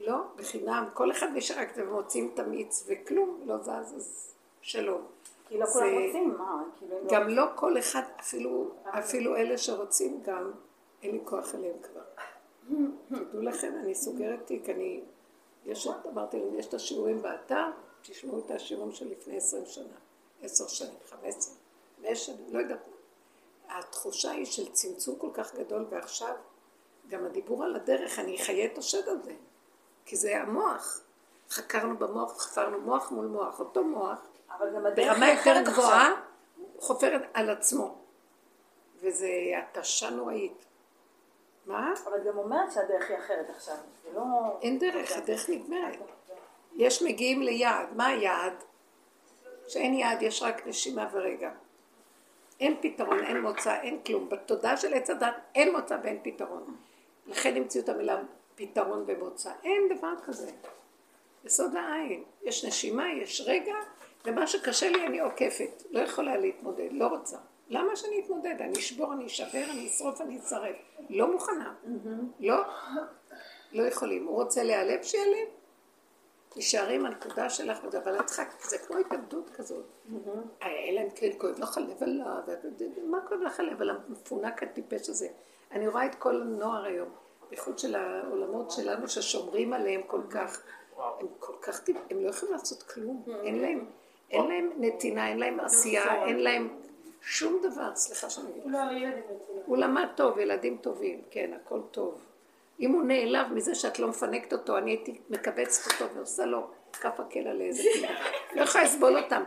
לא, 0.00 0.16
בחינם, 0.36 0.88
כל 0.94 1.10
אחד 1.10 1.32
משרק 1.32 1.68
ומוצאים 1.76 2.30
את 2.34 2.38
המיץ 2.38 2.84
וכלום 2.88 3.40
לא 3.46 3.58
זז, 3.58 3.68
אז 3.96 4.34
שלום. 4.62 5.06
כי 5.48 5.58
לא 5.58 5.66
זה- 5.66 5.72
כולם 5.72 5.94
רוצים, 6.06 6.34
מה? 6.38 6.62
כאילו, 6.78 6.96
לא- 7.04 7.10
גם 7.10 7.28
לא 7.28 7.44
כל 7.54 7.78
אחד, 7.78 8.02
אפילו, 8.20 8.70
אפילו 8.84 9.36
אלה 9.36 9.58
שרוצים 9.58 10.20
גם, 10.24 10.50
אין 11.02 11.10
לי 11.12 11.20
כוח 11.24 11.54
אליהם 11.54 11.76
כבר. 11.82 12.00
תדעו 13.30 13.42
לכם, 13.42 13.72
אני 13.84 13.94
סוגרת 13.94 14.46
תיק, 14.46 14.68
אני, 14.68 15.00
יש, 15.66 15.88
אמרתי 16.12 16.38
להם, 16.38 16.54
יש 16.54 16.66
את 16.66 16.74
השיעורים 16.74 17.22
באתר, 17.22 17.66
תשמעו 18.02 18.38
את 18.38 18.50
השיעורים 18.50 18.92
של 18.92 19.08
לפני 19.10 19.36
עשרים 19.36 19.66
שנה, 19.66 19.96
עשר 20.42 20.68
שנים, 20.68 20.96
חמש 21.08 21.34
עשרה, 21.36 21.54
חמש 21.96 22.26
שנים, 22.26 22.46
לא 22.54 22.58
יודעת 22.58 22.80
מה. 22.88 23.78
התחושה 23.78 24.30
היא 24.30 24.46
של 24.46 24.72
צמצום 24.72 25.18
כל 25.18 25.30
כך 25.34 25.54
גדול, 25.54 25.86
ועכשיו, 25.90 26.34
גם 27.08 27.24
הדיבור 27.24 27.64
על 27.64 27.76
הדרך, 27.76 28.18
אני 28.18 28.36
אחיה 28.42 28.66
את 28.66 28.78
השד 28.78 29.08
הזה, 29.08 29.32
כי 30.04 30.16
זה 30.16 30.40
המוח. 30.40 31.00
חקרנו 31.50 31.98
במוח, 31.98 32.42
חפרנו 32.42 32.80
מוח 32.80 33.10
מול 33.10 33.26
מוח, 33.26 33.60
אותו 33.60 33.84
מוח, 33.84 34.18
אבל 34.50 34.74
גם 34.76 34.86
הדרך 34.86 35.12
ברמה 35.12 35.28
יותר 35.28 35.54
גבוהה. 35.64 36.10
חופרת 36.78 37.22
על 37.34 37.50
עצמו. 37.50 37.94
וזה 39.00 39.28
התשה 39.56 40.10
נוראית. 40.10 40.64
מה? 41.66 41.94
אבל 42.04 42.18
גם 42.26 42.38
אומרת 42.38 42.72
שהדרך 42.72 43.10
היא 43.10 43.18
אחרת 43.18 43.50
עכשיו. 43.50 43.76
זה 44.02 44.12
לא... 44.14 44.22
אין 44.62 44.78
דרך, 44.78 45.12
הדרך 45.12 45.48
נגמרת. 45.48 45.98
יש 46.80 47.02
מגיעים 47.02 47.42
ליעד. 47.42 47.86
מה 47.96 48.06
היעד? 48.06 48.64
שאין 49.68 49.94
יעד, 49.94 50.22
יש 50.22 50.42
רק 50.42 50.66
נשימה 50.66 51.08
ורגע. 51.12 51.50
אין 52.60 52.76
פתרון, 52.80 53.24
אין 53.24 53.40
מוצא, 53.40 53.80
אין 53.80 53.98
כלום. 54.06 54.28
בתודעה 54.28 54.76
של 54.76 54.94
עץ 54.94 55.10
הדת 55.10 55.34
אין 55.54 55.72
מוצא 55.72 55.96
ואין 56.02 56.18
פתרון. 56.22 56.76
לכן 57.26 57.56
המציאו 57.56 57.84
את 57.84 57.88
המילה 57.88 58.20
פתרון 58.54 59.04
ומוצא. 59.06 59.50
אין 59.64 59.88
דבר 59.96 60.12
כזה. 60.24 60.50
יסוד 61.44 61.76
העין. 61.76 62.24
יש 62.42 62.64
נשימה, 62.64 63.12
יש 63.12 63.42
רגע, 63.46 63.74
ומה 64.24 64.46
שקשה 64.46 64.88
לי 64.90 65.06
אני 65.06 65.20
עוקפת. 65.20 65.82
לא 65.90 66.00
יכולה 66.00 66.36
להתמודד, 66.36 66.88
לא 66.90 67.06
רוצה. 67.06 67.36
למה 67.68 67.96
שאני 67.96 68.20
אתמודד? 68.24 68.56
אני 68.60 68.78
אשבור, 68.78 69.12
אני 69.12 69.26
אשבר, 69.26 69.64
אני 69.70 69.86
אשרוף, 69.86 70.20
אני 70.20 70.38
אצרף. 70.38 70.76
לא 71.10 71.32
מוכנה. 71.32 71.74
לא. 72.40 72.56
לא 73.72 73.82
יכולים. 73.82 74.26
הוא 74.26 74.42
רוצה 74.42 74.62
להיעלב, 74.62 75.02
שיעלב. 75.02 75.59
תישארי 76.54 76.94
עם 76.94 77.06
הנקודה 77.06 77.50
שלך, 77.50 77.78
אבל 78.04 78.20
את 78.20 78.26
צריכה, 78.26 78.42
זה 78.68 78.78
כמו 78.78 78.96
התאבדות 78.96 79.50
כזאת. 79.50 79.84
אה, 80.62 80.68
אלא 80.88 81.00
אם 81.00 81.10
כן 81.14 81.30
כואב 81.38 81.58
לך 81.58 81.78
הלב 81.78 82.02
עליו, 82.02 82.26
מה 83.04 83.18
כואב 83.28 83.40
לך 83.40 83.60
הלב 83.60 83.80
על 83.82 83.90
המפונק 83.90 84.62
הטיפש 84.62 85.08
הזה? 85.08 85.28
אני 85.72 85.88
רואה 85.88 86.06
את 86.06 86.14
כל 86.14 86.42
הנוער 86.42 86.84
היום, 86.84 87.08
בייחוד 87.50 87.78
של 87.78 87.94
העולמות 87.94 88.70
שלנו 88.70 89.08
ששומרים 89.08 89.72
עליהם 89.72 90.00
כל 90.06 90.20
כך, 90.30 90.62
הם 91.20 91.26
כל 91.38 91.52
כך, 91.62 91.80
טיפ- 91.80 91.96
הם 92.10 92.24
לא 92.24 92.28
יכולים 92.28 92.54
לעשות 92.54 92.82
כלום, 92.82 93.22
אין 93.44 93.58
להם, 93.62 93.84
אין 94.30 94.44
להם 94.48 94.70
נתינה, 94.76 95.28
אין 95.28 95.38
להם 95.38 95.60
עשייה, 95.60 96.02
אין 96.26 96.40
להם 96.40 96.68
שום 97.22 97.62
דבר, 97.62 97.96
סליחה 97.96 98.30
שאני 98.30 98.50
אגיד 98.50 98.62
לך. 98.66 98.70
הוא 99.66 99.76
למד 99.76 100.06
טוב, 100.16 100.38
ילדים 100.38 100.78
טובים, 100.80 101.22
כן, 101.30 101.50
הכל 101.56 101.80
טוב. 101.90 102.20
אם 102.80 102.92
הוא 102.92 103.02
נעלב 103.02 103.52
מזה 103.52 103.74
שאת 103.74 103.98
לא 103.98 104.08
מפנקת 104.08 104.52
אותו, 104.52 104.78
אני 104.78 104.90
הייתי 104.90 105.20
מקבצת 105.30 105.92
אותו 105.92 106.14
ועושה 106.14 106.44
לו 106.44 106.66
כף 107.00 107.20
הקל 107.20 107.48
על 107.48 107.60
איזה 107.60 107.82
פינה. 107.92 108.08
לא 108.54 108.62
יכולה 108.62 108.84
לסבול 108.84 109.16
אותם. 109.16 109.42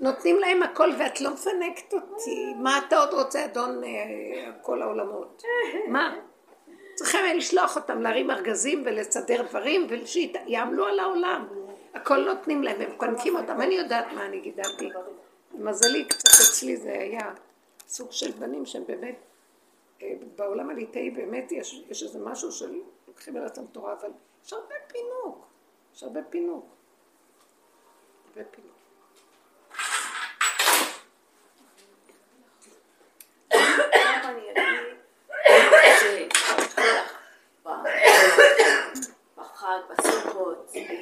נותנים 0.00 0.38
להם 0.38 0.62
הכל 0.62 0.90
ואת 0.98 1.20
לא 1.20 1.30
מפנקת 1.30 1.92
אותי. 1.92 2.54
מה 2.58 2.78
אתה 2.78 2.98
עוד 2.98 3.12
רוצה, 3.12 3.44
אדון 3.44 3.84
אה, 3.84 3.88
כל 4.62 4.82
העולמות? 4.82 5.42
מה? 5.88 6.16
צריכים 6.94 7.20
לשלוח 7.36 7.76
אותם 7.76 8.02
להרים 8.02 8.30
ארגזים 8.30 8.82
ולסדר 8.86 9.42
דברים 9.42 9.86
ושיעמלו 9.88 10.86
על 10.86 10.98
העולם. 10.98 11.48
הכל 11.94 12.16
נותנים 12.16 12.62
להם, 12.62 12.80
הם 12.80 12.90
מפנקים 12.90 13.36
אותם. 13.36 13.60
אני 13.60 13.74
יודעת 13.74 14.12
מה 14.12 14.26
אני 14.26 14.40
גידלתי. 14.40 14.90
למזלי, 15.54 16.04
קצת 16.04 16.28
אצלי 16.28 16.76
זה 16.76 16.92
היה 16.92 17.32
סוג 17.86 18.12
של 18.12 18.30
בנים 18.30 18.66
שהם 18.66 18.82
באמת 18.88 19.14
בעולם 20.36 20.70
הליטאי 20.70 21.10
באמת 21.10 21.52
יש, 21.52 21.84
יש 21.90 22.02
איזה 22.02 22.18
משהו 22.18 22.52
של 22.52 22.80
לוקחים 23.08 23.36
על 23.36 23.44
עצמם 23.44 23.66
תורה, 23.66 23.92
אבל 24.00 24.10
יש 24.44 24.52
הרבה 24.52 24.74
פינוק, 24.86 25.46
יש 25.94 26.02
הרבה 26.02 26.22
פינוק. 26.22 26.66
הרבה 28.28 28.48
פינוק. 28.50 28.78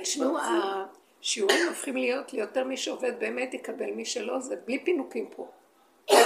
תשמעו, 0.03 0.39
השיעורים 1.21 1.69
הופכים 1.69 1.97
להיות 1.97 2.33
ליותר 2.33 2.65
מי 2.65 2.77
שעובד 2.77 3.13
באמת 3.19 3.55
יקבל, 3.55 3.91
מי 3.91 4.05
שלא 4.05 4.41
זה 4.41 4.57
בלי 4.57 4.85
פינוקים 4.85 5.31
פה. 5.37 5.49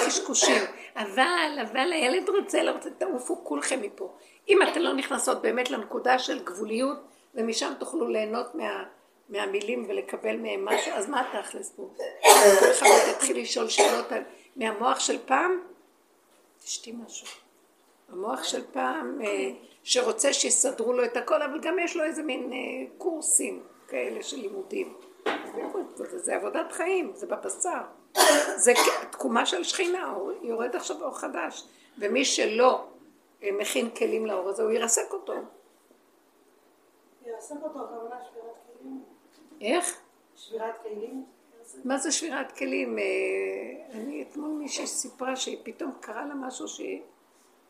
קשקושים. 0.07 0.63
אבל, 0.97 1.59
אבל 1.71 1.93
הילד 1.93 2.29
רוצה, 2.29 2.63
לא 2.63 2.71
רוצה, 2.71 2.91
תעופו 2.91 3.45
כולכם 3.45 3.81
מפה. 3.83 4.13
אם 4.49 4.59
אתן 4.63 4.83
לא 4.83 4.93
נכנסות 4.93 5.43
באמת 5.43 5.71
לנקודה 5.71 6.19
של 6.19 6.45
גבוליות, 6.45 6.99
ומשם 7.35 7.73
תוכלו 7.79 8.09
ליהנות 8.09 8.55
מה, 8.55 8.85
מהמילים 9.29 9.85
ולקבל 9.89 10.37
מהם 10.37 10.65
משהו, 10.65 10.93
אז 10.93 11.09
מה 11.09 11.23
תכלס 11.43 11.73
פה? 11.77 11.91
כל 12.61 12.71
אחד 12.71 12.87
יתחיל 13.11 13.41
לשאול 13.41 13.69
שאלות 13.69 14.13
על- 14.13 14.23
מהמוח 14.57 15.01
של 15.01 15.19
פעם, 15.27 15.61
תשתי 16.65 16.93
משהו. 17.05 17.27
המוח 18.13 18.45
של 18.45 18.63
פעם, 18.73 19.19
אה, 19.25 19.51
שרוצה 19.85 20.33
שיסדרו 20.33 20.93
לו 20.93 21.05
את 21.05 21.17
הכל, 21.17 21.43
אבל 21.43 21.61
גם 21.61 21.79
יש 21.79 21.97
לו 21.97 22.05
איזה 22.05 22.23
מין 22.23 22.53
אה, 22.53 22.59
קורסים 22.99 23.63
כאלה 23.89 24.23
של 24.23 24.37
לימודים. 24.37 24.95
זה, 25.95 26.19
זה 26.19 26.35
עבודת 26.37 26.73
חיים, 26.73 27.13
זה 27.15 27.27
בבשר. 27.27 27.81
זה 28.57 28.73
תקומה 29.11 29.47
של 29.47 29.65
שכינה, 29.65 30.11
הוא 30.11 30.33
יורד 30.43 30.77
עכשיו 30.77 31.03
אור 31.03 31.19
חדש. 31.19 31.65
ומי 31.99 32.25
שלא 32.25 32.85
אה, 33.43 33.49
מכין 33.53 33.91
כלים 33.91 34.27
לאור 34.27 34.49
הזה, 34.49 34.63
הוא 34.63 34.71
ירסק 34.71 35.13
אותו. 35.13 35.35
יעסק 37.27 37.55
אותו, 37.63 37.85
הכוונה 37.85 38.17
שבירת 38.31 38.55
כלים. 38.79 39.03
איך? 39.61 40.01
שבירת 40.37 40.83
כלים. 40.83 41.25
מה 41.85 41.99
זה 41.99 42.13
שבירת 42.13 42.53
כלים? 42.53 42.99
אה, 42.99 43.05
אני 43.91 44.23
אתמול 44.23 44.51
מישהי 44.51 44.87
סיפרה 44.87 45.37
שהיא 45.37 45.59
פתאום 45.63 45.93
קרה 46.01 46.27
לה 46.27 46.35
משהו 46.35 46.69
שהיא 46.69 47.03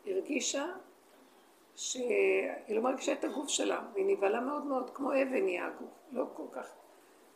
הרגישה 0.05 0.65
שהיא 1.75 2.05
לא 2.69 2.81
מרגישה 2.81 3.13
את 3.13 3.23
הגוף 3.23 3.49
שלה, 3.49 3.81
והיא 3.93 4.05
נבהלה 4.05 4.39
מאוד 4.39 4.65
מאוד, 4.65 4.89
כמו 4.93 5.11
אבן 5.11 5.43
נהיה 5.43 5.67
הגוף, 5.67 5.89
לא 6.11 6.25
כל 6.33 6.43
כך. 6.51 6.67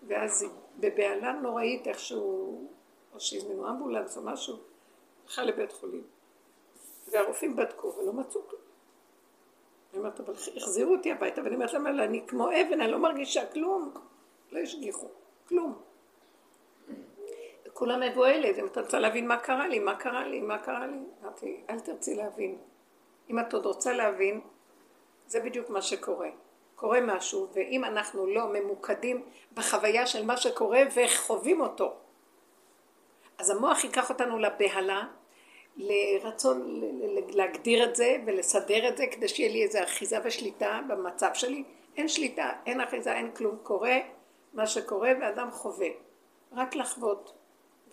ואז 0.07 0.41
היא 0.41 0.51
בבהלה 0.79 1.31
נוראית 1.31 1.87
איכשהו, 1.87 2.67
או 3.15 3.19
שהזמינו 3.19 3.69
אמבולנס 3.69 4.17
או 4.17 4.21
משהו, 4.21 4.57
הלכה 5.23 5.43
לבית 5.43 5.71
חולים. 5.71 6.03
והרופאים 7.11 7.55
בדקו 7.55 7.93
ולא 7.97 8.13
מצאו 8.13 8.41
כלום. 8.47 8.61
אני 9.91 9.99
אומרת, 9.99 10.19
אבל 10.19 10.33
החזירו 10.57 10.95
אותי 10.95 11.11
הביתה, 11.11 11.41
ואני 11.43 11.55
אומרת 11.55 11.73
להם, 11.73 11.87
"אבל 11.87 12.01
אני 12.01 12.23
כמו 12.27 12.49
אבן, 12.49 12.81
אני 12.81 12.91
לא 12.91 12.97
מרגישה 12.97 13.45
כלום. 13.45 13.93
לא 14.51 14.59
השגיחו, 14.59 15.07
כלום. 15.47 15.81
כולם 17.73 17.99
מבוהלת, 17.99 18.57
אם 18.59 18.65
אתה 18.65 18.81
רוצה 18.81 18.99
להבין 18.99 19.27
מה 19.27 19.37
קרה 19.37 19.67
לי, 19.67 19.79
מה 19.79 19.95
קרה 19.95 20.27
לי, 20.27 20.41
מה 20.41 20.57
קרה 20.57 20.87
לי. 20.87 20.97
אמרתי, 21.23 21.63
אל 21.69 21.79
תרצי 21.79 22.15
להבין. 22.15 22.57
אם 23.29 23.39
את 23.39 23.53
עוד 23.53 23.65
רוצה 23.65 23.93
להבין, 23.93 24.41
זה 25.27 25.39
בדיוק 25.39 25.69
מה 25.69 25.81
שקורה. 25.81 26.29
קורה 26.75 27.01
משהו, 27.01 27.47
ואם 27.53 27.85
אנחנו 27.85 28.27
לא 28.27 28.47
ממוקדים 28.53 29.25
בחוויה 29.53 30.07
של 30.07 30.25
מה 30.25 30.37
שקורה 30.37 30.81
וחווים 30.95 31.61
אותו, 31.61 31.93
אז 33.37 33.49
המוח 33.49 33.83
ייקח 33.83 34.09
אותנו 34.09 34.39
לבהלה, 34.39 35.03
לרצון 35.77 36.81
להגדיר 37.29 37.83
את 37.89 37.95
זה 37.95 38.17
ולסדר 38.25 38.89
את 38.89 38.97
זה 38.97 39.07
כדי 39.11 39.27
שיהיה 39.27 39.51
לי 39.51 39.63
איזו 39.63 39.79
אחיזה 39.83 40.17
ושליטה 40.23 40.79
במצב 40.87 41.29
שלי. 41.33 41.63
אין 41.97 42.07
שליטה, 42.07 42.49
אין 42.65 42.81
אחיזה, 42.81 43.13
אין 43.13 43.31
כלום. 43.31 43.57
קורה 43.63 43.97
מה 44.53 44.67
שקורה 44.67 45.11
ואדם 45.21 45.51
חווה. 45.51 45.87
רק 46.53 46.75
לחוות 46.75 47.33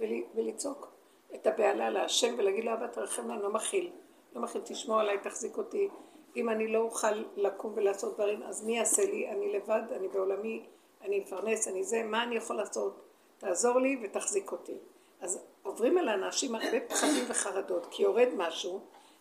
ול- 0.00 0.24
ולצעוק 0.34 0.92
את 1.34 1.46
הבהלה 1.46 1.90
להשם 1.90 2.34
ולהגיד 2.38 2.64
לו 2.64 2.72
אבא 2.72 2.86
תרחם 2.86 3.28
לנו, 3.30 3.42
לא 3.42 3.50
מכיל. 3.52 3.90
לא 4.34 4.42
מכיל, 4.42 4.60
תשמור 4.64 5.00
עליי, 5.00 5.18
תחזיק 5.18 5.58
אותי. 5.58 5.88
אם 6.36 6.48
אני 6.48 6.68
לא 6.68 6.78
אוכל 6.78 7.22
לקום 7.36 7.72
ולעשות 7.76 8.14
דברים, 8.14 8.42
אז 8.42 8.64
מי 8.66 8.76
יעשה 8.76 9.04
לי? 9.04 9.28
אני 9.28 9.52
לבד, 9.52 9.82
אני 9.96 10.08
בעולמי, 10.08 10.66
אני 11.02 11.20
מפרנס, 11.20 11.68
אני 11.68 11.84
זה, 11.84 12.02
מה 12.02 12.22
אני 12.22 12.36
יכול 12.36 12.56
לעשות? 12.56 13.02
תעזור 13.38 13.80
לי 13.80 13.96
ותחזיק 14.02 14.52
אותי. 14.52 14.74
אז 15.22 15.44
עוברים 15.62 15.98
על 15.98 16.08
האנשים 16.08 16.54
הרבה 16.54 16.80
פחדים 16.80 17.24
וחרדות, 17.28 17.86
כי 17.90 18.02
יורד 18.02 18.28
משהו, 18.36 18.80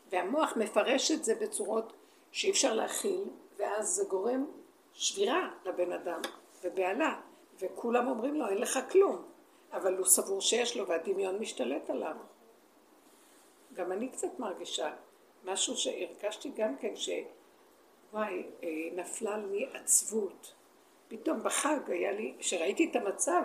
והמוח 0.10 0.58
מפרש 0.58 1.12
את 1.12 1.24
זה 1.24 1.36
בצורות 1.36 1.93
שאי 2.32 2.52
אפשר 2.52 2.74
להכיל, 2.74 3.24
ואז 3.58 3.88
זה 3.88 4.04
גורם 4.04 4.45
שבירה 4.93 5.49
לבן 5.66 5.91
אדם, 5.91 6.22
ובהלה, 6.64 7.20
וכולם 7.60 8.08
אומרים 8.08 8.36
לו, 8.36 8.47
אין 8.47 8.58
לך 8.58 8.80
כלום, 8.91 9.26
אבל 9.74 9.97
הוא 9.97 10.06
סבור 10.06 10.41
שיש 10.41 10.78
לו, 10.78 10.88
והדמיון 10.88 11.39
משתלט 11.39 11.89
עליו. 11.89 12.16
גם 13.74 13.91
אני 13.91 14.10
קצת 14.10 14.39
מרגישה 14.39 14.93
משהו 15.43 15.78
שהרגשתי 15.78 16.52
גם 16.56 16.78
כן, 16.78 16.93
שוואי, 16.95 18.43
אה, 18.64 18.70
נפלה 18.95 19.38
לי 19.38 19.70
עצבות. 19.74 20.54
פתאום 21.08 21.43
בחג 21.43 21.80
היה 21.91 22.12
לי, 22.12 22.34
כשראיתי 22.39 22.89
את 22.91 22.95
המצב, 22.95 23.43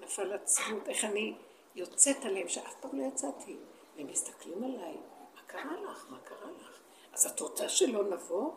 נפל 0.00 0.32
עצבות, 0.32 0.88
איך 0.88 1.04
אני 1.04 1.34
יוצאת 1.74 2.24
עליהם, 2.24 2.48
שאף 2.48 2.74
פעם 2.80 3.00
לא 3.00 3.04
יצאתי. 3.04 3.56
והם 3.96 4.06
מסתכלים 4.06 4.64
עליי, 4.64 4.94
מה 5.34 5.40
קרה 5.46 5.80
לך? 5.90 6.06
מה 6.10 6.18
קרה 6.24 6.50
לך? 6.60 6.78
אז 7.12 7.26
את 7.26 7.40
רוצה 7.40 7.68
שלא 7.68 8.04
נבוא? 8.04 8.52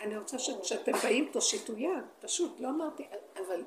אני 0.00 0.18
רוצה 0.18 0.38
שכשאתם 0.38 0.92
באים 0.92 1.28
תושיטו 1.32 1.72
יד, 1.72 2.04
פשוט, 2.20 2.60
לא 2.60 2.68
אמרתי, 2.68 3.06
אבל 3.36 3.64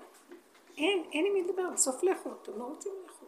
אין, 0.77 1.03
אין 1.11 1.25
עם 1.25 1.34
מי 1.34 1.41
לדבר, 1.41 1.69
בסוף 1.73 2.03
לכו, 2.03 2.29
אתם 2.41 2.59
לא 2.59 2.63
רוצים 2.63 2.91
לכו. 3.05 3.25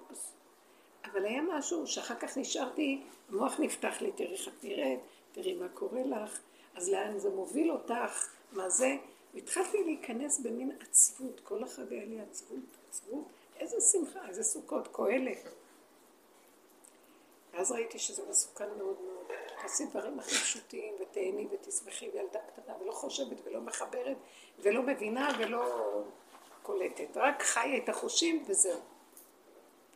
אבל 1.06 1.26
היה 1.26 1.42
משהו 1.42 1.88
שאחר 1.88 2.16
כך 2.16 2.38
נשארתי, 2.38 3.04
המוח 3.30 3.60
נפתח 3.60 4.02
לי, 4.02 4.12
תראי 4.12 4.34
איך 4.34 4.48
את 4.48 4.64
נראית, 4.64 5.00
תראי 5.32 5.54
מה 5.54 5.70
קורה 5.70 6.04
לך, 6.04 6.40
אז 6.76 6.90
לאן 6.90 7.20
זה 7.20 7.30
מוביל 7.30 7.72
אותך, 7.72 8.30
מה 8.52 8.70
זה, 8.70 8.96
והתחלתי 9.34 9.84
להיכנס 9.84 10.40
במין 10.40 10.72
עצבות, 10.80 11.40
כל 11.40 11.64
החג 11.64 11.94
היה 11.94 12.06
לי 12.06 12.22
עצבות, 12.22 12.78
עצבות, 12.90 13.26
איזה 13.64 13.82
שמחה, 13.82 14.20
איזה 14.28 14.44
סוכות, 14.44 14.88
קהלת. 14.92 15.38
ואז 17.54 17.72
ראיתי 17.72 18.00
שזה 18.00 18.22
מסוכן 18.30 18.70
מאוד 18.78 18.98
מאוד. 19.02 19.32
תעשי 19.62 19.86
דברים 19.86 20.20
הכי 20.20 20.36
פשוטים, 20.36 20.94
ותהני 21.00 21.48
ותשמחי, 21.52 22.10
וילדה 22.14 22.40
קטנה, 22.40 22.74
ולא 22.82 22.92
חושבת 22.92 23.38
ולא 23.44 23.62
מחברת, 23.62 24.18
ולא 24.60 24.84
מבינה 24.84 25.30
ולא 25.40 25.64
קולטת. 26.64 27.18
רק 27.18 27.44
חיה 27.44 27.78
את 27.78 27.90
החושים 27.90 28.44
וזהו. 28.48 28.80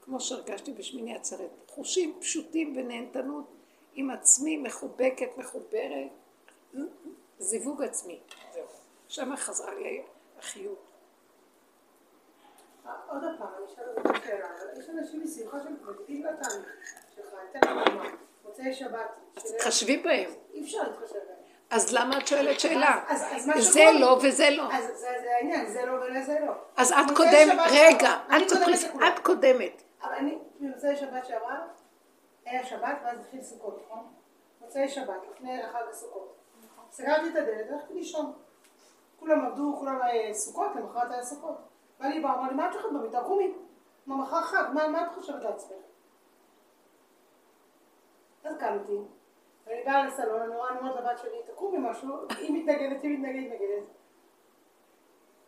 כמו 0.01 0.21
שהרגשתי 0.21 0.73
בשמיני 0.73 1.15
עצרת. 1.15 1.49
חושים 1.67 2.17
פשוטים 2.19 2.77
ונהנתנות 2.77 3.45
עם 3.93 4.09
עצמי, 4.09 4.57
מחובקת, 4.57 5.37
מחוברת. 5.37 6.11
זיווג 7.39 7.83
עצמי. 7.83 8.19
זהו. 8.53 8.65
שם 9.07 9.35
חזרה 9.35 9.73
לי 9.73 10.01
החיות. 10.37 10.86
עוד 13.07 13.21
פעם, 13.39 13.47
אני 13.57 13.65
אשאל 13.65 13.83
אותך 13.97 14.25
שאלה, 14.25 14.45
אבל 14.45 14.79
יש 14.79 14.89
אנשים 14.89 15.21
מסביבך 15.23 15.53
שמתמודדים 15.63 16.25
לתהליך 16.25 16.65
שלך, 17.15 17.25
אתן 17.51 17.59
לך 17.77 17.87
דוגמה, 17.87 18.09
מוצאי 18.45 18.73
שבת. 18.73 19.09
אז 19.37 19.43
שזה- 19.43 19.57
תחשבי 19.59 19.97
בהם. 19.97 20.29
אי 20.53 20.63
אפשר 20.63 20.83
להתחשב 20.83 21.13
בהם. 21.15 21.37
אז 21.69 21.93
למה 21.93 22.17
את 22.17 22.27
שואלת 22.27 22.59
שאלה? 22.59 23.03
אז- 23.07 23.23
אז 23.35 23.47
מה 23.47 23.61
זה 23.61 23.83
לא 23.99 24.17
וזה 24.23 24.49
לא. 24.49 24.63
אז 24.73 24.85
זה 24.85 24.93
זה 25.21 25.35
העניין, 25.35 25.69
זה 25.69 25.85
לא 25.85 25.93
ולזה 25.93 26.37
לא. 26.45 26.53
אז 26.77 26.91
את 26.91 27.17
קודמת, 27.17 27.59
רגע, 27.71 28.09
קודמת. 28.49 28.79
את 29.07 29.19
קודמת. 29.19 29.81
אבל 30.03 30.13
אני, 30.13 30.37
במוצאי 30.59 30.95
שבת 30.95 31.25
שעברה, 31.25 31.59
היה 32.45 32.65
שבת 32.65 32.97
ואז 33.03 33.19
התחיל 33.19 33.41
סוכות, 33.43 33.83
נכון? 33.85 34.03
מוצאי 34.61 34.89
שבת, 34.89 35.15
לפני 35.35 35.63
החג 35.63 35.81
הסוכות. 35.91 36.33
סגרתי 36.91 37.29
את 37.29 37.35
הדלת 37.35 37.65
והלכתי 37.71 37.93
לישון. 37.93 38.33
כולם 39.19 39.45
עבדו, 39.45 39.75
כולם 39.79 39.99
אה, 40.01 40.33
סוכות, 40.33 40.71
למחרת 40.75 41.11
היה 41.11 41.23
סוכות. 41.23 41.57
בא 41.99 42.05
לי 42.07 42.19
בא, 42.19 42.47
לי, 42.49 42.55
מה 42.55 42.69
את 42.69 42.73
הולכת 42.73 42.89
במיטה? 42.93 43.23
קומי. 43.23 43.53
מה, 44.05 44.15
מחר 44.15 44.41
חג, 44.41 44.63
מה, 44.73 45.03
את 45.03 45.11
חושבת 45.15 45.43
לעצמך? 45.43 45.77
אז 48.43 48.57
קמתי, 48.57 48.97
ואני 49.65 49.83
באה 49.83 50.05
לסלון, 50.05 50.41
אני 50.41 50.55
רואה, 50.55 50.69
אני 50.69 50.79
אומרת 50.79 50.95
לבת 50.95 51.19
שלי, 51.19 51.43
תקומי 51.45 51.77
משהו, 51.81 52.09
היא 52.37 52.53
מתנגדת, 52.53 53.03
היא 53.03 53.19
מתנגדת, 53.19 53.51
מתנגדת. 53.51 53.83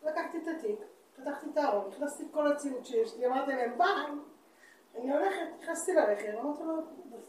לקחתי 0.02 0.38
את 0.38 0.48
התיק, 0.48 0.80
פתחתי 1.16 1.46
את 1.52 1.56
הארון, 1.56 1.92
הכנסתי 1.92 2.22
את 2.22 2.28
כל 2.32 2.52
הציוד 2.52 2.84
שיש 2.84 3.16
לי, 3.16 3.26
אמרתי 3.26 3.52
להם, 3.52 3.78
ביי. 3.78 4.16
אני 4.94 5.12
הולכת, 5.12 5.46
נכנסתי 5.60 5.92
לרכב, 5.94 6.38
אמרתי 6.38 6.62
לו, 6.62 6.74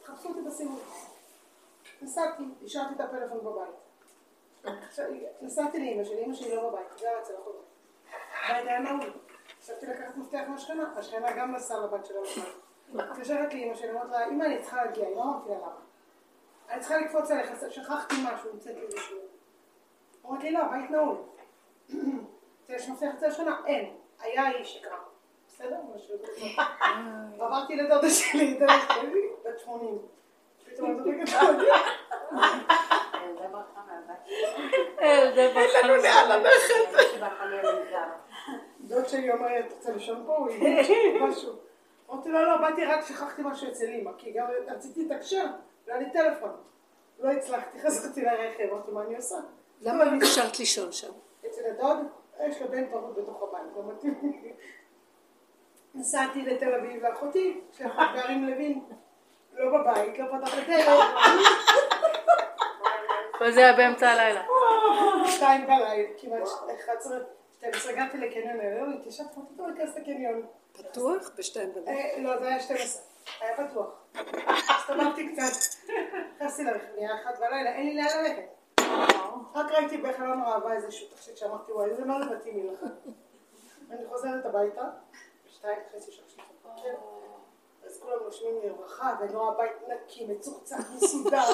תחפשו 0.02 0.30
אותי 0.30 0.42
בסיבוב. 0.42 0.82
נסעתי, 2.02 2.44
השארתי 2.66 2.94
את 2.94 3.00
הפלאפון 3.00 3.40
בבית. 3.40 3.76
נסעתי 5.42 5.80
לאמא 5.80 6.04
שלי, 6.04 6.26
אמא 6.26 6.34
שלי 6.34 6.56
לא 6.56 6.70
בבית, 6.70 7.02
גרה 7.02 7.22
אצל 7.22 7.34
החולה. 7.42 7.71
היה 8.56 8.80
נעול. 8.80 9.14
הפסקתי 9.58 9.86
לקחת 9.86 10.18
מפתח 10.18 10.42
מהשכנה, 10.48 10.84
השכנה 10.98 11.32
גם 11.32 11.56
נסעה 11.56 11.80
לבת 11.80 12.06
שלה 12.06 12.20
בבית. 12.20 12.54
מתקשרת 12.94 13.54
לאמא 13.54 13.76
שלי, 13.76 13.90
אומרת 13.90 14.10
לה, 14.10 14.28
אמא 14.28 14.44
אני 14.44 14.62
צריכה 14.62 14.86
להגיע, 14.86 15.08
היא 15.08 15.16
לא 15.16 15.24
אמרתי 15.24 15.50
לה 15.50 15.56
למה. 15.56 15.72
אני 16.70 16.80
צריכה 16.80 16.98
לקפוץ 16.98 17.32
עליך, 17.32 17.52
שכחתי 17.70 18.16
משהו, 18.24 18.50
המצאתי 18.54 18.82
איזשהו. 18.82 19.18
אמרתי 20.26 20.44
לי, 20.44 20.52
לא, 20.52 20.60
הבית 20.60 20.92
נעול. 20.92 21.18
יש 22.70 22.90
מפתח 22.90 23.08
אצל 23.18 23.26
השנה? 23.26 23.62
אין. 23.66 23.94
היה 24.20 24.46
היא 24.46 24.64
שקרה. 24.64 24.98
בסדר? 25.48 25.78
משהו 25.96 26.16
כזה. 26.24 26.46
ועברתי 27.38 27.76
לדודה 27.76 28.10
שלי, 28.10 28.54
דודה 28.54 28.80
שלי, 28.94 29.28
בת 29.46 29.60
80. 29.60 29.98
פתאום 30.66 31.00
אני 31.00 31.26
זוכרת 31.26 31.56
ילדי 35.02 35.42
אין 35.42 35.70
לנו 35.84 35.96
לאן 35.96 36.30
ללכת. 36.30 36.72
דוד 38.92 39.08
שלי 39.08 39.32
אומר, 39.32 39.60
אתה 39.60 39.76
רוצה 39.76 39.92
לישון 39.92 40.24
פה? 40.26 40.38
הוא 40.38 40.50
יגיד 40.52 41.22
משהו. 41.22 41.54
אמרתי 42.10 42.30
לו, 42.30 42.42
לא, 42.42 42.58
באתי 42.58 42.86
רק 42.86 43.06
שכחתי 43.06 43.42
משהו 43.46 43.72
אצל 43.72 43.86
אמא, 43.86 44.12
כי 44.18 44.32
גם 44.32 44.46
רציתי 44.68 45.06
לתקשר, 45.06 45.46
לא 45.88 45.94
היה 45.94 45.98
לי 45.98 46.10
טלפון. 46.14 46.52
לא 47.20 47.32
הצלחתי, 47.32 47.80
חזרתי 47.84 48.22
לרכב, 48.22 48.64
אמרתי, 48.72 48.92
מה 48.92 49.04
אני 49.04 49.16
עושה? 49.16 49.36
למה 49.82 50.04
לא 50.04 50.12
נשארת 50.12 50.60
לישון 50.60 50.92
שם? 50.92 51.12
אצל 51.48 51.62
הדוד, 51.70 51.98
יש 52.48 52.62
לו 52.62 52.68
בן 52.68 52.90
פרוט 52.90 53.18
בתוך 53.18 53.44
הבית, 53.44 53.72
לא 53.76 53.84
מתאים 53.94 54.20
לי. 54.24 54.54
נסעתי 55.96 56.42
לתל 56.42 56.74
אביב 56.74 57.04
לאחותי, 57.04 57.62
שאחת 57.72 58.16
גר 58.16 58.28
עם 58.28 58.48
לוין, 58.48 58.80
לא 59.54 59.78
בבית, 59.78 60.20
לא 60.20 60.26
פתח 60.26 60.54
את 60.58 60.64
הדלת, 60.64 60.86
כל 63.38 63.52
זה 63.52 63.60
היה 63.60 63.74
באמצע 63.74 64.10
הלילה. 64.10 64.44
שתיים 65.26 65.68
בלילה, 65.68 66.10
כמעט 66.18 66.42
11, 66.76 67.18
12, 67.62 67.92
הגעתי 67.92 68.18
לקניון 68.18 68.60
העליון, 68.60 68.94
התיישבתי, 68.94 69.36
אמרתי, 69.38 69.54
טוב, 69.58 69.68
להיכנס 69.68 69.98
לקניון. 69.98 70.46
פתוח? 70.74 71.32
בשתיים 71.38 71.74
בלילה. 71.74 71.92
אה, 71.92 72.22
לא, 72.22 72.40
זה 72.40 72.48
היה 72.48 72.60
12, 72.60 73.02
היה 73.42 73.68
פתוח. 73.68 73.90
הסתובבתי 74.70 75.34
קצת, 75.34 75.84
נכנסתי 76.36 76.64
לרכב, 76.64 76.88
נהיה 76.96 77.16
אחת 77.16 77.40
בלילה, 77.40 77.74
אין 77.74 77.86
לי 77.86 77.96
לאן 77.96 78.24
ללכת. 78.24 78.44
רק 79.56 79.72
ראיתי 79.72 79.98
בחלון 79.98 80.42
ראווה 80.42 80.74
איזשהו 80.74 81.08
תכשיט 81.08 81.38
שאמרתי, 81.38 81.72
וואי, 81.72 81.96
זה 81.96 82.06
מה 82.06 82.24
זה 82.24 82.36
מתאים 82.36 82.56
לי 82.56 82.68
לך. 82.68 82.80
אני 83.92 84.06
חוזרת 84.10 84.46
הביתה, 84.46 84.84
בשתיים 85.48 85.80
וחצי 85.90 86.12
לפנות 86.12 86.52
בוקר, 86.64 86.96
אז 87.86 88.00
כולם 88.02 88.24
נושמים 88.24 88.56
לרווחה, 88.64 89.16
ואני 89.20 89.36
רואה 89.36 89.58
בית 89.58 89.72
נקי, 89.88 90.26
מצוחצח, 90.26 90.92
מסודר. 90.96 91.54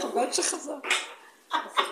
חבל 0.00 0.32
שחזר. 0.32 0.78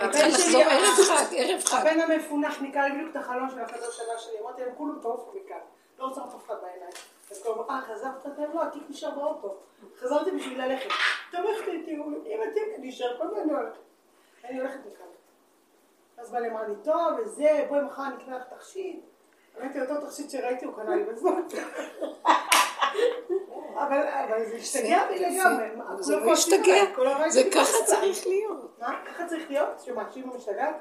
הבן 0.01 0.13
צריכה 0.13 0.31
שלי, 0.31 0.45
לחזור 0.45 0.63
ערב 0.63 0.95
חג, 1.09 1.35
ערב 1.37 1.61
חג. 1.65 1.87
הבן 1.87 2.01
המפונח 2.01 2.61
ניקה 2.61 2.89
לי 2.89 2.95
בדיוק 2.95 3.11
את 3.11 3.17
החלון 3.17 3.51
של 3.51 3.61
החדר 3.61 3.91
שלה 3.91 4.19
שלי, 4.19 4.41
אמרתי 4.41 4.63
להם, 4.63 4.75
כולם 4.77 4.99
תעופו 5.03 5.33
מכאן, 5.45 5.57
לא 5.99 6.05
רוצה 6.05 6.21
אף 6.25 6.47
אחד 6.47 6.55
בעיניים. 6.63 6.93
אז 7.31 7.43
כולם, 7.43 7.71
אה, 7.71 7.81
חזרת? 7.81 8.27
אתם 8.27 8.43
לא, 8.55 8.63
התיק 8.63 8.83
נשאר 8.89 9.11
באוטו. 9.11 9.57
חזרתי 10.01 10.31
בשביל 10.31 10.65
ללכת. 10.65 10.91
תומכת 11.31 11.69
איתי, 11.69 11.97
הוא, 11.97 12.13
אם 12.27 12.41
התיק 12.51 12.69
נשאר, 12.79 13.23
הזמן 13.23 13.41
אני 13.41 13.53
הולכת. 13.53 13.79
אני 14.45 14.59
הולכת 14.59 14.79
מכאן. 14.87 15.07
אז 16.19 16.31
בא 16.31 16.39
לי, 16.39 16.49
אמר 16.49 16.63
לי, 16.69 16.75
טוב, 16.85 17.19
וזה, 17.19 17.67
בואי 17.69 17.81
מחר 17.81 18.09
נקנה 18.09 18.39
לך 18.39 18.45
תכשיט. 18.57 19.01
אמרתי, 19.61 19.81
אותו 19.81 20.07
תכשיט 20.07 20.31
שראיתי, 20.31 20.65
הוא 20.65 20.75
קנה 20.75 20.97
לי 20.97 21.05
בזמן. 21.05 21.43
אבל 23.89 24.45
זה 24.51 24.57
השתגע 24.57 25.03
בי 25.09 25.19
לגמרי. 25.19 25.65
אבל 25.89 26.03
זה 26.03 26.15
כולם 26.15 26.27
לא 26.27 26.33
השתגע. 26.33 26.85
זה 27.29 27.43
ככה. 27.55 27.85
צריך 27.85 28.27
להיות. 28.27 28.79
מה? 28.81 28.95
ככה 29.07 29.27
צריך 29.27 29.43
להיות? 29.51 29.69
שאמא 29.85 30.03
משתגעת? 30.37 30.77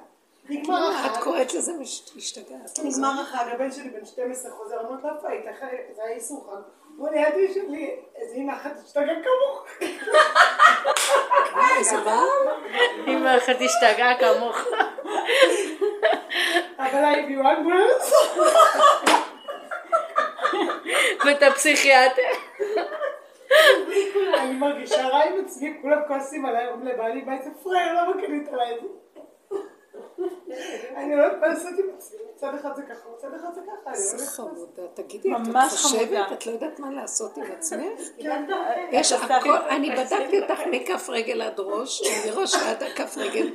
נגמר 0.49 0.91
את 0.91 1.11
החג. 1.11 1.23
קוראת 1.23 1.53
לזה 1.53 1.73
מש- 1.73 2.11
משתגעת? 2.15 2.79
נגמר 2.83 3.21
החג, 3.21 3.45
הבן 3.53 3.71
שלי 3.71 3.89
בן 3.89 4.05
12 4.05 4.51
חוזר, 4.51 4.79
אמרת 4.79 5.03
לו, 5.03 5.09
איפה 5.17 5.29
היית? 5.29 5.45
אחרי- 5.57 5.77
זה 5.95 6.03
היה 6.03 6.15
איסור 6.15 6.47
חג. 6.51 6.61
הוא 6.97 7.09
ליד 7.09 7.53
שלי, 7.53 7.95
איזה 8.15 8.35
אמא 8.35 8.53
אחת 8.53 8.71
השתגעה 8.85 9.15
כמוך. 9.23 9.65
איזה 11.79 11.97
מה? 12.05 12.23
אמא 13.07 13.37
אחת 13.37 13.55
השתגעה 13.61 14.19
כמוך. 14.19 14.57
אבל 16.79 17.05
הביאו 17.23 17.41
אמבולנס. 17.57 18.13
ואת 21.25 21.43
הפסיכיאטר. 21.43 22.21
אני 24.37 24.53
מרגישה 24.53 25.07
רע 25.07 25.23
עם 25.23 25.45
עצמי, 25.45 25.77
כולם 25.81 25.99
כועסים 26.07 26.45
עליי, 26.45 26.67
אומרים 26.67 26.87
לבעלי, 26.87 27.21
מה 27.21 27.37
איזה 27.37 27.49
פראייר, 27.63 27.93
למה 27.93 28.13
קנית 28.21 28.47
עליי 28.47 28.75
את 28.75 28.81
זה? 28.81 28.87
אני 30.95 31.15
לא 31.15 31.23
יודעת 31.23 31.41
מה 31.41 31.47
לעשות 31.47 31.71
עם 31.79 31.85
עצמי, 31.97 32.19
מצד 32.35 32.55
אחד 32.55 32.75
זה 32.75 32.81
ככה, 32.81 33.09
מצד 33.17 33.27
אחד 33.35 33.53
זה 33.55 33.61
ככה. 33.61 33.89
אני 33.89 33.97
לא 33.97 34.13
איזה. 34.13 34.31
חמודה. 34.31 34.81
תגידי, 34.93 35.31
את 35.31 35.37
חושבת? 35.69 36.01
חמודה. 36.01 36.33
את 36.33 36.45
לא 36.45 36.51
יודעת 36.51 36.79
מה 36.79 36.91
לעשות 36.91 37.37
עם 37.37 37.43
עצמך? 37.57 37.99
כן, 38.17 38.45
יש 38.91 39.11
הכל, 39.11 39.57
אני 39.69 39.91
בדקתי 39.91 40.41
אותך 40.41 40.59
מכף 40.71 41.09
רגל 41.09 41.41
עד 41.41 41.59
ראש, 41.59 42.01
מראש 42.27 42.55
ועד 42.55 42.83
כף 42.95 43.17
רגל, 43.17 43.49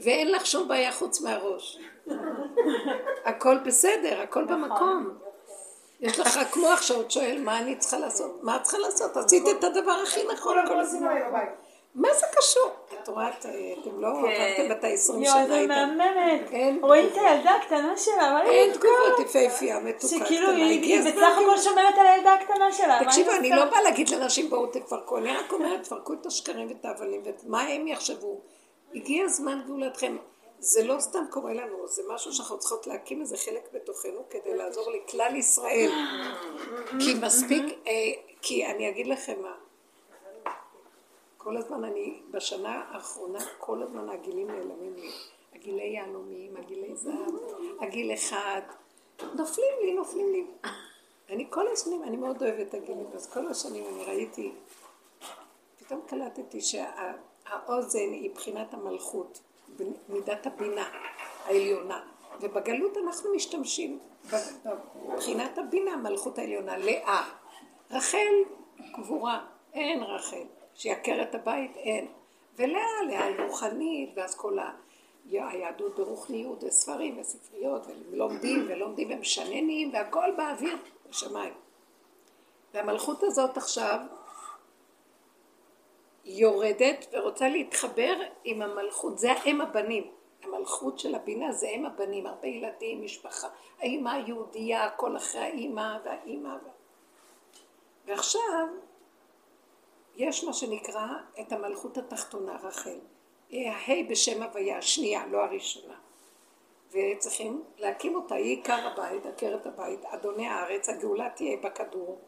ואין 0.00 0.32
לך 0.32 0.46
שום 0.46 0.68
בעיה 0.68 0.92
חוץ 0.92 1.20
מהראש. 1.20 1.78
הכל 3.24 3.58
בסדר, 3.58 4.20
הכל 4.20 4.44
במקום. 4.44 5.23
יש 6.04 6.18
לך 6.20 6.36
רק 6.36 6.56
מוח 6.56 6.82
שעוד 6.82 7.10
שואל 7.10 7.40
מה 7.44 7.58
אני 7.58 7.76
צריכה 7.76 7.98
לעשות, 7.98 8.38
מה 8.42 8.56
את 8.56 8.62
צריכה 8.62 8.78
לעשות? 8.78 9.16
עשית 9.16 9.42
את 9.58 9.64
הדבר 9.64 9.92
הכי 10.02 10.20
נכון 10.32 10.56
כל 10.68 10.80
הזמן. 10.80 11.14
מה 11.94 12.08
זה 12.20 12.26
קשור? 12.38 12.70
את 13.02 13.08
רואה, 13.08 13.28
את- 13.28 13.46
אתם 13.82 14.00
לא 14.00 14.08
עברתם 14.08 14.72
את 14.72 14.84
ה-20 14.84 14.90
יואו, 15.12 15.24
שנה 15.24 15.46
זה 15.46 15.58
איתם. 15.60 15.68
מהממת. 15.68 16.50
אין 16.52 16.78
רואים 16.82 17.06
את 17.12 17.18
הילדה 17.18 17.50
הקטנה 17.54 17.94
שלה, 17.96 18.40
אין 18.44 18.72
תגובות 18.72 19.18
יפהפייה, 19.20 19.80
מתוקה, 19.80 20.06
שכאילו 20.08 20.46
קטנה. 20.48 20.64
היא 20.64 20.98
הזמן 20.98 21.10
בסך 21.12 21.38
הכל 21.42 21.58
שומרת 21.58 21.94
על 22.00 22.06
הילדה 22.06 22.34
הקטנה 22.34 22.72
שלה. 22.72 22.98
תקשיבו, 23.04 23.30
אני? 23.30 23.50
לא 23.50 23.64
באה 23.64 23.82
להגיד 23.82 24.08
לאנשים 24.08 24.50
בואו 24.50 24.66
תפרקו, 24.66 25.18
אני 25.18 25.36
רק 25.36 25.52
אומרת 25.52 25.82
תפרקו 25.82 26.12
את 26.12 26.26
השקרים 26.26 26.68
ואת 26.68 26.84
ההבלים 26.84 27.22
ומה 27.46 27.62
הם 27.62 27.86
יחשבו. 27.88 28.40
הגיע 28.94 29.28
זמן 29.28 29.60
גאולתכם. 29.66 30.16
זה 30.64 30.84
לא 30.84 31.00
סתם 31.00 31.24
קורה 31.30 31.52
לנו, 31.54 31.88
זה 31.88 32.02
משהו 32.08 32.32
שאנחנו 32.32 32.58
צריכות 32.58 32.86
להקים 32.86 33.20
איזה 33.20 33.36
חלק 33.36 33.68
בתוכנו 33.72 34.24
כדי 34.30 34.54
לעזור 34.54 34.90
לכלל 34.90 35.36
ישראל. 35.36 35.90
כי 37.00 37.14
מספיק, 37.22 37.64
אה, 37.86 37.92
כי 38.42 38.66
אני 38.66 38.88
אגיד 38.88 39.06
לכם 39.06 39.42
מה, 39.42 39.54
כל 41.38 41.56
הזמן 41.56 41.84
אני, 41.84 42.22
בשנה 42.30 42.84
האחרונה, 42.88 43.38
כל 43.58 43.82
הזמן 43.82 44.08
הגילים 44.08 44.46
נעלמים 44.46 44.94
לי. 44.96 45.10
הגילי 45.54 45.86
יהלומים, 45.86 46.56
הגילי 46.56 46.96
זהב, 46.96 47.34
הגיל 47.80 48.14
אחד, 48.14 48.60
נופלים 49.34 49.74
לי, 49.82 49.92
נופלים 49.92 50.32
לי. 50.32 50.46
אני 51.30 51.46
כל 51.50 51.68
השנים, 51.72 52.02
אני 52.02 52.16
מאוד 52.16 52.42
אוהבת 52.42 52.68
את 52.68 52.74
הגילים, 52.74 53.06
אז 53.14 53.32
כל 53.32 53.48
השנים 53.48 53.84
אני 53.94 54.04
ראיתי, 54.04 54.52
פתאום 55.78 56.00
קלטתי 56.06 56.60
שהאוזן 56.60 58.12
היא 58.12 58.34
בחינת 58.34 58.74
המלכות, 58.74 59.40
מידת 60.08 60.46
הבינה 60.46 60.88
העליונה, 61.44 62.00
ובגלות 62.40 62.96
אנחנו 62.96 63.34
משתמשים 63.34 63.98
בבחינת 65.04 65.58
הבינה, 65.58 65.92
המלכות 65.92 66.38
העליונה, 66.38 66.76
לאה. 66.76 67.30
רחל 67.90 68.34
קבורה, 68.94 69.46
אין 69.74 70.02
רחל. 70.02 70.44
שיכר 70.74 71.22
את 71.22 71.34
הבית, 71.34 71.76
אין. 71.76 72.06
ולאה, 72.56 73.02
לאה 73.08 73.46
רוחנית, 73.46 74.10
ואז 74.16 74.34
כל 74.34 74.58
ה... 74.58 74.70
היהדות 75.30 75.96
ברוחניות, 75.96 76.64
וספרים 76.64 77.18
וספריות, 77.18 77.86
ולומדים 78.10 78.64
ולומדים 78.68 79.10
ומשננים, 79.10 79.90
והכל 79.92 80.30
באוויר, 80.36 80.76
בשמיים. 81.10 81.52
והמלכות 82.74 83.22
הזאת 83.22 83.56
עכשיו 83.56 83.98
יורדת 86.24 87.06
ורוצה 87.12 87.48
להתחבר 87.48 88.14
עם 88.44 88.62
המלכות, 88.62 89.18
זה 89.18 89.32
האם 89.32 89.60
הבנים. 89.60 90.10
המלכות 90.42 90.98
של 90.98 91.14
הבינה 91.14 91.52
זה 91.52 91.68
אם 91.68 91.86
הבנים, 91.86 92.26
הרבה 92.26 92.48
ילדים, 92.48 93.04
משפחה, 93.04 93.48
האימא 93.78 94.08
היהודייה, 94.08 94.84
הכל 94.84 95.16
אחרי 95.16 95.40
האימא 95.40 95.98
והאימא. 96.04 96.56
ועכשיו 98.06 98.66
יש 100.16 100.44
מה 100.44 100.52
שנקרא 100.52 101.06
את 101.40 101.52
המלכות 101.52 101.98
התחתונה, 101.98 102.56
רחל. 102.62 102.98
הה' 103.52 104.02
בשם 104.08 104.42
הוויה, 104.42 104.78
השנייה, 104.78 105.26
לא 105.26 105.44
הראשונה. 105.44 105.94
וצריכים 106.90 107.62
להקים 107.78 108.14
אותה, 108.14 108.34
היא 108.34 108.56
עיקר 108.56 108.88
הבית, 108.88 109.26
עקרת 109.26 109.66
הבית, 109.66 110.04
אדוני 110.04 110.46
הארץ, 110.48 110.88
הגאולה 110.88 111.28
תהיה 111.30 111.56
בכדור, 111.56 112.20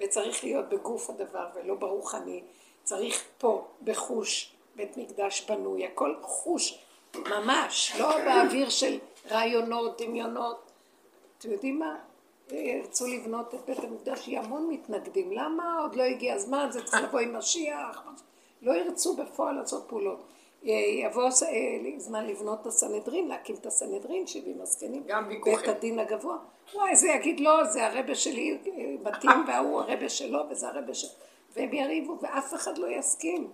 וצריך 0.00 0.44
להיות 0.44 0.68
בגוף 0.68 1.10
הדבר 1.10 1.46
ולא 1.54 1.74
ברוחני. 1.74 2.42
צריך 2.84 3.24
פה, 3.38 3.64
בחוש, 3.82 4.52
בית 4.76 4.96
מקדש 4.96 5.50
בנוי, 5.50 5.86
הכל 5.86 6.14
חוש, 6.22 6.78
ממש, 7.16 7.92
לא 7.98 8.24
באוויר 8.24 8.68
של 8.68 8.98
רעיונות, 9.30 10.02
דמיונות. 10.02 10.70
אתם 11.38 11.50
יודעים 11.50 11.78
מה? 11.78 11.96
ירצו 12.50 13.06
לבנות 13.06 13.54
את 13.54 13.60
בית 13.66 13.78
המקדש, 13.78 14.28
יהיה 14.28 14.40
המון 14.40 14.68
מתנגדים. 14.70 15.32
למה 15.32 15.78
עוד 15.80 15.94
לא 15.94 16.02
הגיע 16.02 16.34
הזמן? 16.34 16.68
זה 16.70 16.84
צריך 16.84 17.02
לבוא 17.02 17.20
עם 17.20 17.36
משיח. 17.36 18.02
לא 18.62 18.72
ירצו 18.72 19.16
בפועל 19.16 19.54
לעשות 19.54 19.84
פעולות. 19.88 20.22
יבוא 20.62 21.28
זמן 21.96 22.26
לבנות 22.26 22.60
את 22.60 22.66
הסנהדרין, 22.66 23.28
להקים 23.28 23.54
את 23.54 23.66
הסנהדרין, 23.66 24.26
שבעים 24.26 24.60
הזקנים. 24.60 25.02
גם 25.06 25.26
ויכוחים. 25.28 25.56
בית 25.58 25.68
הדין 25.68 25.98
הגבוה. 25.98 26.36
וואי, 26.74 26.96
זה 26.96 27.08
יגיד 27.08 27.40
לא, 27.40 27.64
זה 27.64 27.86
הרבה 27.86 28.14
שלי 28.14 28.58
מתאים, 29.02 29.44
וההוא 29.48 29.80
הרבה 29.80 30.08
שלו, 30.08 30.42
וזה 30.50 30.68
הרבה 30.68 30.94
שלו. 30.94 31.10
והם 31.56 31.72
יריבו, 31.72 32.18
ואף 32.20 32.54
אחד 32.54 32.78
לא 32.78 32.86
יסכים. 32.86 33.50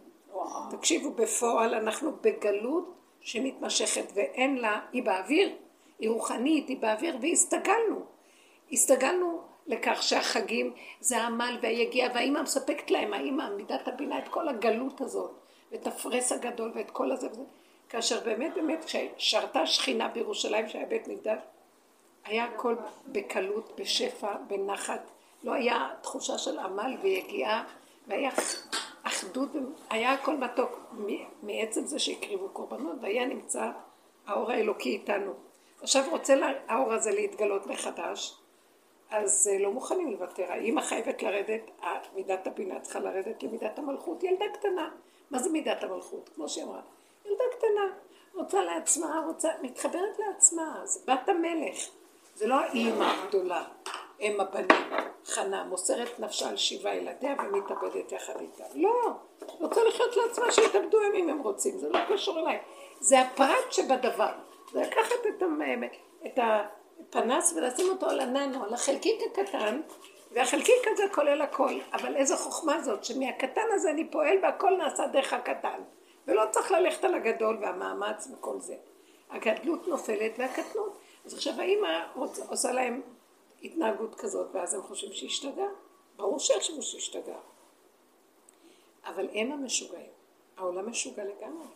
תקשיבו, 0.71 1.11
בפועל 1.11 1.75
אנחנו 1.75 2.13
בגלות 2.21 2.95
שמתמשכת 3.21 4.13
ואין 4.15 4.57
לה, 4.57 4.81
היא 4.93 5.03
באוויר, 5.03 5.57
היא 5.99 6.11
רוחנית, 6.11 6.69
היא 6.69 6.79
באוויר 6.79 7.19
והסתגלנו. 7.21 8.01
הסתגלנו 8.73 9.41
לכך 9.67 10.03
שהחגים 10.03 10.73
זה 11.01 11.19
העמל 11.19 11.59
והיגיעה 11.63 12.11
והאימא 12.15 12.43
מספקת 12.43 12.91
להם, 12.91 13.15
האימא, 13.15 13.51
מידת 13.57 13.89
הבינה, 13.89 14.19
את 14.19 14.29
כל 14.29 14.49
הגלות 14.49 15.01
הזאת 15.01 15.31
ואת 15.73 15.87
הפרס 15.87 16.33
הגדול 16.33 16.73
ואת 16.75 16.91
כל 16.91 17.13
הזה 17.13 17.31
וזה. 17.31 17.43
כאשר 17.89 18.21
באמת 18.25 18.55
באמת 18.55 18.85
כששרתה 18.85 19.67
שכינה 19.67 20.09
בירושלים 20.09 20.69
שהיה 20.69 20.87
בית 20.87 21.09
מקדש 21.09 21.39
היה 22.25 22.45
הכל 22.45 22.77
בקלות, 23.07 23.73
בשפע, 23.79 24.37
בנחת, 24.47 25.11
לא 25.45 25.53
היה 25.53 25.89
תחושה 26.01 26.39
של 26.39 26.59
עמל 26.59 26.97
ויגיעה, 27.03 27.65
והיה 28.09 28.31
אחדות, 29.03 29.49
היה 29.91 30.13
הכל 30.13 30.37
מתוק 30.37 30.95
מעצם 31.43 31.87
זה 31.87 31.99
שהקריבו 31.99 32.49
קורבנות, 32.49 32.97
והיה 33.03 33.27
נמצא 33.27 33.71
האור 34.27 34.51
האלוקי 34.51 34.89
איתנו. 34.91 35.33
עכשיו 35.83 36.05
רוצה 36.11 36.35
האור 36.69 36.93
הזה 36.93 37.11
להתגלות 37.11 37.67
מחדש, 37.67 38.39
אז 39.11 39.51
אה, 39.53 39.59
לא 39.59 39.73
מוכנים 39.73 40.11
לוותר. 40.13 40.53
האמא 40.53 40.81
חייבת 40.81 41.23
לרדת, 41.23 41.71
מידת 42.15 42.47
הבינה 42.47 42.81
צריכה 42.81 43.01
לרדת 43.01 43.43
למידת 43.43 43.79
המלכות, 43.79 44.25
ילדה 44.25 44.45
קטנה. 44.55 44.91
מה 45.31 45.39
זה 45.39 45.51
מידת 45.51 45.83
המלכות? 45.83 46.31
כמו 46.35 46.49
שהיא 46.49 46.65
אמרה, 46.65 46.81
ילדה 47.27 47.45
קטנה, 47.57 47.87
רוצה 48.35 48.65
לעצמה, 48.65 49.23
רוצה, 49.27 49.49
מתחברת 49.63 50.19
לעצמה, 50.19 50.81
זה 50.85 51.01
בת 51.13 51.29
המלך. 51.29 51.77
זה 52.35 52.47
לא 52.47 52.55
האימא 52.55 53.05
הגדולה, 53.05 53.65
אם 54.21 54.41
הבנים, 54.41 54.91
חנה, 55.25 55.65
מוסרת 55.65 56.21
נפשה 56.21 56.49
על 56.49 56.57
שבעה 56.57 56.97
ילדיה 56.97 57.35
ומתאבדת 57.45 58.13
יחד 58.13 58.41
איתה. 58.41 58.65
לא, 58.75 59.11
רוצה 59.61 59.85
לחיות 59.85 60.17
לעצמה 60.17 60.53
שיתאבדו 60.53 61.01
הם 61.01 61.15
אם 61.15 61.29
הם 61.29 61.39
רוצים, 61.39 61.79
זה 61.79 61.89
לא 61.89 61.99
קשור 62.09 62.39
אליי. 62.39 62.59
זה 63.01 63.21
הפרט 63.21 63.73
שבדבר. 63.73 64.33
זה 64.73 64.81
לקחת 64.81 65.27
את, 65.29 65.43
המ... 65.43 65.61
את 66.27 66.39
הפנס 66.39 67.55
ולשים 67.57 67.89
אותו 67.89 68.07
על 68.07 68.21
הננו, 68.21 68.65
על 68.65 68.75
החלקיק 68.75 69.21
הקטן, 69.31 69.81
והחלקיק 70.33 70.87
הזה 70.87 71.03
כולל 71.15 71.43
הכל. 71.43 71.79
אבל 71.93 72.17
איזו 72.17 72.37
חוכמה 72.37 72.83
זאת, 72.83 73.05
שמהקטן 73.05 73.67
הזה 73.75 73.91
אני 73.91 74.11
פועל 74.11 74.39
והכל 74.43 74.77
נעשה 74.77 75.07
דרך 75.07 75.33
הקטן. 75.33 75.81
ולא 76.27 76.43
צריך 76.51 76.73
ללכת 76.73 77.05
על 77.05 77.15
הגדול 77.15 77.59
והמאמץ 77.63 78.29
וכל 78.33 78.61
זה. 78.61 78.75
הגדלות 79.31 79.89
נופלת 79.89 80.33
והקטנות. 80.39 80.99
אז 81.25 81.35
עכשיו 81.35 81.61
האימא 81.61 82.05
עושה 82.49 82.73
להם 82.73 83.03
התנהגות 83.63 84.15
כזאת, 84.15 84.49
ואז 84.53 84.75
הם 84.75 84.83
חושבים 84.83 85.13
שהשתגע. 85.13 85.69
ברור 86.17 86.39
שיחשבו 86.39 86.83
שהשתגע. 86.83 87.39
אבל 89.05 89.29
הם 89.33 89.53
המשוגעים. 89.53 90.11
העולם 90.57 90.91
משוגע 90.91 91.25
לגמרי. 91.25 91.67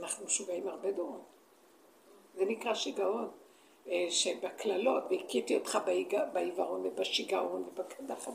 אנחנו 0.00 0.26
משוגעים 0.26 0.68
הרבה 0.68 0.92
דורות. 0.92 1.24
זה 2.34 2.44
נקרא 2.44 2.74
שיגעון. 2.74 3.30
אה, 3.88 4.06
שבקללות, 4.10 5.04
והכיתי 5.10 5.54
אותך 5.54 5.78
בעיוורון 6.32 6.86
ובשיגעון 6.86 7.64
ובקדח, 7.68 8.28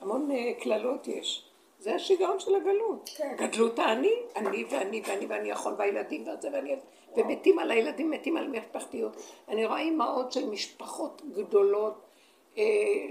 המון 0.00 0.30
אה, 0.30 0.52
קללות 0.60 1.08
יש. 1.08 1.44
זה 1.80 1.94
השיגעון 1.94 2.40
של 2.40 2.54
הגלות. 2.54 3.10
כן. 3.16 3.36
גדלות 3.38 3.78
האני, 3.78 4.12
אני 4.36 4.64
ואני 4.70 5.02
ואני 5.06 5.26
ואני 5.26 5.50
יכול 5.50 5.74
והילדים 5.78 6.22
וזה 6.22 6.48
ואני... 6.52 6.76
ומתים 7.16 7.58
על 7.58 7.70
הילדים, 7.70 8.10
מתים 8.10 8.36
על 8.36 8.48
משפחתיות. 8.48 9.12
אני 9.48 9.66
רואה 9.66 9.78
אימהות 9.78 10.32
של 10.32 10.46
משפחות 10.46 11.22
גדולות, 11.34 11.94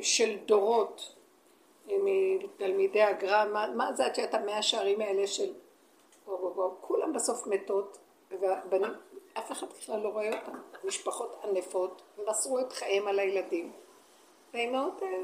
של 0.02 0.38
דורות, 0.46 1.16
אה, 1.90 1.96
מתלמידי 2.04 3.02
הגר"א, 3.02 3.46
מה, 3.54 3.68
מה 3.76 3.94
זה 3.94 4.08
את 4.24 4.34
המאה 4.34 4.62
שערים 4.62 5.02
האלה 5.02 5.28
של... 5.28 5.54
בוא, 6.26 6.72
כולם 6.82 7.14
בסוף 7.14 7.48
מתות, 7.48 7.98
והבנים, 8.40 8.92
אף 9.34 9.52
אחד 9.52 9.68
בכלל 9.70 10.00
לא 10.00 10.10
רואה 10.10 10.40
אותם. 10.40 10.58
משפחות 10.84 11.40
ענפות, 11.44 12.02
ומסרו 12.18 12.60
את 12.60 12.74
חייהם 12.74 13.08
על 13.08 13.20
הילדים. 13.20 13.72
והאימהות 14.54 15.02
האלה, 15.02 15.18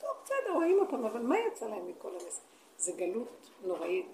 טוב, 0.00 0.10
בסדר, 0.24 0.52
רואים 0.54 0.78
אותם, 0.80 1.04
אבל 1.04 1.20
מה 1.20 1.36
יצא 1.38 1.66
להם 1.66 1.88
מכל 1.88 2.10
הנס? 2.12 2.40
זה 2.78 2.92
גלות 2.92 3.50
נוראית. 3.64 4.06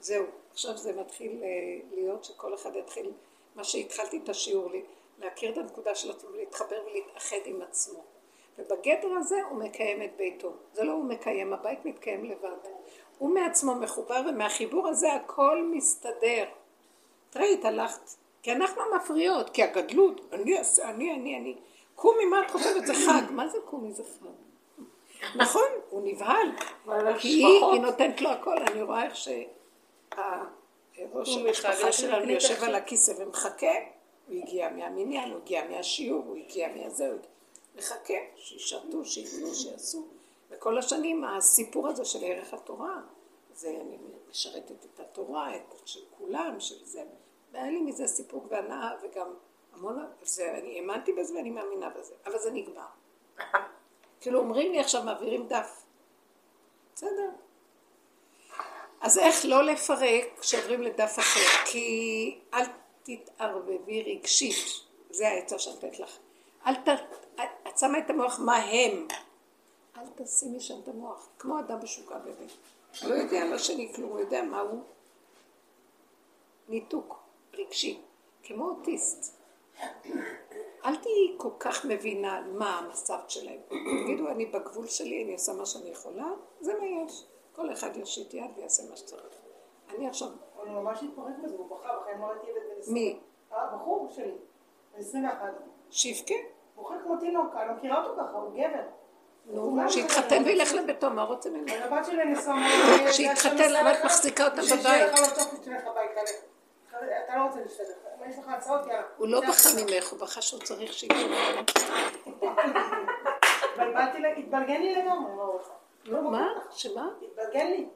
זהו, 0.00 0.24
עכשיו 0.52 0.76
זה 0.76 1.00
מתחיל 1.00 1.42
אה, 1.42 1.48
להיות 1.94 2.24
שכל 2.24 2.54
אחד 2.54 2.76
יתחיל, 2.76 3.12
מה 3.54 3.64
שהתחלתי 3.64 4.20
את 4.24 4.28
השיעור 4.28 4.70
להכיר 5.18 5.52
את 5.52 5.58
הנקודה 5.58 5.94
של 5.94 6.10
עצמו, 6.10 6.30
להתחבר 6.30 6.82
ולהתאחד 6.86 7.36
עם 7.44 7.62
עצמו. 7.62 8.13
ובגדר 8.58 9.08
הזה 9.18 9.40
הוא 9.50 9.58
מקיים 9.58 10.02
את 10.02 10.16
ביתו. 10.16 10.52
זה 10.72 10.84
לא 10.84 10.92
הוא 10.92 11.04
מקיים, 11.04 11.52
הבית 11.52 11.84
מתקיים 11.84 12.24
לבד. 12.24 12.48
הוא 13.18 13.34
מעצמו 13.34 13.74
מחובר, 13.74 14.22
ומהחיבור 14.28 14.88
הזה 14.88 15.12
הכל 15.12 15.70
מסתדר. 15.72 16.44
תראי, 17.30 17.54
התהלכת. 17.54 18.10
כי 18.42 18.52
אנחנו 18.52 18.82
מפריעות, 18.96 19.50
כי 19.50 19.62
הגדלות, 19.62 20.20
אני 20.32 20.58
אעשה, 20.58 20.90
אני, 20.90 21.12
אני, 21.12 21.38
אני. 21.38 21.56
קומי, 21.94 22.24
מה 22.24 22.42
את 22.46 22.50
חושבת? 22.50 22.86
זה 22.86 22.94
חג. 22.94 23.22
מה 23.30 23.48
זה 23.48 23.58
קומי? 23.64 23.92
זה 23.92 24.02
חג. 24.04 24.26
נכון, 25.36 25.68
הוא 25.90 26.02
נבהל. 26.04 26.48
כי 27.18 27.28
היא, 27.28 27.64
היא 27.72 27.80
נותנת 27.80 28.20
לו 28.20 28.30
הכל. 28.30 28.56
אני 28.58 28.82
רואה 28.82 29.04
איך 29.04 29.16
ראש 31.12 31.36
המשפחה 31.36 31.92
שלנו 31.92 32.30
יושב 32.30 32.64
על 32.64 32.74
הכיסא 32.74 33.12
ומחכה, 33.18 33.66
הוא 34.28 34.36
הגיע 34.42 34.70
מהמניין, 34.70 35.30
הוא 35.30 35.40
הגיע 35.44 35.64
מהשיעור, 35.70 36.24
הוא 36.26 36.36
הגיע 36.36 36.68
מהזה, 36.76 37.08
הוא 37.08 37.18
מחכה, 37.74 38.14
שישרתו, 38.36 39.04
שיתנו, 39.04 39.54
שיעשו. 39.54 40.06
וכל 40.50 40.78
השנים 40.78 41.24
הסיפור 41.24 41.88
הזה 41.88 42.04
של 42.04 42.18
ערך 42.22 42.54
התורה, 42.54 43.00
זה 43.54 43.68
אני 43.68 43.96
משרתת 44.30 44.84
את 44.94 45.00
התורה, 45.00 45.56
את 45.56 45.74
של 45.84 46.00
כולם, 46.18 46.60
של 46.60 46.84
זה, 46.84 47.04
והיה 47.52 47.70
לי 47.70 47.80
מזה 47.80 48.06
סיפוק 48.06 48.44
והנאה 48.50 48.90
וגם 49.02 49.34
המון, 49.72 50.06
זה, 50.22 50.58
אני 50.58 50.78
האמנתי 50.78 51.12
בזה 51.12 51.34
ואני 51.34 51.50
מאמינה 51.50 51.90
בזה, 51.90 52.14
אבל 52.26 52.38
זה 52.38 52.50
נגמר. 52.50 52.86
כאילו 54.20 54.38
אומרים 54.38 54.72
לי 54.72 54.80
עכשיו 54.80 55.02
מעבירים 55.02 55.46
דף. 55.48 55.82
בסדר. 56.94 57.30
אז 59.00 59.18
איך 59.18 59.44
לא 59.44 59.64
לפרק 59.64 60.38
כשעוברים 60.40 60.82
לדף 60.82 61.18
אחר? 61.18 61.64
כי 61.66 62.38
אל 62.54 62.64
תתערבבי 63.02 64.02
רגשית, 64.02 64.56
זה 65.10 65.28
העצה 65.28 65.58
שאני 65.58 65.74
נותנת 65.74 65.98
לך. 65.98 66.18
אל 66.66 66.74
ת... 66.74 66.88
את 67.74 67.78
שמה 67.78 67.98
את 67.98 68.10
המוח 68.10 68.40
מה 68.40 68.56
הם. 68.56 69.06
אל 69.96 70.04
תשימי 70.14 70.60
שם 70.60 70.74
את 70.82 70.88
המוח, 70.88 71.28
כמו 71.38 71.58
אדם 71.60 71.78
משוגע 71.82 72.18
באמת. 72.18 72.50
לא 73.02 73.14
יודע 73.14 73.42
על 73.42 73.52
השני 73.52 73.92
כלום, 73.94 74.10
הוא 74.10 74.20
יודע 74.20 74.42
מה 74.42 74.60
הוא. 74.60 74.82
ניתוק 76.68 77.18
רגשי, 77.54 78.00
כמו 78.42 78.64
אוטיסט. 78.68 79.40
אל 80.84 80.96
תהיי 80.96 81.34
כל 81.36 81.50
כך 81.58 81.84
מבינה 81.84 82.40
מה 82.40 82.78
המצב 82.78 83.18
שלהם. 83.28 83.60
תגידו, 84.04 84.28
אני 84.28 84.46
בגבול 84.46 84.86
שלי, 84.86 85.24
אני 85.24 85.32
עושה 85.32 85.52
מה 85.52 85.66
שאני 85.66 85.88
יכולה, 85.88 86.30
זה 86.60 86.72
מה 86.78 86.86
יש. 86.86 87.26
כל 87.52 87.72
אחד 87.72 87.96
יושיט 87.96 88.34
יד 88.34 88.50
ויעשה 88.56 88.82
מה 88.90 88.96
שצריך. 88.96 89.34
אני 89.88 90.08
עכשיו... 90.08 90.28
הוא 90.56 90.68
ממש 90.68 91.02
התפרק 91.02 91.34
בזה, 91.42 91.56
הוא 91.56 91.78
בחיים 91.78 92.20
לא 92.20 92.26
ראיתי 92.26 92.46
ילד 92.46 92.62
בן 92.74 92.80
20. 92.80 92.94
מי? 92.94 93.20
הבחור 93.50 94.08
שלי, 94.10 94.36
בן 94.94 95.00
21. 95.00 95.52
שיבכה? 95.90 96.34
בוכה 96.74 96.94
כמו 97.02 97.16
תינוק, 97.16 97.54
אני 97.56 97.68
לא 97.68 97.74
מכירה 97.74 98.04
אותו 98.04 98.22
ככה, 98.22 98.36
הוא 98.36 98.52
גבר. 98.54 99.88
שיתחתן 99.88 100.42
וילך 100.44 100.72
לביתו, 100.72 101.10
מה 101.10 101.22
רוצה 101.22 101.50
ממנו? 101.50 101.84
הבת 101.84 102.04
שלי 102.04 102.24
נשואה... 102.24 102.56
שיתחתן, 103.12 103.72
למה 103.72 103.92
את 103.92 104.04
מחזיקה 104.04 104.44
אותה 104.44 104.62
בבית? 104.62 105.18
לא 105.18 105.26
אתה 107.24 107.36
לא 107.36 107.42
רוצה 107.42 107.60
להשתתף. 107.60 107.94
יש 108.28 108.38
לך 108.38 108.48
הצעות, 108.48 108.86
יאללה. 108.86 109.02
הוא 109.16 109.28
לא 109.28 109.40
בכה 109.40 109.68
ממך, 109.76 110.08
הוא 110.08 110.20
בכה 110.20 110.42
שהוא 110.42 110.60
צריך 110.60 110.92
שיקום. 110.92 111.18
התבלגן 114.38 114.80
לי 114.80 114.94
לגמרי, 114.94 115.34
מה 115.34 115.42
הוא? 115.42 115.60
לא, 116.04 116.22
מה? 116.22 116.48
שמה? 116.70 117.08
התבלגן 117.22 117.66
לי. 117.66 117.86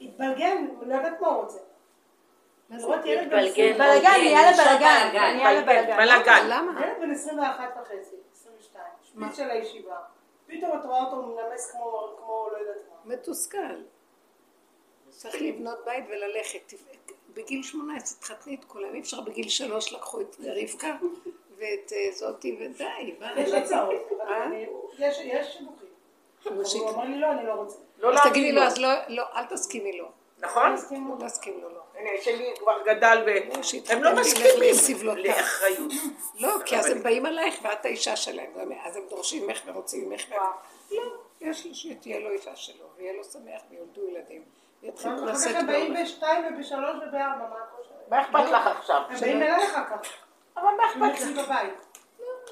התבלגן, 0.00 0.66
לא 0.82 0.94
יודעת 0.94 1.20
מה 1.20 1.28
הוא 1.28 1.42
רוצה. 1.42 1.58
בלגן, 2.70 4.10
נהיה 4.20 4.52
לבלגן, 4.52 5.10
נהיה 5.12 5.52
לבלגן. 5.52 6.46
למה? 6.48 6.80
ילד 6.80 7.00
בן 7.00 7.10
21 7.10 7.76
וחצי, 7.82 8.16
22, 8.32 8.84
שפיץ 9.02 9.36
של 9.36 9.50
הישיבה. 9.50 9.96
פתאום 10.46 10.78
את 10.78 10.84
רואה 10.84 11.04
אותו 11.04 11.22
מנמס 11.22 11.70
כמו 11.70 12.08
לא 12.52 12.58
יודעת 12.58 12.76
מה. 12.90 13.14
מתוסכל. 13.14 13.58
צריך 15.10 15.42
לבנות 15.42 15.78
בית 15.84 16.04
וללכת. 16.08 16.72
בגיל 17.34 17.62
18 17.62 18.18
תחתני 18.20 18.54
את 18.54 18.64
כולם, 18.64 18.94
אי 18.94 19.00
אפשר 19.00 19.20
בגיל 19.20 19.48
שלוש 19.48 19.92
לקחו 19.92 20.20
את 20.20 20.36
רבקה 20.40 20.96
ואת 21.56 21.92
זאתי 22.12 22.56
ודי. 22.60 23.14
יש 23.36 23.52
הצעות, 23.52 24.10
יש 24.98 25.16
שידוכים. 25.16 25.88
הוא 26.80 26.90
אמר 26.90 27.04
לי 27.04 27.18
לא, 27.18 27.32
אני 27.32 27.46
לא 27.46 27.52
רוצה. 27.52 27.76
אז 28.02 28.20
תגידי 28.30 28.52
לו, 28.52 28.62
אז 28.62 28.78
לא, 29.08 29.22
אל 29.36 29.44
תסכימי 29.44 29.98
לו. 29.98 30.08
נכון? 30.38 30.72
לא 30.72 31.26
תסכים 31.26 31.60
לו, 31.62 31.68
לא. 31.68 31.80
הנה, 31.94 32.10
שלי 32.22 32.54
כבר 32.58 32.82
גדל 32.86 33.22
והם 33.26 34.02
לא 34.02 34.14
מסכימים 34.14 35.16
לאחריות. 35.16 35.92
לא, 36.34 36.56
כי 36.64 36.78
אז 36.78 36.86
הם 36.86 37.02
באים 37.02 37.26
עלייך 37.26 37.54
ואת 37.62 37.84
האישה 37.84 38.16
שלהם, 38.16 38.50
אז 38.84 38.96
הם 38.96 39.02
דורשים 39.10 39.46
ממך 39.46 39.60
ורוצים 39.66 40.10
ממך. 40.10 40.24
לא, 40.90 41.02
יש 41.40 41.66
לו 41.66 41.74
שתהיה 41.74 42.20
לו 42.20 42.30
אישה 42.30 42.56
שלו, 42.56 42.86
ויהיה 42.96 43.12
לו 43.12 43.24
שמח 43.24 43.60
ויולדו 43.70 44.08
ילדים, 44.08 44.42
יתחילו 44.82 45.14
אחר 45.14 45.24
לשאת 45.24 45.52
כך 45.52 45.60
הם 45.60 45.66
באים. 45.66 45.94
בשתיים 46.02 46.44
ובשלוש 46.44 46.96
ובארבע, 46.96 47.48
מה 47.50 47.56
את 47.56 47.70
חושבת? 47.76 48.08
מה 48.08 48.22
אכפת 48.22 48.50
לך 48.50 48.76
עכשיו? 48.78 49.02
הם 49.08 49.20
באים 49.20 49.42
אחר 49.42 49.84
כך. 49.84 50.08
אבל 50.56 50.68
מה 50.76 50.84
הם 50.94 51.02
אכפת 51.02 51.36
לך? 51.36 51.54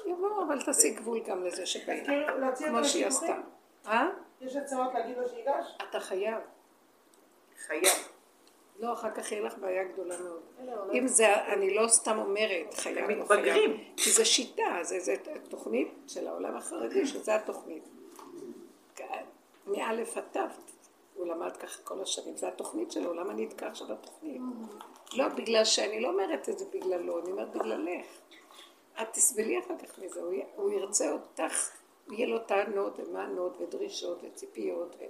יבואו, 0.05 0.43
אבל 0.47 0.61
תעשי 0.61 0.89
גבול 0.93 1.19
גם 1.19 1.43
לזה 1.43 1.65
שבאים. 1.65 2.05
כאילו, 2.05 2.55
כמו 2.57 2.83
שהיא 2.85 3.05
עשתה. 3.05 3.35
אה? 3.87 4.07
יש 4.41 4.55
הצעות 4.55 4.93
להגיד 4.93 5.17
לו 5.17 5.29
שייגש? 5.29 5.77
אתה 5.89 5.99
חייב. 5.99 6.39
חייב. 7.67 8.07
לא, 8.79 8.93
אחר 8.93 9.11
כך 9.11 9.31
יהיה 9.31 9.41
לך 9.41 9.57
בעיה 9.57 9.83
גדולה 9.83 10.15
מאוד. 10.19 10.41
אם 10.93 11.07
זה, 11.07 11.43
אני 11.43 11.73
לא 11.73 11.87
סתם 11.87 12.17
אומרת, 12.19 12.73
חייב 12.73 12.97
לא 12.97 13.07
חייב. 13.07 13.19
מתבגרים. 13.19 13.83
כי 13.97 14.11
זה 14.11 14.25
שיטה, 14.25 14.79
זה, 14.81 14.99
זה 14.99 15.15
תוכנית 15.49 15.87
של 16.07 16.27
העולם 16.27 16.57
החרדי, 16.57 17.07
שזה 17.07 17.35
התוכנית. 17.35 17.83
מאלף 19.67 20.17
עד 20.17 20.23
תו, 20.31 20.39
הוא 21.15 21.27
למד 21.27 21.57
ככה 21.57 21.81
כל 21.83 22.01
השנים, 22.01 22.37
זה 22.37 22.47
התוכנית 22.47 22.91
שלו, 22.91 23.13
למה 23.13 23.33
נתקע 23.33 23.67
עכשיו 23.67 23.93
התוכנית? 23.93 24.41
לא, 25.13 25.27
בגלל 25.27 25.65
שאני 25.65 25.99
לא 25.99 26.07
אומרת 26.07 26.49
את 26.49 26.59
זה 26.59 26.65
בגללו, 26.73 27.19
אני 27.19 27.31
אומרת 27.31 27.51
בגללך. 27.51 28.05
את 29.01 29.07
תסבלי 29.11 29.59
אחר 29.59 29.73
כך 29.77 29.99
מזה, 29.99 30.21
הוא 30.55 30.71
ירצה 30.71 31.11
אותך, 31.11 31.69
יהיה 32.11 32.27
לו 32.27 32.39
טענות 32.39 32.99
ומענות 32.99 33.61
ודרישות 33.61 34.19
וציפיות, 34.23 34.95
ו... 34.99 35.03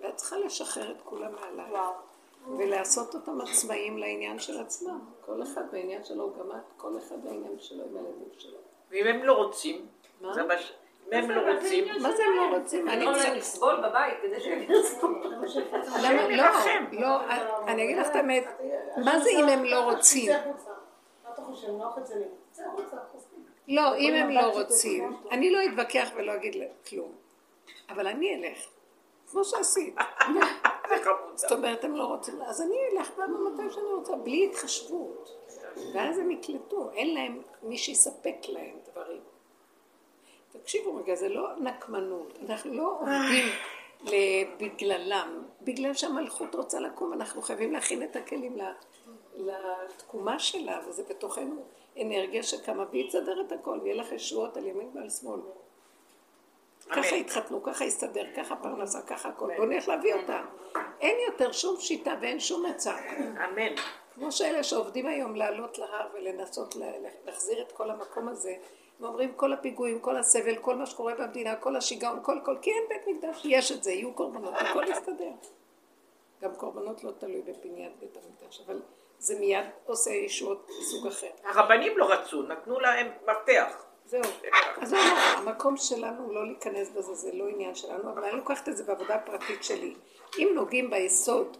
ואת 0.00 0.16
צריכה 0.16 0.36
לשחרר 0.38 0.90
את 0.90 1.00
כולם 1.04 1.32
מעליי. 1.34 1.72
ולעשות 2.58 3.14
אותם 3.14 3.40
עצמאים 3.40 3.98
לעניין 3.98 4.38
של 4.38 4.60
עצמם. 4.60 4.98
כל 5.26 5.42
אחד 5.42 5.62
בעניין 5.72 6.04
שלו, 6.04 6.32
גם 6.38 6.50
את, 6.50 6.72
כל 6.76 6.98
אחד 6.98 7.24
בעניין 7.24 7.58
שלו 7.58 7.84
עם 7.84 7.96
הילדים 7.96 8.28
שלו. 8.38 8.58
ואם 8.90 9.06
הם 9.06 9.24
לא 9.24 9.32
רוצים, 9.32 9.86
מה? 10.20 10.32
אם 11.12 11.12
הם 11.12 11.30
לא 11.30 11.52
רוצים, 11.52 11.84
מה 12.02 12.12
זה 12.12 12.22
הם 12.24 12.36
לא 12.36 12.58
רוצים? 12.58 12.88
אני 12.88 13.04
צריכה... 13.04 13.20
צריכה 13.20 13.34
לסבול 13.34 13.76
בבית 13.76 14.14
כדי 14.22 14.40
שהם. 14.40 14.66
למה? 16.02 16.28
לא, 16.28 17.00
לא, 17.00 17.20
אני 17.66 17.84
אגיד 17.84 17.98
לך 17.98 18.06
את 18.06 18.16
האמת, 18.16 18.44
מה 19.04 19.20
זה 19.20 19.30
אם 19.30 19.48
הם 19.48 19.64
לא 19.64 19.80
רוצים? 19.80 20.32
לא, 23.68 23.96
אם 23.96 24.14
הם 24.14 24.30
לא 24.30 24.46
רוצים, 24.46 25.16
אני 25.30 25.50
לא 25.50 25.58
אתווכח 25.64 26.08
ולא 26.16 26.34
אגיד 26.34 26.56
כלום. 26.88 27.12
אבל 27.88 28.06
אני 28.06 28.34
אלך, 28.34 28.58
כמו 29.36 29.44
שעשית. 29.44 29.94
זאת 31.34 31.52
אומרת, 31.52 31.84
הם 31.84 31.96
לא 31.96 32.04
רוצים, 32.04 32.42
אז 32.42 32.62
אני 32.62 32.76
אלך 32.92 33.18
מתי 33.18 33.74
שאני 33.74 33.92
רוצה, 33.92 34.16
בלי 34.16 34.46
התחשבות. 34.50 35.36
ואז 35.94 36.18
הם 36.18 36.30
יקלטו, 36.30 36.90
אין 36.90 37.14
להם 37.14 37.42
מי 37.62 37.78
שיספק 37.78 38.36
להם 38.48 38.78
דברים. 38.92 39.20
תקשיבו 40.52 40.96
רגע, 40.96 41.14
זה 41.14 41.28
לא 41.28 41.48
נקמנות, 41.56 42.38
אנחנו 42.48 42.74
לא 42.74 42.98
עובדים 43.00 43.46
ל- 44.04 44.44
בגללם, 44.58 45.42
בגלל 45.62 45.94
שהמלכות 45.94 46.54
רוצה 46.54 46.80
לקום, 46.80 47.12
אנחנו 47.12 47.42
חייבים 47.42 47.72
להכין 47.72 48.02
את 48.02 48.16
הכלים 48.16 48.58
לתקומה 49.34 50.38
שלה, 50.38 50.80
וזה 50.88 51.02
בתוכנו 51.08 51.62
אנרגיה 52.00 52.42
שקמה 52.42 52.84
והיא 52.90 53.08
תסדר 53.08 53.40
את 53.40 53.52
הכל, 53.52 53.78
ויהיה 53.82 53.96
לך 53.96 54.12
ישועות 54.12 54.56
על 54.56 54.66
ימין 54.66 54.90
ועל 54.94 55.10
שמאל. 55.10 55.40
ככה 56.92 57.16
יתחתנו, 57.16 57.62
ככה 57.62 57.84
יסתדר, 57.84 58.24
ככה 58.36 58.56
פרנסה, 58.56 59.02
ככה 59.02 59.28
הכל. 59.28 59.50
בואו 59.56 59.68
נלך 59.68 59.88
להביא 59.88 60.14
אותה. 60.14 60.42
אין 61.00 61.16
יותר 61.28 61.52
שום 61.52 61.76
שיטה 61.80 62.14
ואין 62.20 62.40
שום 62.40 62.66
עצה. 62.66 62.96
אמן. 63.18 63.74
כמו 64.14 64.32
שאלה 64.32 64.62
שעובדים 64.62 65.06
היום 65.06 65.36
לעלות 65.36 65.78
להר 65.78 66.08
ולנסות 66.14 66.76
לה- 66.76 66.86
להחזיר 67.26 67.62
את 67.62 67.72
כל 67.72 67.90
המקום 67.90 68.28
הזה, 68.28 68.54
הם 68.98 69.04
אומרים 69.04 69.32
כל 69.34 69.52
הפיגועים, 69.52 70.00
כל 70.00 70.16
הסבל, 70.16 70.56
כל 70.56 70.74
מה 70.76 70.86
שקורה 70.86 71.14
במדינה, 71.14 71.56
כל 71.56 71.76
השיגעון, 71.76 72.18
כל 72.22 72.38
כל, 72.44 72.56
כי 72.62 72.70
אין 72.70 72.82
בית 72.88 73.16
מקדש, 73.16 73.42
יש 73.44 73.72
את 73.72 73.82
זה, 73.84 73.92
יהיו 73.92 74.12
קורבנות, 74.14 74.54
הכל 74.56 74.84
יסתדר. 74.88 75.30
גם 76.42 76.54
קורבנות 76.54 77.04
לא 77.04 77.10
תלוי 77.18 77.42
בבניית 77.42 77.92
בית 78.00 78.16
המקדש, 78.16 78.60
אבל 78.66 78.82
זה 79.18 79.38
מיד 79.40 79.64
עושה 79.86 80.10
ישועות 80.10 80.68
מסוג 80.80 81.06
אחר. 81.06 81.30
הרבנים 81.44 81.98
לא 81.98 82.12
רצו, 82.12 82.42
נתנו 82.42 82.80
להם 82.80 83.06
מפתח. 83.22 83.84
זהו. 84.06 84.22
לא, 84.90 84.98
המקום 85.36 85.76
שלנו 85.76 86.32
לא 86.32 86.46
להיכנס 86.46 86.88
בזה, 86.88 87.14
זה 87.14 87.32
לא 87.32 87.48
עניין 87.48 87.74
שלנו, 87.74 88.10
אבל 88.12 88.24
אני 88.24 88.36
לוקחת 88.36 88.68
את 88.68 88.76
זה 88.76 88.84
בעבודה 88.84 89.14
הפרטית 89.14 89.64
שלי. 89.64 89.94
אם 90.38 90.48
נוגעים 90.54 90.90
ביסוד, 90.90 91.56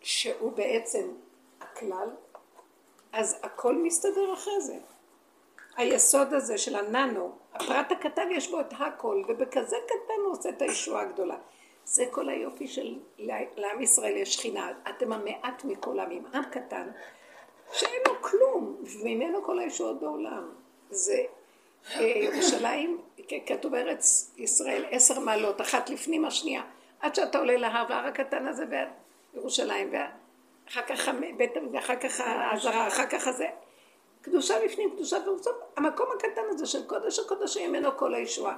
שהוא 0.00 0.52
בעצם 0.52 1.08
הכלל, 1.60 2.08
אז 3.12 3.38
הכל 3.42 3.74
מסתדר 3.74 4.32
אחרי 4.34 4.60
זה. 4.60 4.78
היסוד 5.76 6.34
הזה 6.34 6.58
של 6.58 6.76
הננו, 6.76 7.32
הפרט 7.54 7.92
הקטן 7.92 8.28
יש 8.30 8.50
בו 8.50 8.60
את 8.60 8.72
הכל, 8.78 9.22
ובכזה 9.28 9.76
קטן 9.86 10.20
הוא 10.24 10.32
עושה 10.32 10.48
את 10.48 10.62
הישועה 10.62 11.02
הגדולה. 11.02 11.36
זה 11.84 12.04
כל 12.10 12.28
היופי 12.28 12.68
של 12.68 12.98
לעם 13.56 13.82
ישראל 13.82 14.16
יש 14.16 14.34
שכינה. 14.34 14.72
אתם 14.88 15.12
המעט 15.12 15.64
מכל 15.64 15.98
העמים, 15.98 16.26
עם 16.34 16.44
קטן, 16.44 16.90
שאין 17.72 18.02
לו 18.08 18.22
כלום, 18.22 18.76
וממנו 19.02 19.44
כל 19.44 19.58
הישועות 19.58 20.00
בעולם. 20.00 20.50
זה 20.90 21.24
ירושלים, 21.96 23.00
כתוב 23.46 23.74
ארץ 23.74 24.34
ישראל, 24.36 24.84
עשר 24.90 25.20
מעלות, 25.20 25.60
אחת 25.60 25.90
לפנים 25.90 26.24
השנייה. 26.24 26.62
עד 27.00 27.14
שאתה 27.14 27.38
עולה 27.38 27.56
להר, 27.56 27.84
והר 27.88 28.06
הקטן 28.06 28.46
הזה, 28.46 28.64
וירושלים, 29.34 29.92
ואחר 29.92 30.82
כך 30.82 31.08
בית, 31.36 31.50
ואחר 31.72 31.96
כך 31.96 32.20
העזרה, 32.20 32.88
אחר 32.88 33.06
כך 33.06 33.26
הזה. 33.26 33.46
קדושה 34.22 34.54
בפנים, 34.64 34.90
קדושה 34.90 35.16
ובסוף 35.30 35.56
המקום 35.76 36.06
הקטן 36.16 36.42
הזה 36.50 36.66
של 36.66 36.86
קודש 36.86 37.18
הקודשים 37.18 37.70
ממנו 37.70 37.96
כל 37.96 38.14
הישועה. 38.14 38.56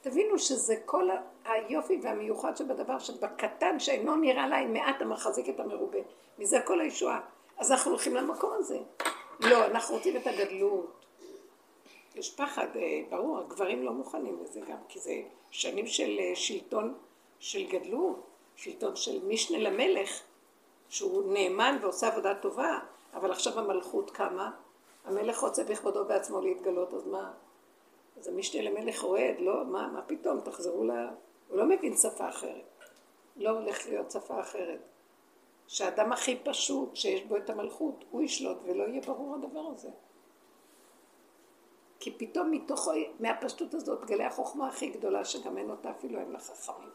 תבינו 0.00 0.38
שזה 0.38 0.74
כל 0.84 1.08
היופי 1.44 2.00
והמיוחד 2.02 2.56
שבדבר, 2.56 2.98
שבקטן 2.98 3.80
שאינו 3.80 4.16
נראה 4.16 4.48
לעין 4.48 4.72
מעט 4.72 5.02
המחזיק 5.02 5.48
את 5.48 5.60
המרובה. 5.60 5.98
מזה 6.38 6.60
כל 6.64 6.80
הישועה. 6.80 7.20
אז 7.58 7.72
אנחנו 7.72 7.90
הולכים 7.90 8.14
למקום 8.14 8.50
הזה. 8.58 8.78
לא, 9.40 9.66
אנחנו 9.66 9.94
רוצים 9.94 10.16
את 10.16 10.26
הגדלות. 10.26 10.99
יש 12.14 12.34
פחד, 12.34 12.66
אה, 12.76 13.02
ברור, 13.10 13.38
הגברים 13.38 13.82
לא 13.82 13.92
מוכנים 13.92 14.38
לזה 14.42 14.60
גם, 14.60 14.78
כי 14.88 14.98
זה 14.98 15.22
שנים 15.50 15.86
של 15.86 16.16
אה, 16.20 16.36
שלטון 16.36 16.94
של 17.38 17.66
גדלות, 17.68 18.26
שלטון 18.56 18.96
של 18.96 19.24
משנה 19.24 19.58
למלך, 19.58 20.20
שהוא 20.88 21.32
נאמן 21.32 21.78
ועושה 21.82 22.08
עבודה 22.08 22.34
טובה, 22.34 22.78
אבל 23.14 23.30
עכשיו 23.30 23.58
המלכות 23.58 24.10
קמה, 24.10 24.50
המלך 25.04 25.38
רוצה 25.38 25.64
בכבודו 25.64 26.04
בעצמו 26.04 26.40
להתגלות, 26.40 26.94
אז 26.94 27.06
מה? 27.06 27.32
אז 28.18 28.28
המשנה 28.28 28.62
למלך 28.62 29.00
רועד, 29.00 29.34
לא, 29.38 29.64
מה, 29.64 29.88
מה 29.88 30.02
פתאום, 30.02 30.40
תחזרו 30.40 30.84
ל... 30.84 30.90
הוא 31.48 31.58
לא 31.58 31.64
מבין 31.64 31.96
שפה 31.96 32.28
אחרת. 32.28 32.64
לא 33.36 33.50
הולך 33.50 33.86
להיות 33.86 34.10
שפה 34.10 34.40
אחרת. 34.40 34.80
שהאדם 35.66 36.12
הכי 36.12 36.38
פשוט, 36.44 36.96
שיש 36.96 37.22
בו 37.22 37.36
את 37.36 37.50
המלכות, 37.50 38.04
הוא 38.10 38.22
ישלוט 38.22 38.58
ולא 38.64 38.84
יהיה 38.84 39.00
ברור 39.00 39.34
הדבר 39.34 39.64
הזה. 39.74 39.88
כי 42.00 42.10
פתאום 42.18 42.50
מתוכו, 42.50 42.90
מהפשטות 43.20 43.74
הזאת, 43.74 44.04
גלי 44.04 44.24
החוכמה 44.24 44.68
הכי 44.68 44.90
גדולה, 44.90 45.24
שגם 45.24 45.58
אין 45.58 45.70
אותה 45.70 45.90
אפילו 45.90 46.18
אין 46.18 46.32
לחכמים. 46.32 46.90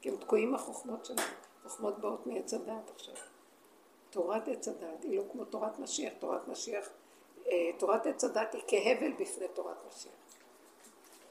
כי 0.00 0.08
הם 0.08 0.16
תקועים 0.16 0.54
החוכמות 0.54 1.04
שלהם. 1.04 1.28
חוכמות 1.62 1.98
באות 1.98 2.26
מעץ 2.26 2.54
הדעת 2.54 2.90
עכשיו. 2.94 3.14
תורת 4.10 4.48
עץ 4.48 4.68
הדעת 4.68 5.02
היא 5.02 5.18
לא 5.18 5.22
כמו 5.32 5.44
תורת 5.44 5.78
משיח. 5.78 6.12
תורת 6.18 6.48
משיח, 6.48 6.88
אה, 7.46 7.70
תורת 7.78 8.06
עץ 8.06 8.24
הדעת 8.24 8.54
היא 8.54 8.62
כהבל 8.66 9.12
בפני 9.12 9.46
תורת 9.54 9.76
משיח. 9.88 10.12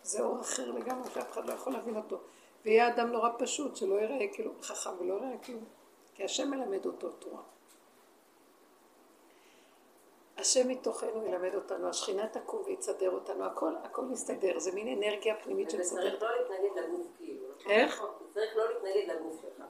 זה 0.04 0.22
אור 0.24 0.42
אחר 0.42 0.72
לגמרי, 0.72 1.10
שאף 1.14 1.32
אחד 1.32 1.46
לא 1.46 1.54
יכול 1.54 1.74
להבין 1.74 1.96
אותו. 1.96 2.18
ויהיה 2.66 2.88
אדם 2.88 3.12
נורא 3.12 3.30
פשוט, 3.38 3.76
שלא 3.76 4.02
יראה 4.02 4.28
כאילו 4.34 4.52
חכם 4.62 4.90
ולא 5.00 5.14
יראה 5.14 5.38
כלום. 5.38 5.64
כי 6.16 6.24
השם 6.24 6.50
מלמד 6.50 6.86
אותו 6.86 7.10
תורה. 7.10 7.42
השם 10.40 10.68
מתוכנו 10.68 11.26
ילמד 11.26 11.56
אותנו, 11.56 11.90
השכינה 11.90 12.28
תקום 12.28 12.64
ויצדר 12.66 13.12
אותנו, 13.12 13.46
הכל, 13.46 13.74
הכל 13.84 14.04
יסתדר, 14.12 14.60
זה 14.60 14.72
מין 14.72 14.98
אנרגיה 14.98 15.36
פנימית 15.44 15.70
שמסדרת. 15.70 16.14
וצריך 16.14 16.24
לא 16.24 16.38
להתנגד 16.38 16.84
לגוף 16.84 17.08
כאילו. 17.18 17.46
איך? 17.70 18.04
צריך 18.34 18.56
לא 18.56 18.70
להתנגד 18.70 19.16
לגוף 19.16 19.42
שלך. 19.42 19.66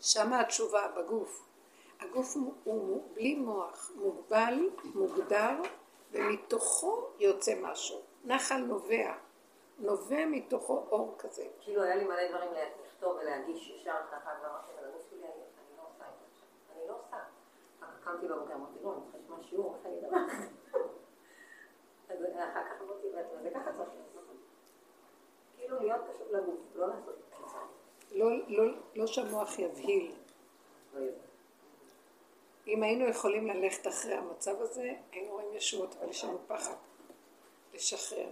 שמה 0.00 0.40
התשובה, 0.40 0.88
בגוף. 0.96 1.46
הגוף 2.00 2.36
הוא, 2.36 2.54
הוא 2.64 3.02
בלי 3.14 3.34
מוח, 3.34 3.90
מוגבל, 3.94 4.70
מוגדר, 4.94 5.54
ומתוכו 6.12 7.06
יוצא 7.18 7.52
משהו. 7.62 8.00
נחל 8.24 8.56
נובע, 8.56 9.14
נובע 9.78 10.26
מתוכו 10.26 10.86
אור 10.90 11.14
כזה. 11.18 11.44
כאילו 11.60 11.82
היה 11.82 11.96
לי 11.96 12.04
מלא 12.04 12.28
דברים 12.28 12.50
לכתוב 12.86 13.16
ולהגיש 13.16 13.70
ישר 13.70 13.96
ככה, 14.12 14.30
ואמרתי, 14.42 14.72
אבל 14.78 14.88
הגוף 14.88 15.02
שלי, 15.10 15.18
אני 15.18 15.28
אני 15.28 15.76
לא 15.78 15.82
עושה 15.82 16.04
את 16.04 16.18
זה 16.18 16.24
עכשיו. 16.32 16.48
אני 16.76 16.88
לא 16.88 16.94
עושה. 16.94 17.16
אחר 17.80 17.86
כך 17.86 17.95
קמתי 18.06 18.28
בבוקר, 18.28 18.54
אמרתי, 18.54 18.78
לא, 18.82 18.92
אני 18.92 19.00
צריכה 19.02 19.18
לשמוע 19.18 19.38
שיעור, 19.42 19.74
איך 19.76 19.86
אני 19.86 19.98
אדבר? 19.98 20.16
אז 22.08 22.18
אחר 22.38 22.64
כך 22.64 22.82
אמרתי, 22.82 23.10
זה 23.42 23.50
ככה 23.54 23.70
צריך 23.72 23.88
לעשות. 24.16 24.36
כאילו 25.56 25.80
להיות 25.80 26.00
פשוט 26.12 26.32
לגוף, 26.32 26.60
לא 26.74 26.88
לעשות 26.88 27.14
את 27.18 27.38
זה. 27.38 28.18
לא, 28.18 28.30
לא, 28.48 28.64
לא 28.94 29.06
שהמוח 29.06 29.58
יבהיל. 29.58 30.14
לא. 30.94 31.00
אם 32.66 32.82
היינו 32.82 33.04
יכולים 33.08 33.46
ללכת 33.46 33.86
אחרי 33.86 34.14
המצב 34.14 34.60
הזה, 34.60 34.92
היינו 35.12 35.32
רואים 35.32 35.54
ישועות, 35.54 35.96
אבל 36.00 36.08
יש 36.10 36.24
לנו 36.24 36.38
פחד. 36.46 36.74
לשחרר. 37.74 38.30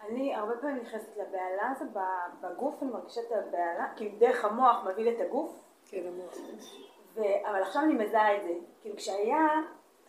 אני 0.00 0.34
הרבה 0.34 0.56
פעמים 0.60 0.76
נכנסת 0.82 1.16
לבהלה 1.16 1.72
הזו 1.76 1.84
ב- 1.92 2.46
בגוף, 2.46 2.82
אני 2.82 2.90
מרגישה 2.90 3.20
את 3.20 3.32
הבהלה, 3.32 3.92
כאילו 3.96 4.18
דרך 4.18 4.44
המוח 4.44 4.84
מביא 4.84 5.04
לי 5.04 5.16
את 5.16 5.20
הגוף, 5.20 5.52
כן, 5.90 6.06
המוח. 6.06 6.34
ו- 7.16 7.48
אבל 7.50 7.62
עכשיו 7.62 7.82
אני 7.82 7.94
מזהה 7.94 8.36
את 8.36 8.42
זה. 8.42 8.52
כאילו 8.82 8.96
כשהיה, 8.96 9.48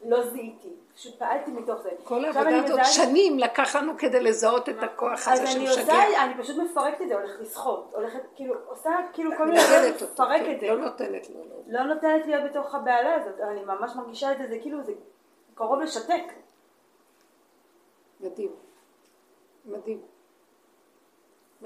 לא 0.05 0.29
זיהיתי. 0.29 0.69
פשוט 0.95 1.19
פעלתי 1.19 1.51
מתוך 1.51 1.81
זה. 1.81 1.89
כל 2.03 2.25
העבודה 2.25 2.49
אני 2.49 2.57
הזאת 2.57 2.79
שנים 2.85 3.39
לקח 3.39 3.75
לנו 3.75 3.97
כדי 3.97 4.19
לזהות 4.19 4.69
את 4.69 4.83
הכוח 4.83 5.27
אז 5.27 5.39
הזה 5.39 5.43
אני 5.43 5.67
שמשגע. 5.67 5.81
עושה, 5.81 6.23
אני 6.23 6.43
פשוט 6.43 6.57
מפרקת 6.57 7.01
את 7.01 7.07
זה, 7.07 7.15
הולכת 7.15 7.39
לשחות. 7.39 7.93
הולכת, 7.95 8.19
כאילו, 8.35 8.55
עושה 8.67 8.89
כאילו 9.13 9.31
כל 9.37 9.45
מיני 9.45 9.59
דברים, 9.63 9.93
לפרק 9.93 10.41
כן, 10.41 10.55
את 10.55 10.59
זה. 10.59 10.67
לא 10.67 10.77
נותנת 10.77 11.29
לו. 11.29 11.35
לא. 11.49 11.55
לא 11.67 11.93
נותנת 11.93 12.25
להיות 12.25 12.43
בתוך 12.51 12.75
הבהלה 12.75 13.15
הזאת. 13.15 13.39
אני 13.39 13.63
ממש 13.63 13.91
מרגישה 13.95 14.31
את 14.31 14.37
זה, 14.37 14.47
זה 14.47 14.59
כאילו, 14.61 14.83
זה 14.83 14.93
קרוב 15.55 15.79
לשתק. 15.81 16.23
מדהים. 18.19 18.51
מדהים. 19.65 20.01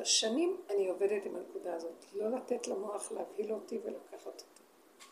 שנים 0.04 0.58
אני 0.70 0.90
עובדת 0.90 1.26
עם 1.26 1.36
הנקודה 1.36 1.76
הזאת, 1.76 2.06
לא 2.14 2.30
לתת 2.30 2.68
למוח 2.68 3.12
להבהיל 3.12 3.54
אותי 3.54 3.80
ולקחת 3.84 4.26
אותי. 4.26 4.44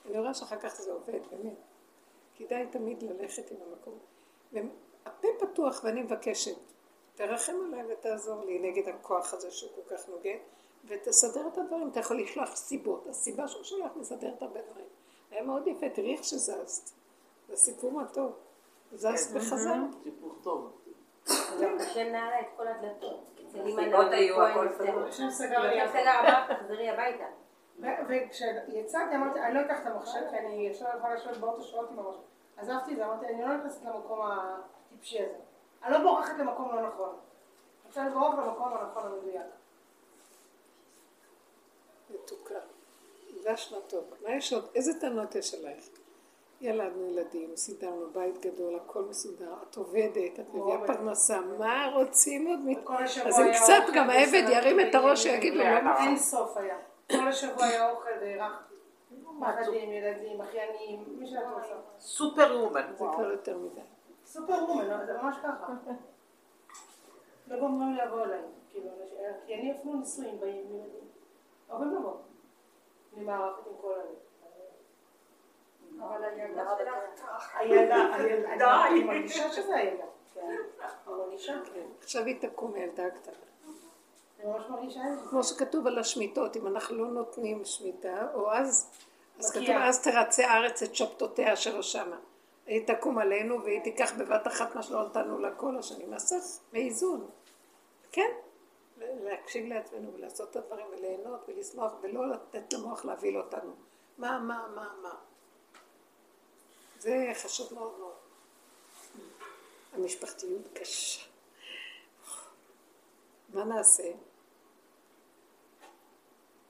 אני 0.10 0.20
רואה 0.20 0.34
שאחר 0.34 0.60
כך 0.60 0.76
זה 0.76 0.92
עובד, 0.92 1.20
באמת. 1.32 1.58
כדאי 2.36 2.68
תמיד 2.68 3.04
ללכת 3.04 3.52
עם 3.52 3.58
המקום. 3.68 3.98
והפה 4.52 5.28
פתוח 5.40 5.82
ואני 5.84 6.02
מבקשת, 6.02 6.58
תרחם 7.16 7.54
עליי 7.68 7.94
ותעזור 7.94 8.46
לי 8.46 8.60
נגד 8.60 8.88
הכוח 8.88 9.34
הזה 9.34 9.52
שהוא 9.52 9.72
כל 9.76 9.96
כך 9.96 10.10
נוגד, 10.10 10.38
ותסדר 10.86 11.48
את 11.48 11.58
הדברים. 11.58 11.90
אתה 11.90 12.00
יכול 12.00 12.22
לשלוח 12.22 12.56
סיבות. 12.56 13.08
הסיבה 13.08 13.48
שהוא 13.48 13.64
שולח 13.64 13.92
מסדרת 13.96 14.42
הרבה 14.42 14.62
דברים. 14.62 14.86
היה 15.32 15.44
מאוד 15.44 15.68
יפה, 15.68 15.90
תראי 15.90 16.14
איך 16.16 16.24
שזזת. 16.24 16.90
זה 17.50 17.56
סיפור 17.56 17.92
מה 17.92 18.08
טוב. 18.08 18.32
זזת 18.92 19.36
וחזרת. 19.36 19.94
סיפור 20.04 20.36
טוב. 20.44 20.72
השם 21.80 22.08
נעלה 22.12 22.40
את 22.40 22.46
כל 22.58 22.68
הדלתות. 22.68 23.20
הסיבות 23.50 24.12
היו, 24.12 24.42
הכל. 24.42 24.68
סגור. 24.78 25.00
השם 25.00 25.30
סגר. 25.30 25.62
השם 25.62 25.90
סגר, 25.90 26.20
אמר, 26.20 26.54
תחזרי 26.54 26.90
הביתה. 26.90 27.26
וכשיצאתי 28.08 29.16
אמרתי, 29.16 29.40
אני 29.40 29.54
לא 29.54 29.62
אקח 29.62 29.82
את 29.82 29.86
המחשב, 29.86 30.20
כי 30.30 30.38
אני 30.38 30.74
לא 30.82 30.88
יכולה 30.98 31.14
לשבת 31.14 31.38
באוטו 31.38 31.64
שעות 31.64 31.92
עם 31.92 32.00
המחשב. 32.00 32.20
עזבתי 32.58 32.92
את 32.92 32.98
זה, 32.98 33.06
אמרתי, 33.06 33.26
אני 33.26 33.42
לא 33.42 33.58
נכנסת 33.58 33.86
למקום 33.86 34.20
הטיפשי 34.22 35.20
הזה. 35.20 35.38
אני 35.84 35.94
לא 35.94 36.00
בורחת 36.00 36.38
למקום 36.40 36.76
לא 36.76 36.88
נכון. 36.88 37.10
אני 37.10 37.88
רוצה 37.88 38.04
לברוח 38.04 38.34
למקום 38.34 38.74
הנכון 38.74 39.04
המדויק. 39.06 39.42
מתוקה. 42.10 42.60
דש 43.44 43.74
מתוק. 43.74 44.06
מה 44.24 44.36
יש 44.36 44.54
עוד? 44.54 44.68
איזה 44.76 45.00
טענות 45.00 45.36
יש 45.36 45.54
עלייך? 45.54 45.90
ילדנו 46.62 47.08
ילדים, 47.08 47.56
סידרנו 47.56 48.10
בית 48.14 48.46
גדול, 48.46 48.76
הכל 48.76 49.02
מסודר, 49.02 49.54
את 49.70 49.76
עובדת, 49.76 50.40
את 50.40 50.54
מביאה 50.54 50.88
פרנסה, 50.88 51.42
מה 51.42 51.92
רוצים 51.94 52.48
עוד? 52.48 52.60
אז 53.26 53.40
אם 53.40 53.52
קצת 53.54 53.94
גם 53.94 54.10
העבד 54.10 54.44
ירים 54.50 54.80
את 54.80 54.96
הראש 54.96 55.26
ויגיד 55.26 55.54
לו, 55.54 55.64
לא. 55.64 55.98
אין 56.00 56.18
סוף 56.18 56.58
היה. 56.58 56.78
כל 57.12 57.28
השבוע 57.28 57.66
היה 57.66 57.92
אוכל 57.92 58.10
והארכתי. 58.22 58.76
נכדים, 59.40 59.94
ילדים, 59.94 60.42
אחיינים, 60.42 61.04
מי 61.08 61.28
שאת 61.28 61.44
רוצה. 61.54 61.76
סופר 62.00 62.58
וומן. 62.64 62.94
זה 62.98 63.06
כבר 63.16 63.32
יותר 63.32 63.58
מדי. 63.58 63.82
סופר 64.26 64.54
וומן, 64.54 64.86
לא, 64.86 65.06
זה 65.06 65.14
ממש 65.14 65.36
ככה. 65.44 65.74
לא 67.48 67.60
גומרים 67.60 67.96
לבוא 67.96 68.24
אליי. 68.24 68.42
כאילו, 68.72 68.90
כי 69.46 69.56
אני 69.56 69.72
אפילו 69.72 69.94
נישואים 69.94 70.40
באים 70.40 70.66
עם 70.70 70.76
ילדים. 70.76 71.08
אוהבים 71.70 71.96
לבוא. 71.96 72.14
אני 73.14 73.24
מארחת 73.24 73.68
עם 73.68 73.74
כל 73.82 73.94
הלב. 73.94 74.16
אבל 76.04 76.24
הילדה 76.24 76.76
שלך, 77.16 77.56
הילדה, 77.56 78.16
הילדה, 78.16 78.88
אני 78.88 79.04
מרגישה 79.04 79.52
שזה 79.52 79.76
הילדה. 79.76 80.04
אני 80.38 80.56
מרגישה. 81.08 81.60
עכשיו 82.00 82.26
היא 82.26 82.42
תקום 82.42 82.74
הילדה 82.74 83.06
הקטנה. 83.06 83.34
אני 83.34 83.38
ממש 83.38 83.68
מרגישה 83.68 83.68
את 83.68 83.74
זה. 83.74 83.80
כמו 85.30 85.44
שכתוב 85.44 85.88
על 85.88 86.00
השמיטות, 86.00 86.58
אם 86.58 86.68
אנחנו 86.68 86.96
לא 86.96 87.12
נותנים 87.12 87.66
שמיטה, 87.66 88.28
או 88.34 88.52
אז, 88.52 88.90
אז. 89.40 89.52
כתוב, 89.52 89.70
אז 89.70 90.02
תרצה 90.02 90.48
הארץ 90.48 90.84
את 90.84 90.96
שבתותיה 90.96 91.54
אשר 91.54 91.82
שמה. 91.82 92.18
היא 92.66 92.88
תקום 92.88 93.18
עלינו 93.18 93.64
והיא 93.64 93.84
תיקח 93.84 94.12
בבת 94.18 94.48
אחת 94.48 94.76
מה 94.76 94.84
שלא 94.84 95.06
נתנו 95.06 95.40
לה 95.40 95.56
כל 95.56 95.78
השנים. 95.78 96.14
אז 96.14 96.26
צריך 96.26 96.44
באיזון. 96.72 97.30
כן, 98.12 98.32
להקשיב 98.98 99.66
לעצמנו 99.66 100.14
ולעשות 100.14 100.52
את 100.52 100.56
הדברים 100.56 100.86
וליהנות 100.92 101.46
ולשמוח 101.48 101.92
ולא 102.02 102.30
לתת 102.30 102.74
למוח 102.74 103.06
להבהיל 103.06 103.38
אותנו. 103.38 103.74
מה, 104.18 104.40
מה, 104.40 104.68
מה, 104.76 104.90
מה. 105.02 105.16
זה 107.00 107.32
חשוב 107.44 107.74
מאוד 107.74 108.00
מאוד. 108.00 108.14
המשפחתיות 109.94 110.68
קשה. 110.74 111.26
מה 113.54 113.64
נעשה? 113.64 114.12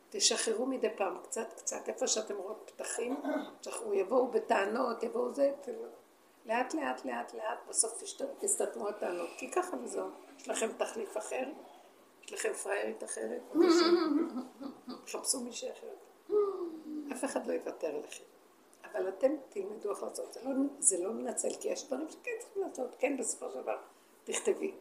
תשחררו 0.10 0.66
מדי 0.66 0.90
פעם, 0.98 1.18
קצת 1.24 1.54
קצת, 1.54 1.90
איפה 1.90 2.08
שאתם 2.08 2.36
רואות 2.38 2.72
פתחים, 2.76 3.16
תשחררו, 3.62 3.94
יבואו 3.94 4.28
בטענות, 4.28 5.04
יבואו 5.04 5.34
זה, 5.34 5.52
ת- 5.62 5.68
לאט 6.46 6.74
לאט 6.74 7.06
לאט 7.06 7.34
לאט, 7.34 7.60
בסוף 7.70 8.04
תסתתמו 8.40 8.90
הטענות, 8.90 9.30
כי 9.38 9.52
ככה 9.52 9.78
וזהו, 9.84 10.08
יש 10.40 10.48
לכם 10.50 10.70
תחליף 10.78 11.18
אחר, 11.18 11.44
יש 12.26 12.34
לכם 12.34 12.54
פראיירית 12.54 13.04
אחרת, 13.04 13.42
חפשו 15.12 15.40
מישהי 15.42 15.70
אחרת, 15.72 15.98
אף 17.12 17.26
אחד 17.26 17.48
לא 17.48 17.54
יוותר 17.54 17.98
לכם, 17.98 18.24
אבל 18.92 19.10
אתם 19.10 19.32
תלמדו 19.50 19.90
איך 19.92 20.04
לעשות, 20.04 20.34
זה 20.34 20.40
לא, 20.44 20.52
זה 20.80 21.04
לא 21.04 21.12
מנצל, 21.12 21.50
כי 21.60 21.68
יש 21.68 21.88
דברים 21.88 22.10
שכן 22.10 22.32
צריכים 22.40 22.62
לעשות, 22.64 22.96
כן 23.00 23.18
בסופו 23.18 23.50
של 23.52 23.62
דבר, 23.62 23.78
תכתבי, 24.24 24.72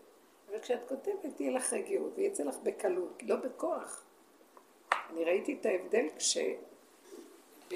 אבל 0.50 0.58
כשאת 0.60 0.88
כותבת 0.88 1.36
תהיה 1.36 1.50
לך 1.50 1.72
רגיעות, 1.72 2.12
ויצא 2.16 2.42
לך 2.44 2.56
בקלות, 2.62 3.22
לא 3.22 3.36
בכוח. 3.36 4.04
אני 5.08 5.24
ראיתי 5.24 5.58
את 5.60 5.66
ההבדל 5.66 6.06
כש... 6.16 6.38
ב... 7.70 7.74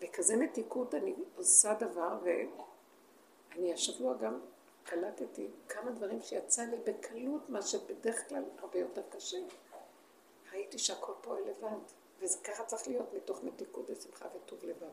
בכזה 0.00 0.36
מתיקות 0.36 0.94
אני 0.94 1.14
עושה 1.36 1.74
דבר, 1.74 2.18
ואני 2.22 3.72
השבוע 3.72 4.14
גם 4.14 4.40
קלטתי 4.84 5.48
כמה 5.68 5.90
דברים 5.90 6.20
שיצא 6.20 6.62
לי 6.62 6.76
בקלות, 6.76 7.50
מה 7.50 7.62
שבדרך 7.62 8.28
כלל 8.28 8.42
הרבה 8.58 8.78
יותר 8.78 9.02
קשה. 9.10 9.38
ראיתי 10.52 10.78
שהכל 10.78 11.12
פועל 11.20 11.42
לבד, 11.42 11.78
וזה 12.20 12.38
ככה 12.44 12.64
צריך 12.64 12.88
להיות 12.88 13.14
מתוך 13.14 13.44
מתיקות 13.44 13.90
ושמחה 13.90 14.28
וטוב 14.36 14.58
לבד. 14.64 14.92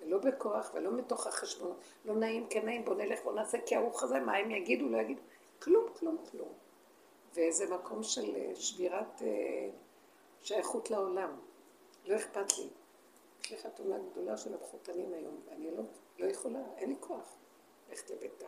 ולא 0.00 0.18
בכוח 0.18 0.70
ולא 0.74 0.92
מתוך 0.92 1.26
החשבון. 1.26 1.76
לא 2.04 2.14
נעים, 2.14 2.46
כן 2.50 2.64
נעים, 2.64 2.84
בוא 2.84 2.94
נלך, 2.94 3.22
בוא 3.24 3.32
נעשה, 3.32 3.58
כי 3.66 3.76
הרוח 3.76 4.02
הזה, 4.02 4.20
מה 4.20 4.36
הם 4.36 4.50
יגידו, 4.50 4.88
לא 4.88 4.98
יגידו. 4.98 5.20
כלום, 5.62 5.84
כלום, 5.98 6.16
כלום. 6.30 6.52
וזה 7.34 7.74
מקום 7.74 8.02
של 8.02 8.36
אה, 8.36 8.52
שבירת 8.54 9.22
אה, 9.22 9.68
שייכות 10.42 10.90
לעולם. 10.90 11.38
לא 12.06 12.16
אכפת 12.16 12.58
לי. 12.58 12.68
יש 13.42 13.50
לי 13.50 13.58
חתונה 13.58 13.96
גדולה 14.10 14.36
של 14.36 14.54
המחותנים 14.54 15.14
היום, 15.14 15.40
ואני 15.48 15.70
לא, 15.70 15.82
לא 16.18 16.26
יכולה, 16.26 16.60
אין 16.76 16.88
לי 16.88 16.96
כוח 17.00 17.36
ללכת 17.88 18.10
לביתה. 18.10 18.46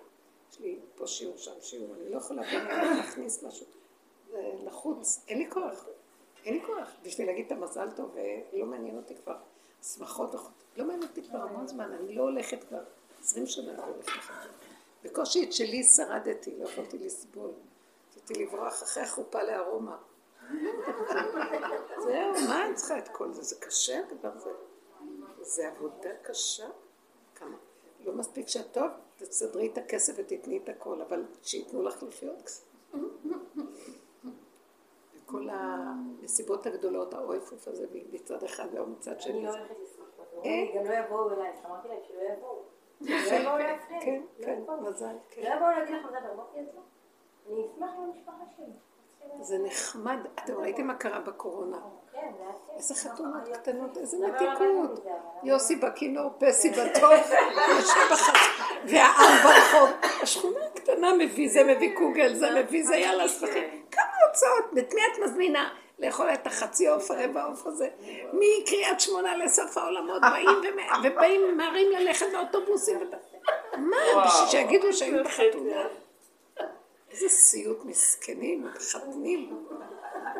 יש 0.52 0.60
לי 0.60 0.78
פה 0.94 1.06
שיעור, 1.06 1.36
שם 1.36 1.60
שיעור, 1.60 1.94
אני 1.94 2.08
לא 2.08 2.16
יכולה 2.16 2.42
להכניס 2.96 3.42
משהו. 3.42 3.66
זה 4.30 4.52
לחוץ, 4.64 5.24
אין 5.28 5.38
לי 5.38 5.50
כוח. 5.50 5.86
אין 6.44 6.54
לי 6.54 6.66
כוח. 6.66 6.88
בשביל 7.02 7.26
להגיד 7.26 7.46
את 7.46 7.52
המזל 7.52 7.90
טוב, 7.96 8.16
ולא 8.52 8.66
מעניין 8.66 8.96
אותי 8.96 9.14
כבר. 9.14 9.36
שמחות 9.82 10.34
וחוט. 10.34 10.52
לא 10.76 10.84
מעניין 10.84 11.08
אותי 11.08 11.22
כבר 11.22 11.38
המון 11.38 11.66
זמן, 11.66 11.92
אני 11.92 12.14
לא 12.14 12.22
הולכת 12.22 12.64
כבר. 12.64 12.82
עשרים 13.20 13.46
שנה 13.46 13.72
אני 13.72 13.92
הולכת 13.92 14.08
לחתונה. 14.08 14.52
בקושי 15.02 15.44
את 15.44 15.52
שלי 15.52 15.84
שרדתי, 15.84 16.56
לא 16.58 16.64
יכולתי 16.64 16.98
לסבול. 16.98 17.50
רציתי 18.08 18.44
לברוח 18.44 18.82
אחרי 18.82 19.02
החופה 19.02 19.42
לארומה. 19.42 19.96
זהו, 22.04 22.32
מה 22.48 22.66
אני 22.66 22.74
צריכה 22.74 22.98
את 22.98 23.08
כל 23.08 23.32
זה? 23.32 23.42
זה 23.42 23.56
קשה 23.60 24.00
הדבר 24.00 24.30
הזה. 24.34 24.50
זה 25.40 25.68
עבודה 25.68 26.10
קשה. 26.22 26.68
כמה? 27.34 27.56
לא 28.04 28.12
מספיק 28.12 28.48
שאת 28.48 28.72
טוב, 28.72 28.90
תסדרי 29.18 29.66
את 29.72 29.78
הכסף 29.78 30.12
ותתני 30.16 30.58
את 30.64 30.68
הכל, 30.68 31.00
אבל 31.02 31.24
שייתנו 31.42 31.82
לך 31.82 32.02
לחיות 32.02 32.42
קצת. 32.42 32.62
וכל 35.14 35.48
הנסיבות 35.52 36.66
הגדולות, 36.66 37.14
האויפוף 37.14 37.68
הזה 37.68 37.86
מצד 38.12 38.44
אחד 38.44 38.68
ומצד 38.72 39.12
אני 39.12 39.20
שני. 39.20 39.44
לא 39.44 39.50
הולכת 39.50 39.74
לשמוח. 39.82 40.08
אין. 40.44 40.76
גם 40.76 40.84
לא 40.84 40.94
יבואו 40.94 41.32
אליי, 41.32 41.52
אמרתי 41.66 41.88
להם 41.88 41.98
שלא 42.08 42.20
יבואו. 42.20 42.62
לא 43.00 43.34
יבואו 43.34 43.58
להפריע. 43.58 44.00
כן, 44.00 44.22
לא 44.38 44.44
כן, 44.46 44.58
יבואו. 44.62 44.80
מזל, 44.80 45.06
לא 45.06 45.18
כן. 45.30 45.42
יבואו 45.56 45.70
להגיד 45.70 45.94
לך 45.94 46.04
מזל, 46.04 46.30
אמרתי 46.34 46.60
את 46.60 46.66
זה. 46.72 46.78
אני 47.48 47.66
אשמח 47.66 47.90
עם 47.96 48.02
המשפחה 48.02 48.44
שלי. 48.56 48.72
זה 49.40 49.56
נחמד. 49.58 50.18
אתם 50.44 50.54
ראיתם 50.54 50.86
מה 50.86 50.94
קרה 50.94 51.20
בקורונה? 51.20 51.76
כן. 52.12 52.20
איזה 52.76 52.94
חתונות 52.94 53.48
קטנות, 53.52 53.96
איזה 53.96 54.16
מתיקות. 54.26 55.06
יוסי 55.42 55.76
בכינור, 55.76 56.30
פסי 56.38 56.70
בטוב, 56.70 57.12
יושב 57.76 58.00
בחץ, 58.12 58.34
והעם 58.84 59.42
ברחוב. 59.44 59.88
השכונה 60.22 60.66
הקטנה 60.66 61.12
מביא 61.12 61.50
זה, 61.50 61.64
מביא 61.64 61.96
קוגל, 61.96 62.34
זה 62.34 62.50
מביא 62.50 62.86
זה, 62.86 62.96
יאללה, 62.96 63.28
שמחים. 63.28 63.64
כמה 63.90 64.04
הוצאות, 64.28 64.78
את 64.78 64.94
מי 64.94 65.00
את 65.12 65.18
מזמינה? 65.24 65.68
לאכול 65.98 66.30
את 66.34 66.46
החצי 66.46 66.88
עוף, 66.88 67.10
הרבע 67.10 67.44
עוף 67.44 67.66
הזה. 67.66 67.88
מקריית 68.32 69.00
שמונה 69.00 69.36
לסוף 69.36 69.78
העולמות 69.78 70.22
באים 70.22 70.48
ובאים, 71.04 71.40
ממהרים 71.48 71.90
ללכת 71.92 72.26
באוטובוסים. 72.32 73.10
מה, 73.76 73.96
בשביל 74.26 74.48
שיגידו 74.48 74.92
שהיו 74.92 75.24
בחתונה? 75.24 75.82
איזה 77.10 77.28
סיוט 77.28 77.84
מסכנים, 77.84 78.64
מחתנים, 78.64 79.66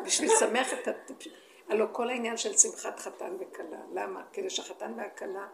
בשביל 0.05 0.31
לשמח 0.31 0.73
את 0.73 0.87
הטיפשים. 0.87 1.31
הלוא 1.69 1.87
כל 1.91 2.09
העניין 2.09 2.37
של 2.37 2.57
שמחת 2.57 2.99
חתן 2.99 3.33
וכלה. 3.39 3.77
למה? 3.93 4.21
כדי 4.33 4.49
שהחתן 4.49 4.93
והכלה 4.97 5.47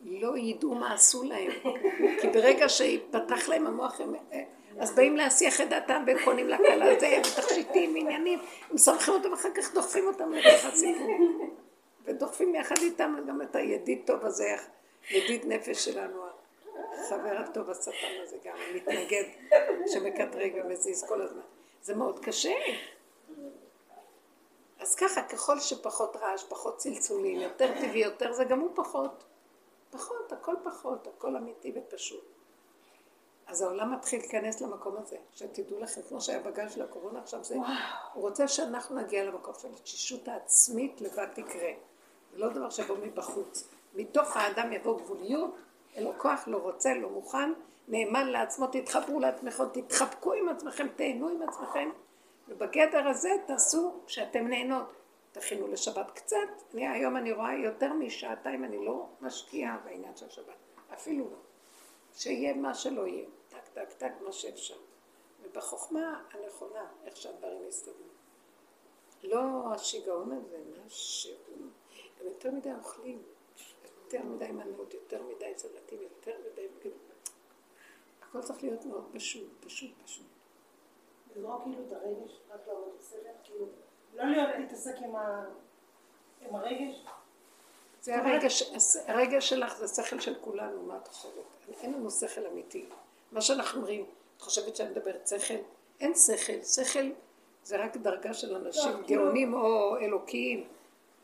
לא 0.00 0.38
ידעו 0.38 0.74
מה 0.74 0.94
עשו 0.94 1.22
להם. 1.22 1.50
כי 2.20 2.28
ברגע 2.28 2.68
שיפתח 2.68 3.48
להם 3.48 3.66
המוח, 3.66 4.00
הם, 4.00 4.14
אז 4.78 4.94
באים 4.94 5.16
להסיח 5.16 5.60
את 5.60 5.68
דעתם 5.68 6.04
וקונים 6.06 6.48
לכלה 6.48 7.00
זה, 7.00 7.20
ותכשיטים, 7.20 7.96
עניינים, 7.96 8.38
הם 8.70 8.78
סומכים 8.78 9.14
אותם 9.14 9.30
ואחר 9.30 9.48
כך 9.54 9.74
דוחפים 9.74 10.06
אותם 10.06 10.32
לתוך 10.32 10.64
הסיפור. 10.64 11.08
ודוחפים 12.04 12.54
יחד 12.54 12.78
איתם 12.82 13.16
גם 13.28 13.42
את 13.42 13.56
הידיד 13.56 14.00
טוב 14.04 14.24
הזה, 14.26 14.56
ידיד 15.10 15.46
נפש 15.46 15.84
שלנו, 15.84 16.22
החבר 16.92 17.36
הטוב 17.38 17.70
השטן 17.70 17.92
הזה 18.22 18.36
גם, 18.44 18.56
מתנגד, 18.74 19.24
שמקטרג 19.86 20.52
ומזיז 20.64 21.04
כל 21.08 21.22
הזמן. 21.22 21.42
זה 21.82 21.94
מאוד 21.94 22.24
קשה. 22.24 22.54
אז 24.78 24.94
ככה, 24.94 25.22
ככל 25.22 25.60
שפחות 25.60 26.16
רעש, 26.16 26.44
פחות 26.44 26.76
צלצולים, 26.76 27.40
יותר 27.40 27.74
טבעי, 27.80 28.00
יותר 28.00 28.32
זה, 28.32 28.44
גם 28.44 28.60
הוא 28.60 28.70
פחות. 28.74 29.24
פחות, 29.90 30.32
הכל 30.32 30.54
פחות, 30.64 31.06
הכל 31.06 31.36
אמיתי 31.36 31.72
ופשוט. 31.74 32.24
אז 33.46 33.62
העולם 33.62 33.94
מתחיל 33.94 34.20
להיכנס 34.20 34.60
למקום 34.60 34.96
הזה, 34.96 35.16
שתדעו 35.32 35.80
לכם, 35.80 36.00
כמו 36.08 36.20
שהיה 36.20 36.40
בגל 36.40 36.68
של 36.68 36.82
הקורונה 36.82 37.20
עכשיו, 37.20 37.44
זה, 37.44 37.54
הוא 37.54 38.22
רוצה 38.22 38.48
שאנחנו 38.48 38.96
נגיע 38.96 39.24
למקום 39.24 39.54
של 39.58 39.68
התשישות 39.68 40.28
העצמית 40.28 41.00
לבד 41.00 41.26
תקרה. 41.34 41.70
זה 42.32 42.38
לא 42.38 42.48
דבר 42.48 42.70
שבוא 42.70 42.96
מבחוץ. 42.96 43.68
מתוך 43.94 44.36
האדם 44.36 44.72
יבוא 44.72 44.98
גבוליות, 45.00 45.54
אין 45.94 46.04
לו 46.04 46.12
כוח, 46.18 46.44
לא 46.46 46.56
רוצה, 46.56 46.94
לא 46.94 47.10
מוכן, 47.10 47.52
נאמן 47.88 48.28
לעצמו, 48.28 48.66
תתחברו 48.66 49.20
לעצמכם, 49.20 49.64
תתחבקו 49.72 50.32
עם 50.32 50.48
עצמכם, 50.48 50.86
תהנו 50.96 51.28
עם 51.28 51.42
עצמכם, 51.42 51.90
ובגדר 52.48 53.08
הזה 53.08 53.30
תעשו 53.46 54.00
שאתם 54.06 54.46
נהנות. 54.46 54.92
תכינו 55.32 55.68
לשבת 55.68 56.10
קצת, 56.10 56.36
אני, 56.74 56.88
היום 56.88 57.16
אני 57.16 57.32
רואה 57.32 57.54
יותר 57.54 57.92
משעתיים, 57.92 58.64
אני 58.64 58.84
לא 58.84 59.06
משקיעה 59.20 59.78
בעניין 59.84 60.16
של 60.16 60.30
שבת, 60.30 60.54
אפילו 60.94 61.24
לא. 61.24 61.36
שיהיה 62.14 62.54
מה 62.54 62.74
שלא 62.74 63.06
יהיה, 63.06 63.26
טק 63.48 63.68
טק 63.74 63.92
טק 63.92 64.12
מה 64.20 64.32
שאפשר. 64.32 64.76
ובחוכמה 65.42 66.22
הנכונה, 66.32 66.86
איך 67.04 67.16
שהדברים 67.16 67.68
יסתדרו. 67.68 67.94
לא 69.22 69.72
השיגעון 69.74 70.32
הזה, 70.32 70.58
משהו. 70.86 71.32
הם 72.20 72.26
יותר 72.26 72.50
מדי 72.50 72.70
אוכלים, 72.78 73.22
יותר 74.12 74.26
מדי 74.26 74.52
מנות, 74.52 74.94
יותר 74.94 75.22
מדי 75.22 75.52
סלטים, 75.56 75.98
יותר 76.02 76.32
מדי... 76.52 76.66
הכל 78.22 78.40
צריך 78.42 78.62
להיות 78.62 78.84
מאוד 78.84 79.04
פשוט, 79.12 79.48
פשוט, 79.66 79.90
פשוט. 80.04 80.26
לזרוק 81.36 81.62
כאילו 81.62 81.78
את 81.88 81.92
הרגש, 81.92 82.40
רק 82.50 82.60
לעבוד 82.66 82.88
בסדר, 82.98 83.30
כאילו, 83.44 83.66
לא 84.14 84.24
להיות 84.24 84.48
להתעסק 84.58 84.94
עם 86.40 86.54
הרגש. 86.54 87.04
זה 88.02 88.16
הרגש, 88.16 88.62
הרגש 89.06 89.48
שלך 89.48 89.76
זה 89.76 90.02
שכל 90.02 90.20
של 90.20 90.34
כולנו, 90.40 90.82
מה 90.82 90.96
את 90.96 91.08
חושבת? 91.08 91.44
אין 91.80 91.92
לנו 91.92 92.10
שכל 92.10 92.46
אמיתי. 92.46 92.86
מה 93.32 93.40
שאנחנו 93.40 93.80
אומרים, 93.80 94.06
את 94.36 94.42
חושבת 94.42 94.76
שאני 94.76 94.90
מדברת 94.90 95.28
שכל? 95.28 95.54
אין 96.00 96.14
שכל, 96.14 96.62
שכל 96.62 97.10
זה 97.64 97.84
רק 97.84 97.96
דרגה 97.96 98.34
של 98.34 98.54
אנשים 98.54 98.92
לא, 99.00 99.06
כאילו- 99.06 99.24
גאונים 99.24 99.54
או 99.54 99.96
אלוקיים. 99.96 100.68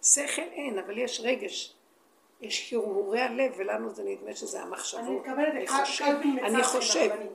שכל 0.03 0.43
אין, 0.43 0.79
אבל 0.79 0.99
יש 0.99 1.21
רגש. 1.25 1.76
יש 2.41 2.73
הרהורי 2.73 3.21
הלב, 3.21 3.53
ולנו 3.57 3.91
זה 3.91 4.03
נדמה 4.05 4.33
שזה 4.35 4.63
המחשבות. 4.63 5.01
אני 5.01 5.17
מתכוונת 5.19 5.49
אני 5.49 5.67
חושב, 5.67 6.05
קלבין 6.05 6.39
אני. 7.13 7.29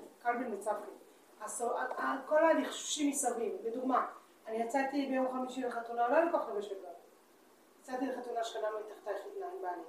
אז 1.41 1.61
ה- 1.97 2.15
כל 2.27 2.43
הלחשושים 2.43 3.09
מסביב, 3.09 3.53
לדוגמה, 3.63 4.05
אני 4.47 4.57
יצאתי 4.63 5.05
ביום 5.05 5.27
חמישי 5.31 5.61
לחתונה, 5.61 6.07
לא 6.07 6.15
היה 6.15 6.25
לי 6.25 6.31
כוח 6.31 6.49
לבש 6.49 6.71
לבד. 6.71 6.89
יצאתי 7.81 8.05
לחתונה 8.05 8.43
שכנה 8.43 8.67
מתחתיי 8.79 9.13
חיתנה 9.23 9.45
עם 9.45 9.61
בעלי. 9.61 9.81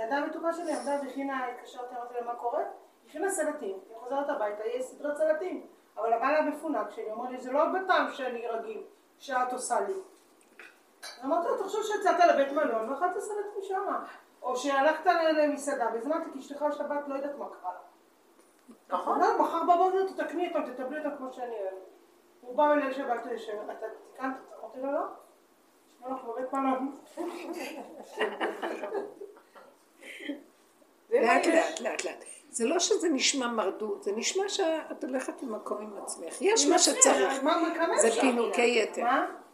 הילדה 0.00 0.16
המתוקה 0.16 0.52
שלי 0.52 0.72
עמדה 0.72 0.98
והכינה, 1.04 1.46
התקשרתי, 1.48 1.94
אמרתי 1.94 2.14
לה 2.14 2.22
מה 2.22 2.34
קורה? 2.34 2.62
הכינה 3.08 3.30
סלטים, 3.30 3.78
היא 3.88 3.96
חוזרת 3.96 4.28
הביתה, 4.28 4.66
יש 4.66 4.84
סדרת 4.84 5.16
סלטים. 5.16 5.66
אבל 5.96 6.12
הבעל 6.12 6.34
היה 6.34 6.42
מפונק 6.42 6.90
שלי, 6.90 7.04
הוא 7.04 7.12
אמר 7.14 7.30
לי, 7.30 7.40
זה 7.40 7.52
לא 7.52 7.64
בטעם 7.64 8.12
שאני 8.12 8.46
רגיל, 8.48 8.82
שאת 9.18 9.52
עושה 9.52 9.80
לי. 9.80 9.94
אמרתי 11.24 11.48
לו, 11.48 11.62
תחשוב 11.62 11.80
שיצאת 11.82 12.16
לבית 12.28 12.52
מלון 12.52 12.90
ואכלת 12.90 13.18
סלטים 13.18 13.62
שמה. 13.62 14.04
או 14.42 14.56
שהלכת 14.56 15.06
למסעדה 15.36 15.88
והזמנת 15.94 16.22
כי 16.32 16.38
אשתך 16.38 16.62
בשבת 16.62 17.08
לא 17.08 17.14
יודעת 17.14 17.38
מה 17.38 17.46
קרה 17.48 17.72
לה. 17.72 17.78
נכון. 18.96 19.20
לא, 19.20 19.38
מחר 19.38 19.62
בבוקר 19.62 20.06
תתקני 20.12 20.48
אותם, 20.48 20.72
תטבלי 20.72 20.98
אותם 20.98 21.16
כמו 21.16 21.32
שאני 21.32 21.50
אוהבת. 21.52 21.76
הוא 22.40 22.56
בא 22.56 22.72
אליי 22.72 22.94
שבת 22.94 23.26
יושב, 23.32 23.52
אתה 23.64 23.86
תיקנת? 24.12 24.34
אמרתי 24.60 24.80
לו, 24.80 24.92
לא. 24.92 25.00
שמע 25.98 26.10
לך 26.14 26.24
בבית 26.24 26.52
מלון. 26.52 26.98
לאט 31.10 31.46
לאט, 31.46 31.80
לאט 31.80 32.04
לאט. 32.04 32.24
זה 32.50 32.66
לא 32.66 32.78
שזה 32.78 33.08
נשמע 33.08 33.46
מרדות, 33.46 34.02
זה 34.02 34.12
נשמע 34.12 34.48
שאת 34.48 35.04
הולכת 35.04 35.42
למקום 35.42 35.78
עם 35.82 36.02
עצמך. 36.02 36.34
יש 36.40 36.66
מה 36.66 36.78
שצריך. 36.78 37.42
מה- 37.42 37.56
מה- 37.88 37.98
זה? 37.98 38.10
פינוקי 38.20 38.82
יתר. 38.82 39.02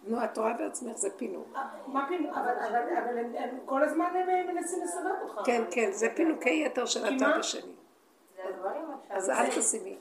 נו, 0.02 0.24
את 0.24 0.38
רואה 0.38 0.52
בעצמך, 0.52 0.96
זה 0.96 1.08
פינוק. 1.16 1.46
מה 1.86 2.04
פינוק? 2.08 2.36
אבל 2.36 2.48
אבל- 2.68 2.96
אבל 3.04 3.18
הם- 3.18 3.58
כל 3.66 3.82
הזמן 3.84 4.04
הם 4.16 4.46
מנסים 4.56 4.82
לסובב 4.84 5.10
אותך. 5.22 5.40
כן, 5.46 5.62
כן, 5.70 5.90
זה 5.92 6.08
פינוקי 6.16 6.62
יתר 6.66 6.86
של 6.86 7.08
כי 7.08 7.14
הצד? 7.16 7.26
השני. 7.38 7.72
זה 8.36 8.42
הדברים 8.48 8.82
עכשיו. 9.02 9.16
אז 9.16 9.30
אל 9.30 9.46
תשימי. 9.60 9.98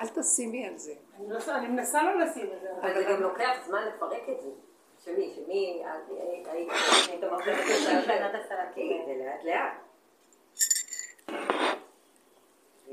אל 0.00 0.06
תשימי 0.08 0.66
על 0.68 0.76
זה. 0.78 0.92
אני 1.18 1.28
לא- 1.30 1.38
אני 1.54 1.68
מנסה 1.68 2.02
לא 2.02 2.20
לשים 2.20 2.46
את 2.56 2.60
זה. 2.60 2.68
אבל 2.80 2.94
זה 2.94 3.04
גם 3.12 3.22
לוקח 3.22 3.50
זמן 3.66 3.82
לפרק 3.88 4.22
את 4.28 4.40
זה. 4.40 4.50
שמי, 5.04 5.32
שמי, 5.34 5.82
את 5.84 6.10
היית 6.46 6.68
היית 7.08 7.24
אומרת 7.24 7.48
את 8.34 8.34
הסלטים, 8.34 9.02
זה 9.06 9.24
לאט 9.24 9.44
לאט. 9.44 9.72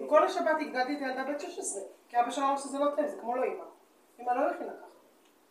כל 0.09 0.23
השבת 0.23 0.57
הגדלתי 0.61 0.95
את 0.97 1.01
הילדה 1.01 1.23
בת 1.23 1.39
16, 1.41 1.81
כי 2.09 2.19
אבא 2.19 2.31
שלה 2.31 2.45
אמר 2.45 2.57
שזה 2.57 2.79
לא 2.79 2.85
טוב, 2.95 3.07
זה 3.07 3.17
כמו 3.21 3.35
לא 3.35 3.43
אימא. 3.43 3.63
אימא 4.19 4.31
לא 4.31 4.49
הכינה 4.49 4.71
ככה. 4.73 4.86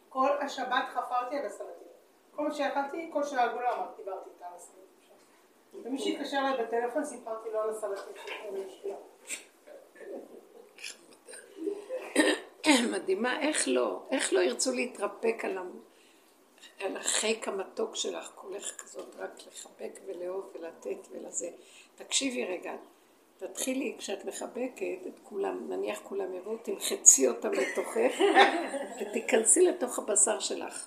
כל 0.09 0.31
השבת 0.41 0.85
חפרתי 0.95 1.37
על 1.39 1.47
הסלטים. 1.47 1.89
כל 2.37 2.49
מה 2.49 2.55
שאכלתי, 2.55 3.11
כל 3.13 3.25
שעה 3.25 3.45
עגולה 3.45 3.75
אמרתי, 3.75 4.03
דיברתי 4.03 4.31
איתה 4.35 4.47
על 4.47 4.53
הסלטים. 4.57 5.85
ומי 5.85 5.99
שהתקשר 5.99 6.37
אליי 6.39 6.67
בטלפון, 6.67 7.05
סיפרתי 7.05 7.51
לו 7.51 7.61
על 7.61 7.71
הסלטים 7.71 8.15
לאשתי. 8.53 8.93
מדהימה, 12.93 13.41
איך 13.41 13.69
לא, 13.69 14.03
איך 14.11 14.33
לא 14.33 14.41
ירצו 14.41 14.73
להתרפק 14.73 15.45
על. 15.45 15.59
על 16.81 16.97
החיק 16.97 17.49
המתוק 17.49 17.97
שלך, 17.97 18.31
כולך 18.35 18.77
כזאת, 18.77 19.17
רק 19.19 19.31
לחבק 19.47 20.01
ולאהוב 20.07 20.53
ולתת 20.55 21.09
ולזה. 21.11 21.51
תקשיבי 21.95 22.45
רגע, 22.45 22.73
תתחילי, 23.39 23.95
כשאת 23.99 24.25
מחבקת 24.25 25.07
את 25.07 25.19
כולם, 25.23 25.67
נניח 25.69 26.01
כולם 26.03 26.35
יבואו, 26.35 26.57
תמחצי 26.57 27.29
אותם 27.29 27.53
לתוכך, 27.53 28.21
ותיכנסי 29.01 29.61
לתוך 29.61 29.99
הבשר 29.99 30.41
שלך. 30.41 30.87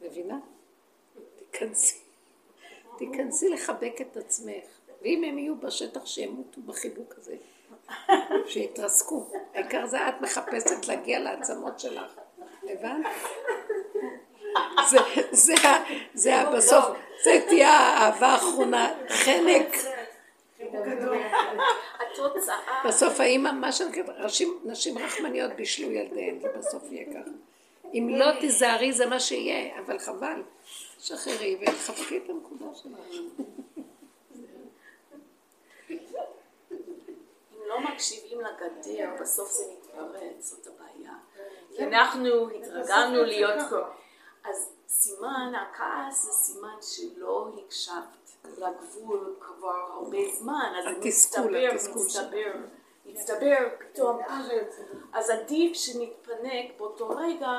מבינה? 0.00 0.38
תיכנסי. 1.50 1.96
תיכנסי 2.98 3.48
לחבק 3.48 4.00
את 4.00 4.16
עצמך. 4.16 4.64
ואם 5.02 5.24
הם 5.24 5.38
יהיו 5.38 5.56
בשטח, 5.56 6.06
שימותו 6.06 6.60
בחיבוק 6.66 7.14
הזה. 7.18 7.36
שיתרסקו. 8.46 9.26
העיקר 9.54 9.86
זה 9.86 10.08
את 10.08 10.20
מחפשת 10.20 10.88
להגיע 10.88 11.18
לעצמות 11.18 11.80
שלך. 11.80 12.12
הבנת? 12.62 13.06
זה, 14.90 14.98
זה, 15.30 15.54
זה 16.14 16.36
ה- 16.36 16.50
בסוף, 16.50 16.84
זה 17.24 17.40
תהיה 17.48 17.70
האהבה 17.70 18.26
האחרונה, 18.26 18.94
חלק. 19.08 19.74
התוצאה, 22.00 22.82
בסוף 22.88 23.20
האימא, 23.20 23.52
מה 23.52 23.72
שנקרא, 23.72 24.02
נשים, 24.24 24.58
נשים 24.64 24.98
רחמניות 24.98 25.52
בישלו 25.52 25.90
ילדיהן, 25.90 26.40
זה 26.40 26.48
בסוף 26.58 26.82
יהיה 26.90 27.04
ככה. 27.12 27.30
אם 27.94 28.08
לא 28.16 28.40
תיזהרי 28.40 28.92
זה 28.92 29.06
מה 29.06 29.20
שיהיה, 29.20 29.78
אבל 29.80 29.98
חבל. 29.98 30.42
שחררי 30.98 31.58
וחבקי 31.62 32.18
את 32.18 32.30
הנקודה 32.30 32.74
שלך. 32.74 33.20
אם 37.52 37.58
לא 37.68 37.80
מקשיבים 37.80 38.38
לגדר, 38.40 39.10
בסוף 39.20 39.52
זה 39.52 39.64
מתפרץ, 39.72 40.50
זאת 40.50 40.66
הבעיה. 40.66 41.12
כי 41.76 41.84
אנחנו 41.84 42.50
התרגלנו 42.50 43.24
להיות... 43.24 43.72
אז 44.44 44.72
סימן, 44.88 45.52
הכעס 45.54 46.24
זה 46.24 46.32
סימן 46.32 46.76
שלא 46.82 47.48
הקשבת 47.58 48.25
לגבול 48.58 49.36
כבר 49.40 49.92
הרבה 49.92 50.18
זמן, 50.38 50.72
אז 50.78 50.84
זה 50.84 51.08
מצטבר, 51.08 51.68
מצטבר, 51.74 52.52
מצטבר 53.06 53.68
פתאום. 53.78 54.20
אז 55.12 55.30
עדיף 55.30 55.76
שנתפנק 55.76 56.78
באותו 56.78 57.08
רגע, 57.08 57.50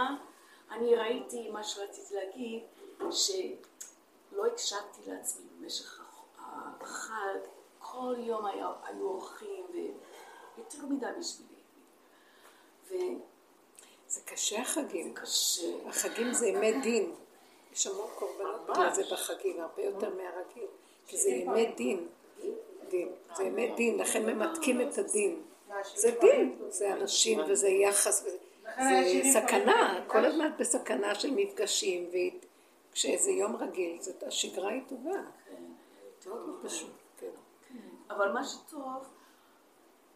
אני 0.71 0.95
ראיתי 0.95 1.49
מה 1.49 1.63
שרציתי 1.63 2.15
להגיד, 2.15 2.63
שלא 3.11 4.45
הקשבתי 4.45 5.01
לעצמי 5.07 5.45
במשך 5.59 6.01
החג, 6.39 7.39
כל 7.79 8.15
יום 8.17 8.45
היה, 8.45 8.67
היו 8.83 9.01
אורחים, 9.01 9.65
ויותר 9.73 10.85
מדי 10.89 11.05
בשבילי. 11.19 11.57
זה 14.07 14.21
קשה 14.25 14.61
החגים. 14.61 15.11
וקשה. 15.11 15.87
החגים 15.87 16.33
זה 16.33 16.47
ימי 16.47 16.81
דין. 16.81 17.15
יש 17.77 17.87
המון 17.87 18.07
קורבנות 18.15 18.65
בגלל 18.69 18.93
זה 18.93 19.03
בחגים, 19.11 19.59
הרבה 19.59 19.81
יותר 19.81 20.09
מהרגיל. 20.09 20.67
כי 21.07 21.17
זה 21.17 21.29
ימי 21.29 21.65
דין. 21.65 22.07
דין. 22.89 23.09
זה 23.35 23.43
ימי 23.43 23.71
דין, 23.75 23.97
לכן 23.99 24.25
ממתקים 24.25 24.81
את 24.81 24.97
הדין. 24.97 25.41
זה 25.95 26.11
דין, 26.21 26.59
זה 26.69 26.93
אנשים 26.93 27.39
וזה 27.49 27.67
יחס, 27.69 28.23
זה 28.63 29.21
סכנה, 29.33 30.03
כל 30.07 30.25
הזמן 30.25 30.51
בסכנה 30.59 31.15
של 31.15 31.31
מפגשים, 31.35 32.09
וכשזה 32.91 33.31
יום 33.31 33.55
רגיל, 33.55 34.01
זאת- 34.01 34.23
השגרה 34.23 34.69
היא 34.69 34.81
טובה. 34.87 35.11
מאוד 36.27 36.47
לא 36.47 36.69
פשוט, 36.69 36.89
כן. 37.19 37.29
אבל 38.09 38.31
מה 38.31 38.43
שטוב, 38.43 39.03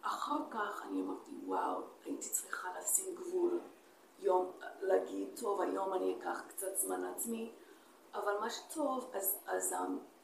אחר 0.02 0.36
כך 0.50 0.82
אני 0.90 1.00
אמרתי, 1.00 1.30
וואו, 1.46 1.80
הייתי 2.04 2.28
צריכה 2.28 2.68
לשים 2.80 3.14
גבול. 3.14 3.60
יום, 4.22 4.50
להגיד, 4.80 5.28
טוב, 5.40 5.60
היום 5.60 5.94
אני 5.94 6.16
אקח 6.18 6.42
קצת 6.48 6.76
זמן 6.76 7.00
לעצמי, 7.00 7.52
אבל 8.14 8.38
מה 8.40 8.50
שטוב, 8.50 9.10
אז, 9.14 9.38
אז 9.46 9.72
um, 9.72 10.22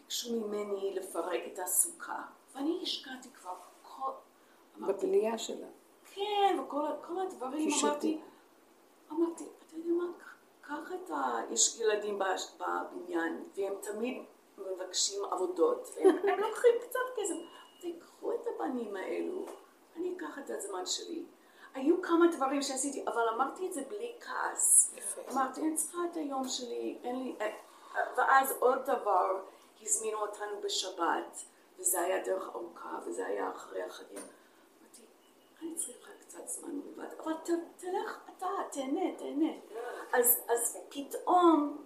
ביקשו 0.00 0.40
ממני 0.40 0.94
לפרק 0.94 1.40
את 1.52 1.58
הסוכה, 1.58 2.22
ואני 2.54 2.80
השקעתי 2.82 3.28
כבר 3.30 3.54
כל... 3.82 4.10
אמרתי, 4.78 5.06
בבנייה 5.06 5.38
שלה. 5.38 5.66
כן, 6.14 6.58
וכל 6.60 7.20
הדברים. 7.26 7.68
אמרתי, 7.82 8.20
אמרתי, 9.12 9.44
אתה 9.44 9.76
יודע 9.76 9.92
מה, 9.92 10.12
קח 10.60 10.92
את 10.92 11.10
ה... 11.10 11.40
יש 11.50 11.80
ילדים 11.80 12.18
בבניין, 12.58 13.44
והם 13.56 13.74
תמיד 13.80 14.22
מבקשים 14.58 15.24
עבודות, 15.24 15.88
והם 15.96 16.16
הם 16.28 16.40
לוקחים 16.40 16.74
קצת 16.80 17.00
כסף, 17.16 17.34
תיקחו 17.80 18.32
את 18.32 18.46
הבנים 18.46 18.96
האלו, 18.96 19.46
אני 19.96 20.16
אקח 20.16 20.38
את 20.38 20.50
הזמן 20.50 20.86
שלי. 20.86 21.24
היו 21.74 22.02
כמה 22.02 22.26
דברים 22.36 22.62
שעשיתי, 22.62 23.04
אבל 23.06 23.28
אמרתי 23.34 23.66
את 23.66 23.72
זה 23.72 23.82
בלי 23.88 24.12
כעס. 24.20 24.94
אמרתי, 25.32 25.60
אני 25.60 25.76
צריכה 25.76 25.98
את 26.10 26.16
היום 26.16 26.48
שלי, 26.48 26.98
אין 27.04 27.22
לי... 27.22 27.36
אה, 27.40 27.46
אה, 27.96 28.00
ואז 28.16 28.54
עוד 28.58 28.78
דבר, 28.82 29.42
הזמינו 29.82 30.18
אותנו 30.18 30.60
בשבת, 30.60 31.42
וזה 31.78 32.00
היה 32.00 32.24
דרך 32.24 32.48
ארוכה, 32.54 32.98
וזה 33.06 33.26
היה 33.26 33.50
אחרי 33.50 33.82
החגים. 33.82 34.18
אמרתי, 34.18 35.02
אני 35.62 35.74
צריכה 35.74 36.10
קצת 36.20 36.48
זמן 36.48 36.80
לבד, 36.86 37.20
אבל 37.24 37.32
ת, 37.34 37.48
תלך 37.76 38.18
אתה, 38.36 38.46
תהנה, 38.72 39.16
תהנה. 39.18 39.52
אז, 40.12 40.40
אז 40.48 40.78
פתאום 40.88 41.84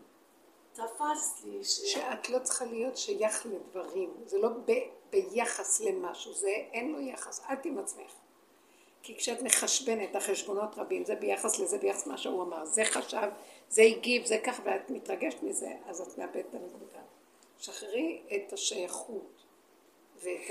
תפס 0.72 1.44
לי 1.44 1.64
ש... 1.64 1.92
שאת 1.92 2.30
לא 2.30 2.38
צריכה 2.38 2.64
להיות 2.64 2.96
שייך 2.96 3.46
לדברים, 3.46 4.14
זה 4.26 4.38
לא 4.38 4.48
ב, 4.48 4.72
ביחס 5.10 5.80
למשהו, 5.80 6.32
זה 6.32 6.48
אין 6.48 6.92
לו 6.92 7.00
יחס, 7.00 7.40
את 7.52 7.64
עם 7.64 7.78
עצמך. 7.78 8.12
כי 9.02 9.16
כשאת 9.16 9.42
מחשבנת, 9.42 10.16
החשבונות 10.16 10.78
רבים, 10.78 11.04
זה 11.04 11.14
ביחס 11.14 11.58
לזה, 11.58 11.78
ביחס 11.78 12.06
למה 12.06 12.18
שהוא 12.18 12.42
אמר, 12.42 12.64
זה 12.64 12.84
חשב, 12.84 13.28
זה 13.68 13.82
הגיב, 13.82 14.26
זה 14.26 14.38
כך, 14.44 14.60
ואת 14.64 14.90
מתרגשת 14.90 15.42
מזה, 15.42 15.72
אז 15.86 16.00
את 16.00 16.18
מאבדת 16.18 16.46
את 16.50 16.54
הנקודה. 16.54 17.00
שחררי 17.58 18.22
את 18.36 18.52
השייכות 18.52 19.44
ואת 20.22 20.50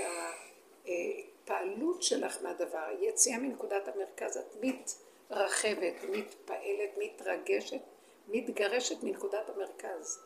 ההתפעלות 0.86 2.02
שלך 2.02 2.42
מהדבר, 2.42 2.86
יציאה 3.00 3.38
מנקודת 3.38 3.88
המרכז, 3.88 4.36
את 4.36 4.56
מתרחבת, 4.60 5.94
מתפעלת, 6.10 6.90
מתרגשת, 6.98 7.80
מתגרשת 8.28 9.02
מנקודת 9.02 9.50
המרכז, 9.50 10.20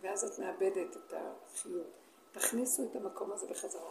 ואז 0.00 0.24
את 0.24 0.38
מאבדת 0.38 0.96
את 0.96 1.14
החיות. 1.14 1.86
תכניסו 2.32 2.82
את 2.90 2.96
המקום 2.96 3.32
הזה 3.32 3.46
בחזרה. 3.46 3.90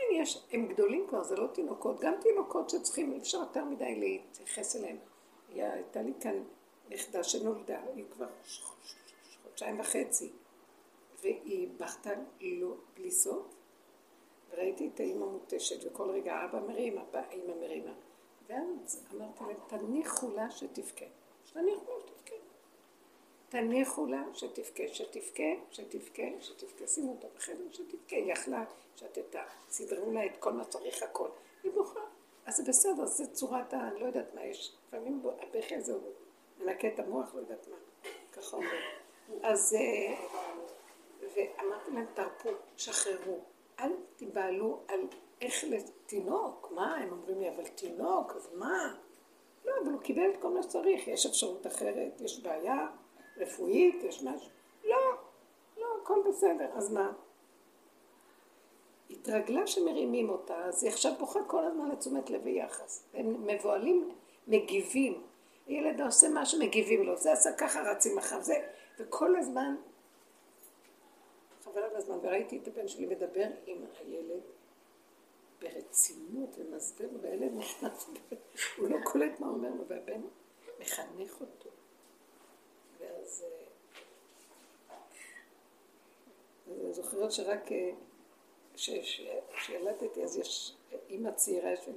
כן, 0.00 0.14
יש, 0.14 0.46
הם 0.52 0.66
גדולים 0.66 1.06
כבר, 1.08 1.22
זה 1.22 1.36
לא 1.36 1.46
תינוקות, 1.46 2.00
גם 2.00 2.14
תינוקות 2.20 2.70
שצריכים, 2.70 3.12
אי 3.12 3.18
אפשר 3.18 3.38
יותר 3.38 3.64
מדי 3.64 3.94
להתייחס 4.00 4.76
אליהם. 4.76 4.96
הייתה 5.54 6.02
לי 6.02 6.12
כאן 6.20 6.42
נכדה 6.88 7.24
שנולדה, 7.24 7.80
היא 7.94 8.04
כבר 8.10 8.26
חודשיים 9.42 9.80
וחצי, 9.80 10.32
והיא 11.20 11.68
בכתה 11.76 12.10
לא, 12.40 12.74
בלי 12.94 13.10
סוף, 13.10 13.46
וראיתי 14.50 14.90
את 14.94 15.00
האימא 15.00 15.26
מותשת, 15.26 15.86
וכל 15.86 16.10
רגע 16.10 16.44
אבא 16.44 16.60
מרים, 16.60 16.98
אבא, 16.98 17.22
אימא 17.30 17.54
מרימה. 17.60 17.92
ואז 18.46 19.06
אמרתי 19.14 19.44
להם, 19.44 19.56
תניחו 19.66 20.30
לה 20.30 20.50
שתבכה. 20.50 21.04
שתניחו 21.44 21.90
לה. 21.90 22.09
תניחו 23.50 24.06
לה 24.06 24.22
שתבכה, 24.34 24.82
שתבכה, 24.92 25.42
שתבכה, 25.70 26.22
שתבכה, 26.40 26.86
שימו 26.86 27.12
אותה 27.12 27.26
בחדר, 27.36 27.64
שתבכה, 27.72 28.16
היא 28.16 28.32
יכלה, 28.32 28.64
שתתה, 28.96 29.42
סידרו 29.70 30.12
לה 30.12 30.26
את 30.26 30.36
כל 30.38 30.52
מה 30.52 30.64
צריך 30.64 31.02
הכל. 31.02 31.28
היא 31.62 31.72
בוכה. 31.72 32.00
אז 32.46 32.56
זה 32.56 32.62
בסדר, 32.68 33.06
זה 33.06 33.26
צורת 33.26 33.74
ה... 33.74 33.90
לא 34.00 34.06
יודעת 34.06 34.34
מה 34.34 34.44
יש. 34.44 34.76
לפעמים 34.88 35.22
הבכי 35.40 35.76
הזה 35.76 35.92
הוא 35.92 36.02
מנקה 36.58 36.88
את 36.88 36.98
המוח, 36.98 37.34
לא 37.34 37.40
יודעת 37.40 37.68
מה. 37.68 37.76
ככה 38.32 38.56
אומרים. 38.56 38.82
אז... 39.42 39.74
אה, 39.74 40.14
ואמרתי 41.20 41.90
להם, 41.90 42.06
תרפו, 42.14 42.50
שחררו. 42.76 43.38
אל 43.80 43.92
תיבהלו 44.16 44.80
על 44.88 45.00
איך 45.40 45.64
לתינוק. 45.64 46.72
מה? 46.74 46.96
הם 46.96 47.12
אומרים 47.12 47.40
לי, 47.40 47.48
אבל 47.48 47.66
תינוק, 47.66 48.32
אז 48.36 48.48
מה? 48.54 48.96
לא, 49.64 49.72
אבל 49.82 49.92
הוא 49.92 50.00
קיבל 50.00 50.30
את 50.30 50.36
כל 50.42 50.48
מה 50.48 50.62
שצריך. 50.62 51.08
יש 51.08 51.26
אפשרות 51.26 51.66
אחרת, 51.66 52.20
יש 52.20 52.40
בעיה 52.40 52.86
רפואית, 53.40 54.02
יש 54.02 54.22
משהו. 54.22 54.50
לא, 54.84 54.96
לא, 55.76 55.86
הכל 56.02 56.22
בסדר. 56.28 56.70
אז 56.74 56.92
מה? 56.92 57.12
התרגלה 59.10 59.66
שמרימים 59.66 60.30
אותה, 60.30 60.64
אז 60.64 60.82
היא 60.82 60.92
עכשיו 60.92 61.12
בוכה 61.18 61.40
כל 61.46 61.64
הזמן 61.64 61.90
לתשומת 61.90 62.30
לב 62.30 62.40
ויחס. 62.44 63.04
הם 63.14 63.46
מבוהלים, 63.46 64.10
מגיבים. 64.48 65.22
הילד 65.66 66.00
עושה 66.00 66.26
משהו, 66.34 66.60
מגיבים 66.60 67.02
לו. 67.02 67.16
זה 67.16 67.32
עשה 67.32 67.52
ככה, 67.52 67.80
רצים 67.82 68.18
אחריו. 68.18 68.42
זה, 68.42 68.54
וכל 68.98 69.36
הזמן, 69.36 69.76
חבל 71.64 71.82
על 71.82 71.96
הזמן, 71.96 72.18
וראיתי 72.22 72.58
את 72.58 72.68
הבן 72.68 72.88
שלי 72.88 73.06
מדבר 73.06 73.46
עם 73.66 73.84
הילד 73.98 74.40
ברצינות 75.60 76.58
ומסביר, 76.58 77.08
והילד 77.22 77.52
נכנס, 77.54 78.10
הוא 78.78 78.88
לא 78.88 78.96
קולט 79.04 79.40
מה 79.40 79.46
הוא 79.46 79.56
אומר 79.56 79.70
לו, 79.70 79.84
והבן 79.88 80.20
מחנך 80.80 81.40
אותו. 81.40 81.70
ואז... 83.00 83.44
אה, 83.46 83.70
אז 86.66 86.80
אני 86.84 86.92
זוכרת 86.92 87.32
שרק 87.32 87.72
אה, 87.72 87.90
כשילדתי, 88.74 90.24
אז 90.24 90.36
יש 90.36 90.76
אימא 91.08 91.30
צעירה 91.30 91.76
שלי, 91.76 91.92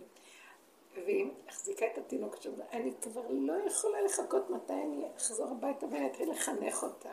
והיא 0.93 1.31
החזיקה 1.47 1.85
את 1.85 1.97
התינוק 1.97 2.35
שם, 2.41 2.51
אני 2.71 2.93
כבר 3.01 3.25
לא 3.29 3.53
יכולה 3.67 4.01
לחכות 4.01 4.49
מתי 4.49 4.73
אני 4.73 5.05
אחזור 5.17 5.47
הביתה 5.47 5.85
ואני 5.85 6.07
אתחיל 6.07 6.31
לחנך 6.31 6.83
אותה. 6.83 7.11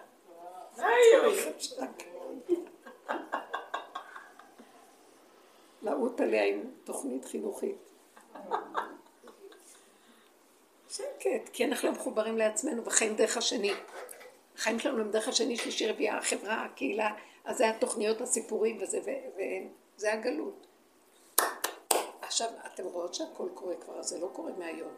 לעוט 5.83 6.21
עליה 6.25 6.45
עם 6.45 6.71
תוכנית 6.85 7.25
חינוכית. 7.25 7.77
שקט, 10.91 11.49
כי 11.53 11.65
אנחנו 11.65 11.89
לא 11.89 11.95
מחוברים 11.95 12.39
לעצמנו 12.39 12.85
וחיים 12.85 13.17
דרך 13.17 13.37
השני. 13.37 13.73
החיים 14.55 14.79
שלנו 14.79 15.01
הם 15.01 15.11
דרך 15.11 15.29
השני, 15.29 15.57
שלישי, 15.57 15.87
רביעי, 15.87 16.11
החברה, 16.11 16.65
הקהילה, 16.65 17.15
אז 17.45 17.57
זה 17.57 17.71
התוכניות, 17.71 18.21
הסיפורים 18.21 18.79
וזה, 18.81 19.01
וזה 19.97 20.12
הגלות. 20.12 20.67
עכשיו, 22.23 22.49
אתם 22.67 22.85
רואות 22.85 23.15
שהכל 23.15 23.49
קורה 23.55 23.75
כבר, 23.77 24.03
זה 24.03 24.19
לא 24.19 24.31
קורה 24.33 24.53
מהיום. 24.59 24.93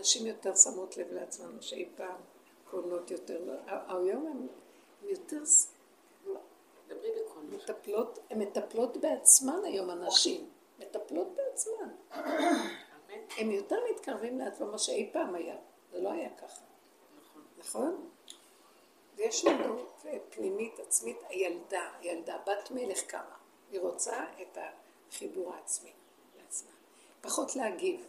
נשים 0.00 0.26
יותר 0.26 0.56
שמות 0.56 0.96
לב 0.96 1.06
לעצמן, 1.12 1.60
שאי 1.60 1.88
פעם 1.96 2.20
קונות 2.70 3.10
יותר, 3.10 3.56
היום 3.88 4.26
הן 4.26 4.46
יותר. 5.10 5.42
מטפלות, 7.50 8.18
הן 8.30 8.38
מטפלות 8.38 8.96
בעצמן 8.96 9.60
היום 9.64 9.90
הנשים, 9.90 10.50
מטפלות 10.78 11.28
בעצמן. 11.36 11.88
הם 13.36 13.50
יותר 13.50 13.76
מתקרבים 13.90 14.38
לעצמם 14.38 14.70
מה 14.70 14.78
שאי 14.78 15.10
פעם 15.12 15.34
היה, 15.34 15.56
זה 15.92 16.00
לא 16.00 16.12
היה 16.12 16.28
ככה. 16.30 16.62
נכון? 17.58 18.08
ויש 19.16 19.46
אה, 19.46 20.18
פנימית 20.30 20.80
עצמית, 20.80 21.16
הילדה, 21.28 21.90
הילדה, 22.00 22.36
בת 22.46 22.70
מלך 22.70 23.00
קמה, 23.00 23.36
היא 23.72 23.80
רוצה 23.80 24.24
את 24.42 24.58
החיבור 25.10 25.54
העצמי 25.54 25.90
לעצמה. 26.38 26.70
פחות 27.20 27.56
להגיב, 27.56 28.06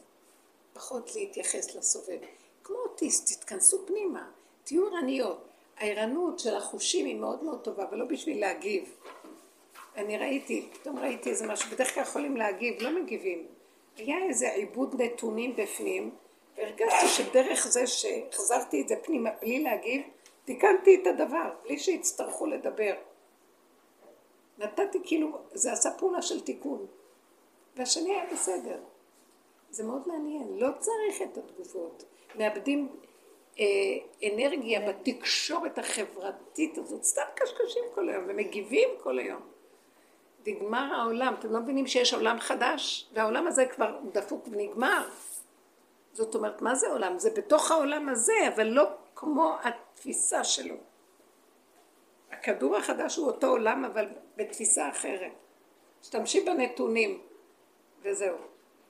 פחות 0.73 1.15
להתייחס 1.15 1.75
לסובב. 1.75 2.19
כמו 2.63 2.77
אוטיסט, 2.77 3.31
תתכנסו 3.33 3.85
פנימה, 3.85 4.31
תהיו 4.63 4.87
ערניות. 4.87 5.47
הערנות 5.77 6.39
של 6.39 6.55
החושים 6.55 7.05
היא 7.05 7.15
מאוד 7.15 7.43
מאוד 7.43 7.61
טובה, 7.63 7.83
אבל 7.83 7.97
לא 7.97 8.05
בשביל 8.05 8.39
להגיב. 8.39 8.95
אני 9.95 10.17
ראיתי, 10.17 10.69
פתאום 10.73 10.99
ראיתי 10.99 11.29
איזה 11.29 11.47
משהו, 11.47 11.71
בדרך 11.71 11.93
כלל 11.93 12.03
יכולים 12.03 12.37
להגיב, 12.37 12.81
לא 12.81 13.01
מגיבים. 13.01 13.47
היה 13.97 14.17
איזה 14.23 14.51
עיבוד 14.51 15.01
נתונים 15.01 15.55
בפנים, 15.55 16.11
והרגשתי 16.57 17.07
שדרך 17.07 17.67
זה 17.67 17.87
שהחזרתי 17.87 18.81
את 18.81 18.87
זה 18.87 18.95
פנימה 19.03 19.29
בלי 19.41 19.63
להגיב, 19.63 20.01
תיקנתי 20.45 21.01
את 21.01 21.07
הדבר, 21.07 21.53
בלי 21.63 21.79
שיצטרכו 21.79 22.45
לדבר. 22.45 22.93
נתתי 24.57 24.99
כאילו, 25.03 25.37
זה 25.53 25.71
עשה 25.71 25.91
פעולה 25.91 26.21
של 26.21 26.41
תיקון. 26.41 26.85
והשני 27.75 28.15
היה 28.15 28.25
בסדר. 28.33 28.79
זה 29.69 29.83
מאוד 29.83 30.07
מעניין, 30.07 30.47
לא 30.57 30.67
צריך 30.79 31.21
את 31.21 31.37
התגובות. 31.37 32.03
מאבדים 32.35 32.89
אה, 33.59 33.65
אנרגיה 34.33 34.89
בתקשורת 34.89 35.77
החברתית 35.77 36.77
הזאת, 36.77 37.03
סתם 37.03 37.21
קשקשים 37.35 37.83
כל 37.95 38.09
היום 38.09 38.23
ומגיבים 38.27 38.89
כל 39.03 39.19
היום. 39.19 39.56
נגמר 40.47 40.93
העולם, 40.93 41.35
אתם 41.39 41.51
לא 41.51 41.59
מבינים 41.59 41.87
שיש 41.87 42.13
עולם 42.13 42.39
חדש? 42.39 43.09
והעולם 43.13 43.47
הזה 43.47 43.65
כבר 43.65 43.99
דפוק 44.11 44.47
ונגמר. 44.51 45.09
זאת 46.13 46.35
אומרת, 46.35 46.61
מה 46.61 46.75
זה 46.75 46.87
עולם? 46.87 47.19
זה 47.19 47.29
בתוך 47.29 47.71
העולם 47.71 48.09
הזה, 48.09 48.33
אבל 48.55 48.67
לא 48.67 48.83
כמו 49.15 49.55
התפיסה 49.63 50.43
שלו. 50.43 50.75
הכדור 52.31 52.75
החדש 52.75 53.15
הוא 53.15 53.27
אותו 53.27 53.47
עולם, 53.47 53.85
אבל 53.85 54.07
בתפיסה 54.35 54.89
אחרת. 54.89 55.31
משתמשים 56.01 56.45
בנתונים, 56.45 57.21
וזהו. 58.01 58.37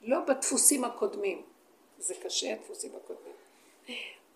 לא 0.02 0.20
בדפוסים 0.20 0.84
הקודמים. 0.84 1.42
זה 1.98 2.14
קשה, 2.22 2.52
הדפוסים 2.52 2.92
הקודמים. 2.96 3.34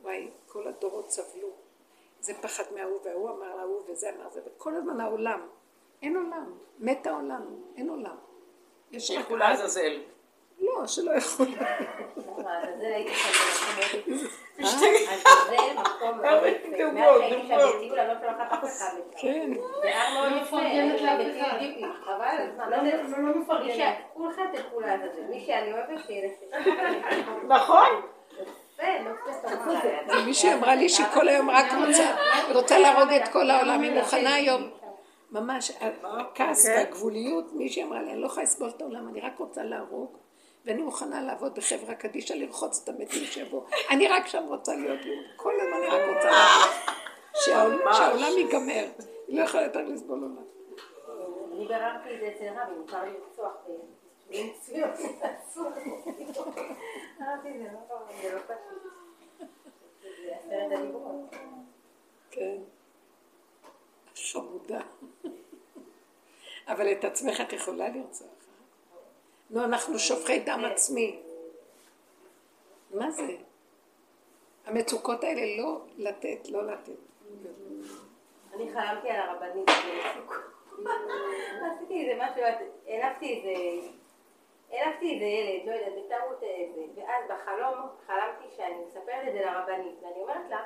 וואי, 0.02 0.28
כל 0.46 0.68
הדורות 0.68 1.10
סבלו. 1.10 1.48
זה 2.20 2.34
פחד 2.40 2.64
מההוא, 2.74 2.98
וההוא 3.04 3.30
אמר 3.30 3.56
להוא, 3.56 3.82
וזה 3.88 4.10
אמר 4.10 4.30
זה, 4.30 4.40
וכל 4.46 4.74
הזמן 4.74 5.00
העולם. 5.00 5.48
אין 6.02 6.16
עולם. 6.16 6.52
מת 6.78 7.06
העולם, 7.06 7.40
אין 7.76 7.88
עולם. 7.88 8.16
יש 8.90 9.10
רק... 9.10 9.16
ילכו 9.16 9.36
לעזאזל. 9.36 10.00
לא, 10.60 10.86
שלא 10.86 11.10
יכול. 11.16 11.46
לעזאזל 12.38 12.84
הייתי 12.84 13.14
שם 13.14 13.28
במקום 14.58 14.58
מאוד 14.58 14.72
יפה. 14.98 15.12
עזאזל 15.12 15.80
מקום 15.80 16.94
מאוד 16.94 17.22
יפה. 17.22 17.36
מאז 17.38 17.48
שהייתי 17.48 17.48
שם 17.48 17.54
בטיול, 17.78 17.98
אני 17.98 18.08
לא 18.08 18.14
שולחת 18.20 18.52
אף 18.52 18.64
אחד 18.64 18.68
לשם. 19.14 19.18
כן. 19.22 19.50
זה 19.82 19.88
היה 19.88 20.14
מאוד 20.14 20.32
יפה. 20.42 20.56
מפרגנת 20.56 21.00
הייתי 21.00 21.04
לאף 21.04 21.18
בטיול 21.20 21.46
אחד. 21.46 21.58
ג'יפי. 21.60 21.84
חבל 22.04 22.24
על 22.24 22.48
הזמן. 22.50 22.70
לא 22.70 22.76
יודע- 22.76 23.18
מי 23.18 23.40
מפרגנת. 23.40 23.74
ש- 23.76 24.02
כולכם 24.14 24.42
תלכו 24.54 24.80
לעזאזל. 24.80 25.22
מי 25.30 25.40
שאני 25.46 25.72
אוהבת, 25.72 26.06
שיהיה 26.06 26.26
לשם. 26.26 26.70
נכון. 27.48 27.86
לא 30.06 30.24
מישהי 30.26 30.54
אמרה 30.54 30.74
לי 30.74 30.88
שכל 30.88 31.28
היום 31.28 31.50
רק 31.50 31.66
רוצה 32.54 32.78
להרוג 32.78 33.12
את 33.12 33.28
כל 33.28 33.50
העולם, 33.50 33.80
היא 33.82 33.92
מוכנה 33.92 34.34
היום. 34.34 34.70
ממש, 35.32 35.70
הכעס 36.02 36.66
והגבוליות, 36.66 37.52
מישהי 37.52 37.82
אמרה 37.84 38.02
לי, 38.02 38.12
אני 38.12 38.20
לא 38.20 38.26
יכולה 38.26 38.42
לסבול 38.42 38.68
את 38.76 38.80
העולם, 38.82 39.08
אני 39.08 39.20
רק 39.20 39.38
רוצה 39.38 39.62
להרוג, 39.62 40.16
ואני 40.64 40.82
מוכנה 40.82 41.22
לעבוד 41.22 41.54
בחברה 41.54 41.94
קדישא, 41.94 42.32
לרחוץ 42.34 42.80
את 42.84 42.88
המתים 42.88 43.24
שיבואו. 43.24 43.64
אני 43.90 44.08
רק 44.08 44.26
שם 44.26 44.44
רוצה 44.48 44.76
להיות, 44.76 44.98
כל 45.36 45.52
הזמן 45.60 45.76
אני 45.76 45.86
רק 45.86 46.16
רוצה 46.16 46.30
להרוג. 46.30 46.72
שהעול- 47.34 47.92
שהעולם 47.92 48.38
ייגמר. 48.38 48.86
היא 49.28 49.38
לא 49.38 49.44
יכולה 49.44 49.62
יותר 49.62 49.80
לסבול 49.82 50.22
עולם. 50.22 50.36
אני 51.56 51.66
ביררתי 51.68 52.14
את 52.14 52.20
זה 52.20 52.28
אצל 52.36 52.60
רבי, 52.60 52.78
מותר 52.78 53.02
לי 53.04 53.10
לרצוח 53.10 53.52
זה 53.66 54.80
לא 54.80 54.86
זה 58.22 58.34
לא 58.34 58.38
פשוט. 58.40 58.82
זה 60.02 60.34
עשרת 60.36 60.72
הדיברות. 60.78 61.34
כן. 62.30 62.56
חמודה. 64.22 64.80
אבל 66.68 66.92
את 66.92 67.04
עצמך 67.04 67.40
את 67.40 67.52
יכולה 67.52 67.88
לרצוח. 67.88 68.28
אה? 68.28 68.98
נו, 69.50 69.64
אנחנו 69.64 69.98
שופכי 69.98 70.38
דם 70.38 70.62
עצמי. 70.72 71.22
מה 72.90 73.10
זה? 73.10 73.36
המצוקות 74.66 75.24
האלה 75.24 75.62
לא 75.62 75.80
לתת, 75.96 76.48
לא 76.48 76.72
לתת. 76.72 76.92
אני 78.54 78.72
חלמתי 78.72 79.10
על 79.10 79.28
הרבנית. 79.28 79.68
עשיתי 81.72 82.10
איזה 82.10 82.22
משהו, 82.24 82.42
העלבתי 82.86 83.34
איזה... 83.34 83.88
העלבתי 84.70 85.14
איזה 85.14 85.24
ילד, 85.24 85.68
לא 85.68 85.72
יודעת, 85.72 86.04
בטעות 86.04 86.42
איזה, 86.42 86.80
ואז 86.94 87.24
בחלום 87.28 87.88
חלמתי 88.06 88.56
שאני 88.56 88.74
מספרת 88.86 89.28
את 89.28 89.32
זה 89.32 89.40
לרבנית, 89.40 90.02
ואני 90.02 90.22
אומרת 90.22 90.50
לה, 90.50 90.64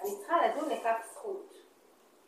אני 0.00 0.10
צריכה 0.18 0.46
לדון 0.46 0.70
לכף 0.70 0.96
זכות. 1.12 1.61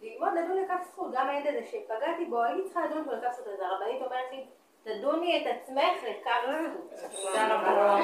ללמוד 0.04 0.28
לדון 0.38 0.56
לכף 0.64 0.90
זכות, 0.92 1.12
גם 1.12 1.28
הילד 1.28 1.46
הזה 1.46 1.66
שפגעתי 1.70 2.24
בו, 2.24 2.42
הייתי 2.42 2.64
צריכה 2.64 2.80
לדון 2.86 3.04
בו 3.04 3.12
לכף 3.12 3.32
זכות, 3.32 3.46
אז 3.46 3.60
הרבנית 3.60 4.02
אומרת 4.02 4.32
לי, 4.32 4.44
תדוני 4.84 5.42
את 5.42 5.56
עצמך 5.56 6.02
לכף 6.02 6.30
זכות. 6.72 7.22
תודה 7.22 7.54
רבה. 7.54 7.98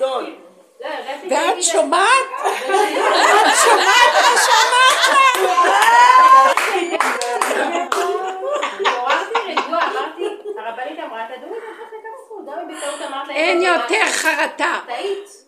לא, 0.00 0.88
ואת 1.30 1.62
שומעת? 1.62 2.26
את 2.46 3.56
שומעת 3.64 4.12
מה 4.22 4.36
שאמרת. 4.36 5.12
אין 13.30 13.62
"לא, 13.62 13.68
יותר 13.68 14.06
חרטה. 14.06 14.80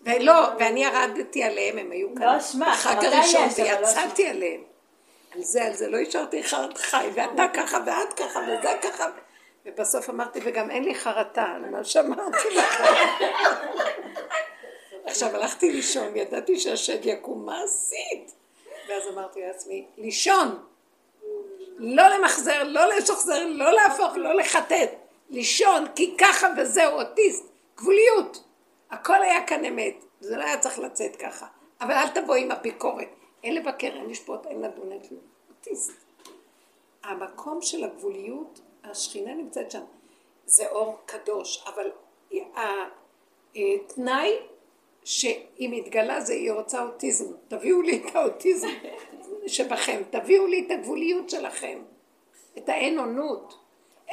ולא, 0.05 0.33
ואני 0.59 0.85
ירדתי 0.85 1.45
עליהם, 1.45 1.79
הם 1.79 1.91
היו 1.91 2.09
כאן 2.19 2.27
לא 2.27 2.39
אשמה, 2.39 2.71
בחג 2.71 3.05
הראשון, 3.05 3.43
לא 3.43 3.65
ויצאתי 3.65 4.29
עליהם. 4.29 4.74
על 5.35 5.43
זה, 5.43 5.65
על 5.65 5.73
זה, 5.73 5.89
לא 5.89 5.99
השארתי 5.99 6.45
חרט 6.45 6.79
חי, 6.79 7.09
ואתה 7.15 7.43
ככה, 7.55 7.79
ואת 7.87 8.13
ככה, 8.13 8.41
וזה 8.41 8.69
ככה. 8.83 9.07
ובסוף 9.67 10.11
אמרתי, 10.11 10.41
וגם 10.45 10.71
אין 10.71 10.85
לי 10.85 10.95
חרטה 10.95 11.43
על 11.43 11.71
מה 11.71 11.85
שאמרתי 11.85 12.51
לך. 12.51 12.83
עכשיו 15.05 15.37
הלכתי 15.37 15.73
לישון, 15.73 16.17
ידעתי 16.17 16.59
שהשד 16.59 17.07
יקום, 17.07 17.47
מה 17.47 17.63
עשית? 17.63 18.33
ואז 18.89 19.03
אמרתי 19.13 19.41
לעצמי, 19.41 19.87
לישון. 19.97 20.65
לא 21.79 22.09
למחזר, 22.09 22.63
לא 22.65 22.87
לשחזר, 22.87 23.47
לא 23.47 23.73
להפוך, 23.73 24.17
לא 24.17 24.35
לחטט. 24.35 24.91
לישון, 25.31 25.87
כי 25.97 26.15
ככה 26.19 26.49
וזהו, 26.59 26.93
אוטיסט, 26.93 27.45
גבוליות. 27.77 28.45
הכל 28.91 29.23
היה 29.23 29.47
כאן 29.47 29.65
אמת, 29.65 30.05
זה 30.21 30.37
לא 30.37 30.45
היה 30.45 30.59
צריך 30.59 30.79
לצאת 30.79 31.17
ככה. 31.17 31.47
אבל 31.81 31.93
אל 31.93 32.09
תבוא 32.09 32.35
עם 32.35 32.51
הביקורת. 32.51 33.09
אין 33.45 33.55
לבקר, 33.55 33.93
אין 33.95 34.11
לשפוט, 34.11 34.47
אין 34.47 34.61
לדון, 34.61 34.93
אין 34.93 35.01
כלום. 35.09 35.21
אוטיסט. 35.51 35.93
המקום 37.03 37.63
של 37.63 37.85
הגבוליות, 37.85 38.61
השכינה 38.85 39.35
נמצאת 39.35 39.71
שם. 39.71 39.85
זה 40.47 40.69
אור 40.69 40.99
קדוש, 41.07 41.65
אבל 41.67 41.91
התנאי 43.55 44.39
שאם 45.05 45.73
התגלה 45.79 46.21
זה 46.21 46.33
היא 46.33 46.53
רוצה 46.53 46.83
אוטיזם. 46.83 47.33
תביאו 47.49 47.83
לי 47.83 48.03
את 48.03 48.17
האוטיזם 48.17 48.69
שבכם, 49.47 50.03
תביאו 50.11 50.47
לי 50.47 50.65
את 50.67 50.71
הגבוליות 50.71 51.31
שלכם, 51.31 51.83
את 52.59 52.69
האין 52.69 52.99
אונות, 52.99 53.59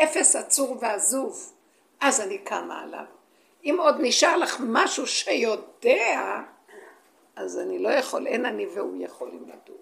אפס 0.04 0.36
עצור 0.36 0.78
ועזוב, 0.80 1.54
אז 2.02 2.22
אני 2.22 2.38
קמה 2.38 2.82
עליו. 2.82 3.06
אם 3.64 3.76
עוד 3.80 3.96
נשאר 4.00 4.38
לך 4.38 4.62
משהו 4.66 5.08
שיודע, 5.08 6.42
אז 7.36 7.60
אני 7.60 7.80
לא 7.80 7.90
יכול, 7.90 8.28
אין 8.28 8.46
אני 8.46 8.66
והוא 8.66 9.04
יכולים 9.04 9.44
לדור. 9.44 9.78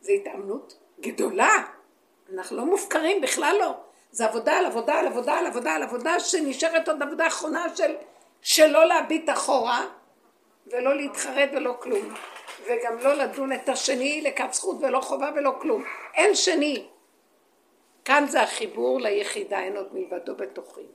זו 0.00 0.12
התאמנות 0.12 0.78
גדולה. 1.00 1.64
אנחנו 2.34 2.56
לא 2.56 2.64
מופקרים, 2.64 3.20
בכלל 3.20 3.56
לא. 3.60 3.74
זה 4.10 4.26
עבודה 4.26 4.52
על 4.52 4.66
עבודה 4.66 4.94
על 4.94 5.06
עבודה 5.06 5.38
על 5.38 5.46
עבודה 5.46 5.72
על 5.72 5.82
עבודה 5.82 6.20
שנשארת 6.20 6.88
עוד 6.88 7.02
עבודה 7.02 7.26
אחרונה 7.26 7.76
של 7.76 7.94
שלא 8.42 8.84
להביט 8.84 9.30
אחורה 9.30 9.86
ולא 10.66 10.96
להתחרט 10.96 11.50
ולא 11.52 11.76
כלום. 11.80 12.14
וגם 12.66 12.98
לא 12.98 13.14
לדון 13.14 13.52
את 13.52 13.68
השני 13.68 14.20
לכף 14.20 14.52
זכות 14.52 14.76
ולא 14.80 15.00
חובה 15.00 15.30
ולא 15.36 15.52
כלום. 15.60 15.84
אין 16.14 16.34
שני. 16.34 16.86
כאן 18.04 18.26
זה 18.28 18.42
החיבור 18.42 19.00
ליחידה, 19.00 19.60
אין 19.60 19.76
עוד 19.76 19.94
מלבדו 19.94 20.34
בתוכי. 20.34 20.86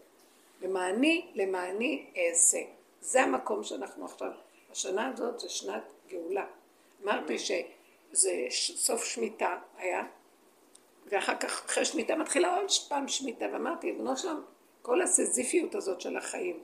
למעני, 0.62 1.32
למעני 1.36 2.06
אעשה. 2.18 2.60
זה 3.02 3.22
המקום 3.22 3.64
שאנחנו 3.64 4.06
עכשיו. 4.06 4.32
השנה 4.74 5.08
הזאת 5.08 5.40
זה 5.40 5.50
שנת 5.50 5.84
גאולה. 6.10 6.46
אמרתי 7.04 7.40
שזה 7.40 8.46
סוף 8.76 9.04
שמיטה 9.04 9.58
היה, 9.78 10.04
ואחר 11.06 11.36
כך 11.36 11.66
אחרי 11.66 11.86
שמיטה 11.86 12.16
מתחילה 12.16 12.58
עוד 12.58 12.68
פעם 12.90 13.08
שמיטה, 13.08 13.46
ואמרתי, 13.54 13.92
בנו 13.92 14.18
שלום, 14.18 14.44
כל 14.82 15.02
הסזיפיות 15.02 15.76
הזאת 15.76 16.02
של 16.02 16.18
החיים, 16.18 16.60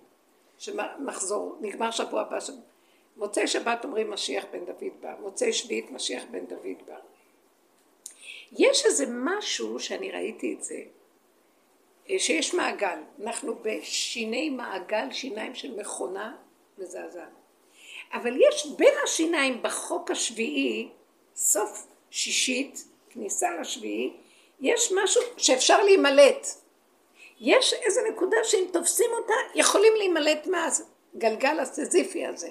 שמחזור, 0.57 1.57
נגמר 1.61 1.91
שבוע 1.91 2.21
הבא, 2.21 2.39
ש... 2.39 2.49
מוצאי 3.17 3.47
שבת 3.47 3.85
אומרים 3.85 4.11
משיח 4.11 4.45
בן 4.51 4.65
דוד 4.65 4.93
בא, 4.99 5.15
מוצאי 5.19 5.53
שביעית 5.53 5.91
משיח 5.91 6.23
בן 6.31 6.45
דוד 6.45 6.77
בא. 6.87 6.97
יש 8.51 8.85
איזה 8.85 9.05
משהו 9.09 9.79
שאני 9.79 10.11
ראיתי 10.11 10.53
את 10.53 10.63
זה, 10.63 10.83
אה, 12.09 12.19
שיש 12.19 12.53
מעגל, 12.53 12.99
אנחנו 13.23 13.55
בשיני 13.61 14.49
מעגל, 14.49 15.11
שיניים 15.11 15.55
של 15.55 15.79
מכונה 15.79 16.37
מזעזעת. 16.77 17.38
אבל 18.13 18.41
יש 18.49 18.67
בין 18.77 18.93
השיניים 19.03 19.61
בחוק 19.61 20.11
השביעי, 20.11 20.89
סוף 21.35 21.87
שישית, 22.11 22.83
כניסה 23.09 23.47
לשביעי, 23.61 24.13
יש 24.61 24.91
משהו 25.03 25.21
שאפשר 25.37 25.83
להימלט. 25.83 26.47
יש 27.39 27.73
איזו 27.73 28.01
נקודה 28.11 28.37
שאם 28.43 28.65
תופסים 28.73 29.09
אותה, 29.11 29.33
יכולים 29.55 29.93
להימלט 29.97 30.47
מהגלגל 30.47 31.59
הסזיפי 31.59 32.25
הזה. 32.25 32.49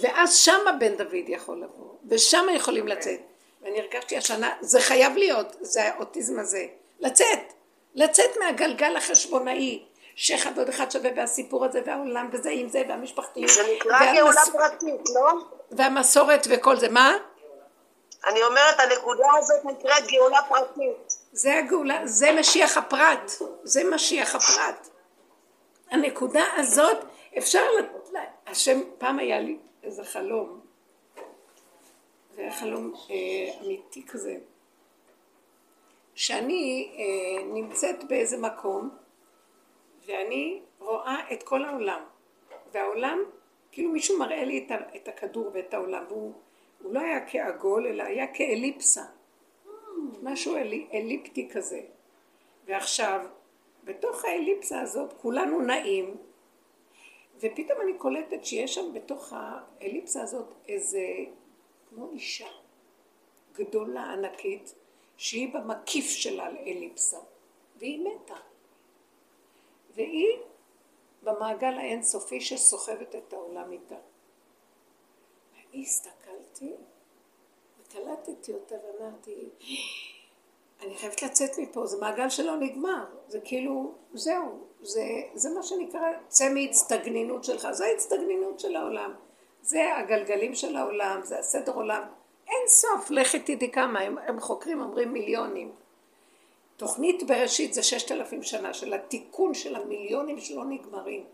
ואז 0.00 0.36
שמה 0.36 0.72
בן 0.80 0.96
דוד 0.96 1.28
יכול 1.28 1.62
לבוא, 1.62 1.94
ושמה 2.08 2.52
יכולים 2.52 2.88
לצאת. 2.88 3.20
ואני 3.62 3.80
הרגשתי 3.80 4.16
השנה, 4.16 4.56
זה 4.60 4.80
חייב 4.80 5.16
להיות, 5.16 5.56
זה 5.60 5.84
האוטיזם 5.84 6.38
הזה. 6.38 6.66
לצאת, 7.00 7.52
לצאת 7.94 8.30
מהגלגל 8.40 8.96
החשבונאי, 8.96 9.82
שאחד 10.16 10.58
עוד 10.58 10.68
אחד 10.68 10.90
שווה 10.90 11.10
והסיפור 11.16 11.64
הזה 11.64 11.80
והעולם 11.86 12.28
וזה 12.32 12.50
עם 12.50 12.68
זה 12.68 12.82
והמשפחתיות. 12.88 13.48
זה 13.50 13.62
נקרא 13.76 13.92
והמס- 14.00 14.16
גאולה 14.16 14.40
פרטית, 14.52 15.08
לא? 15.14 15.32
והמסורת 15.70 16.46
וכל 16.50 16.76
זה, 16.76 16.88
מה? 16.88 17.12
אני 18.26 18.42
אומרת, 18.42 18.80
הנקודה 18.80 19.26
הזאת 19.38 19.64
נקראת 19.64 20.06
גאולה 20.10 20.38
פרטית. 20.48 21.12
זה 21.32 21.58
הגאולה, 21.58 22.00
זה 22.04 22.32
משיח 22.40 22.76
הפרט, 22.76 23.30
זה 23.64 23.90
משיח 23.94 24.34
הפרט. 24.34 24.88
הנקודה 25.90 26.44
הזאת, 26.56 26.96
אפשר, 27.38 27.62
ל- 27.70 28.16
ל- 28.16 28.50
השם, 28.50 28.80
פעם 28.98 29.18
היה 29.18 29.40
לי 29.40 29.58
איזה 29.82 30.04
חלום, 30.04 30.60
זה 32.36 32.42
היה 32.42 32.52
חלום 32.52 32.94
אה, 33.10 33.14
אמיתי 33.66 34.06
כזה, 34.06 34.34
שאני 36.14 36.92
אה, 36.98 37.44
נמצאת 37.44 38.04
באיזה 38.04 38.36
מקום, 38.36 38.90
ואני 40.06 40.62
רואה 40.78 41.32
את 41.32 41.42
כל 41.42 41.64
העולם, 41.64 42.02
והעולם, 42.72 43.18
כאילו 43.72 43.90
מישהו 43.90 44.18
מראה 44.18 44.44
לי 44.44 44.68
את, 44.96 45.08
הכדור 45.08 45.50
ואת 45.54 45.74
העולם, 45.74 46.04
והוא 46.08 46.32
הוא 46.82 46.94
לא 46.94 47.00
היה 47.00 47.26
כעגול, 47.26 47.86
אלא 47.86 48.02
היה 48.02 48.26
כאליפסה. 48.34 49.04
משהו 50.22 50.56
אלי, 50.56 50.86
אליפטי 50.92 51.48
כזה. 51.52 51.80
ועכשיו, 52.64 53.26
בתוך 53.84 54.24
האליפסה 54.24 54.80
הזאת 54.80 55.12
כולנו 55.12 55.60
נעים, 55.60 56.16
ופתאום 57.40 57.80
אני 57.80 57.98
קולטת 57.98 58.44
שיש 58.44 58.74
שם 58.74 58.92
בתוך 58.92 59.32
האליפסה 59.36 60.22
הזאת 60.22 60.54
איזה, 60.68 61.06
כמו 61.88 62.10
אישה 62.12 62.48
גדולה, 63.52 64.12
ענקית, 64.12 64.74
שהיא 65.16 65.54
במקיף 65.54 66.06
שלה 66.06 66.50
לאליפסה, 66.50 67.18
והיא 67.76 68.00
מתה. 68.04 68.36
והיא 69.96 70.38
במעגל 71.22 71.78
האינסופי 71.78 72.40
שסוחבת 72.40 73.14
את 73.14 73.32
העולם 73.32 73.72
איתה. 73.72 73.94
ואני 75.54 75.82
הסתכלתי 75.82 76.72
וקלטתי 77.80 78.52
אותה 78.52 78.74
ואמרתי, 78.74 79.48
אני 80.82 80.96
חייבת 80.96 81.22
לצאת 81.22 81.58
מפה, 81.58 81.86
זה 81.86 82.00
מעגל 82.00 82.28
שלא 82.28 82.56
נגמר, 82.56 83.04
זה 83.28 83.40
כאילו, 83.44 83.94
זהו, 84.14 84.66
זה, 84.82 85.04
זה 85.34 85.50
מה 85.50 85.62
שנקרא, 85.62 86.00
צא 86.28 86.54
מהצטגנינות 86.54 87.44
שלך, 87.44 87.68
זו 87.72 87.84
ההצטגנינות 87.84 88.60
של 88.60 88.76
העולם, 88.76 89.14
זה 89.62 89.96
הגלגלים 89.96 90.54
של 90.54 90.76
העולם, 90.76 91.20
זה 91.24 91.38
הסדר 91.38 91.72
עולם, 91.72 92.02
אין 92.46 92.68
סוף, 92.68 93.10
לכי 93.10 93.40
תדעי 93.40 93.70
כמה, 93.70 94.00
הם, 94.00 94.18
הם 94.18 94.40
חוקרים, 94.40 94.82
אומרים 94.82 95.12
מיליונים. 95.12 95.72
תוכנית 96.76 97.22
בראשית 97.22 97.74
זה 97.74 97.82
ששת 97.82 98.12
אלפים 98.12 98.42
שנה 98.42 98.74
של 98.74 98.94
התיקון 98.94 99.54
של 99.54 99.76
המיליונים 99.76 100.40
שלא 100.40 100.64
נגמרים. 100.64 101.24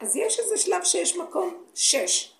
אז 0.00 0.16
יש 0.16 0.38
איזה 0.38 0.56
שלב 0.56 0.84
שיש 0.84 1.16
מקום, 1.16 1.64
שש. 1.74 2.32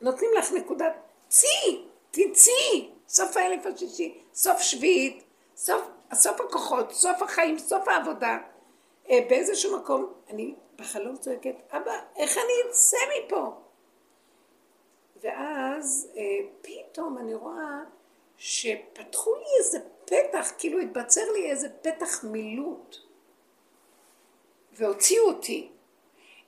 נותנים 0.00 0.30
לך 0.38 0.52
נקודת, 0.52 0.92
צאי, 1.28 1.84
תצאי, 2.10 2.90
סוף 3.08 3.36
האלף 3.36 3.66
השישי, 3.66 4.18
סוף 4.34 4.60
שביעית, 4.60 5.24
סוף, 5.56 5.82
סוף 6.14 6.40
הכוחות, 6.40 6.92
סוף 6.92 7.22
החיים, 7.22 7.58
סוף 7.58 7.88
העבודה. 7.88 8.38
אה, 9.10 9.18
באיזשהו 9.28 9.78
מקום, 9.78 10.12
אני 10.30 10.54
בחלום 10.76 11.16
צועקת, 11.16 11.54
אבא, 11.70 11.92
איך 12.16 12.36
אני 12.36 12.70
אצא 12.70 12.96
מפה? 13.18 13.52
ואז 15.22 16.08
אה, 16.16 16.22
פתאום 16.62 17.18
אני 17.18 17.34
רואה 17.34 17.80
שפתחו 18.38 19.34
לי 19.34 19.44
איזה 19.58 19.78
פתח, 20.04 20.52
כאילו 20.58 20.80
התבצר 20.80 21.32
לי 21.32 21.50
איזה 21.50 21.68
פתח 21.68 22.24
מילוט, 22.24 22.96
והוציאו 24.72 25.24
אותי. 25.24 25.68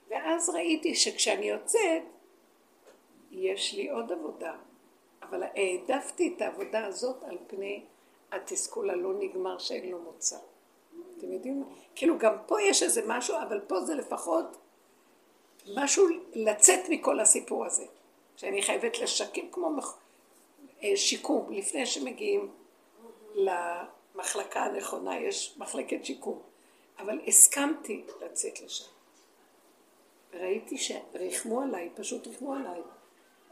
ואז 0.09 0.49
ראיתי 0.49 0.95
שכשאני 0.95 1.45
יוצאת, 1.45 2.03
יש 3.31 3.73
לי 3.73 3.89
עוד 3.89 4.11
עבודה, 4.11 4.55
אבל 5.21 5.43
העדפתי 5.43 6.33
את 6.35 6.41
העבודה 6.41 6.85
הזאת 6.85 7.23
על 7.23 7.37
פני 7.47 7.83
התסכול 8.31 8.89
הלא 8.89 9.13
נגמר 9.13 9.57
שאין 9.57 9.89
לו 9.89 9.99
מוצא. 9.99 10.37
אתם 11.17 11.33
יודעים? 11.33 11.63
כאילו 11.95 12.17
גם 12.17 12.33
פה 12.47 12.61
יש 12.61 12.83
איזה 12.83 13.01
משהו, 13.07 13.35
אבל 13.47 13.59
פה 13.59 13.81
זה 13.81 13.95
לפחות 13.95 14.57
משהו 15.75 16.07
לצאת 16.33 16.79
מכל 16.89 17.19
הסיפור 17.19 17.65
הזה. 17.65 17.85
שאני 18.37 18.61
חייבת 18.61 18.99
לשקם 18.99 19.51
כמו 19.51 19.69
מח... 19.69 19.97
אה, 20.83 20.97
שיקום, 20.97 21.53
לפני 21.53 21.85
שמגיעים 21.85 22.51
למחלקה 23.35 24.59
הנכונה, 24.59 25.19
יש 25.19 25.55
מחלקת 25.57 26.05
שיקום. 26.05 26.41
אבל 26.99 27.19
הסכמתי 27.27 28.05
לצאת 28.21 28.61
לשם. 28.61 28.85
ראיתי 30.33 30.77
שריחמו 30.77 31.61
עליי, 31.61 31.89
פשוט 31.95 32.27
ריחמו 32.27 32.53
עליי. 32.53 32.81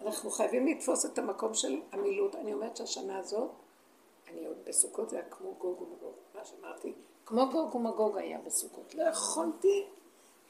אנחנו 0.02 0.30
חייבים 0.30 0.68
לתפוס 0.68 1.06
את 1.06 1.18
המקום 1.18 1.54
של 1.54 1.82
המילוט. 1.92 2.36
אני 2.36 2.54
אומרת 2.54 2.78
שהשנה 2.78 3.20
הזאת, 3.20 3.52
אני 4.28 4.46
עוד 4.46 4.58
בסוכות 4.64 5.10
זה 5.10 5.16
היה 5.16 5.26
כמו 5.30 5.54
גוג 5.58 5.82
ומגוג, 5.82 6.14
מה 6.36 6.46
שאמרתי, 6.46 6.94
כמו 7.26 7.50
גוג 7.52 7.76
ומגוג 7.76 8.18
היה 8.18 8.40
בסוכות. 8.46 8.96
לא 8.96 9.04
יכולתי, 9.04 9.86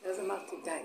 ואז 0.04 0.20
אמרתי 0.20 0.56
די. 0.64 0.84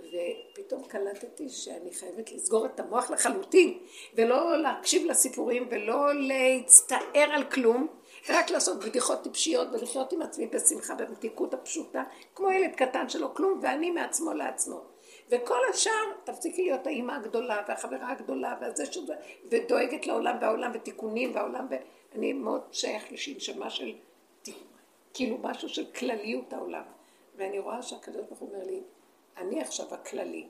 ופתאום 0.00 0.84
קלטתי 0.84 1.48
שאני 1.48 1.92
חייבת 1.92 2.32
לסגור 2.32 2.66
את 2.66 2.80
המוח 2.80 3.10
לחלוטין, 3.10 3.78
ולא 4.14 4.62
להקשיב 4.62 5.06
לסיפורים, 5.06 5.68
ולא 5.70 6.14
להצטער 6.14 7.30
על 7.32 7.44
כלום, 7.44 7.86
רק 8.28 8.50
לעשות 8.50 8.84
בדיחות 8.84 9.22
טיפשיות 9.22 9.68
ולחיות 9.72 10.12
עם 10.12 10.22
עצמי 10.22 10.46
בשמחה, 10.46 10.94
במתיקות 10.94 11.54
הפשוטה, 11.54 12.02
כמו 12.34 12.50
ילד 12.50 12.74
קטן 12.74 13.08
שלו 13.08 13.34
כלום, 13.34 13.58
ואני 13.62 13.90
מעצמו 13.90 14.32
לעצמו. 14.32 14.84
וכל 15.30 15.58
השאר, 15.70 16.12
תפסיקי 16.24 16.62
להיות 16.62 16.86
האימא 16.86 17.12
הגדולה 17.12 17.62
והחברה 17.68 18.12
הגדולה 18.12 18.56
והזה 18.60 18.86
שזה, 18.86 19.14
ודואגת 19.50 20.06
לעולם 20.06 20.36
והעולם 20.40 20.70
ותיקונים 20.74 21.34
והעולם, 21.34 21.66
ואני 21.70 22.32
מאוד 22.32 22.62
שייך 22.72 23.12
לשנשמה 23.12 23.70
של, 23.70 23.92
כאילו 25.14 25.38
משהו 25.42 25.68
של 25.68 25.86
כלליות 25.86 26.52
העולם. 26.52 26.82
ואני 27.36 27.58
רואה 27.58 27.82
שהקדוש 27.82 28.26
ברוך 28.26 28.38
הוא 28.38 28.48
אומר 28.48 28.64
לי, 28.64 28.80
אני 29.38 29.60
עכשיו 29.60 29.94
הכללי. 29.94 30.48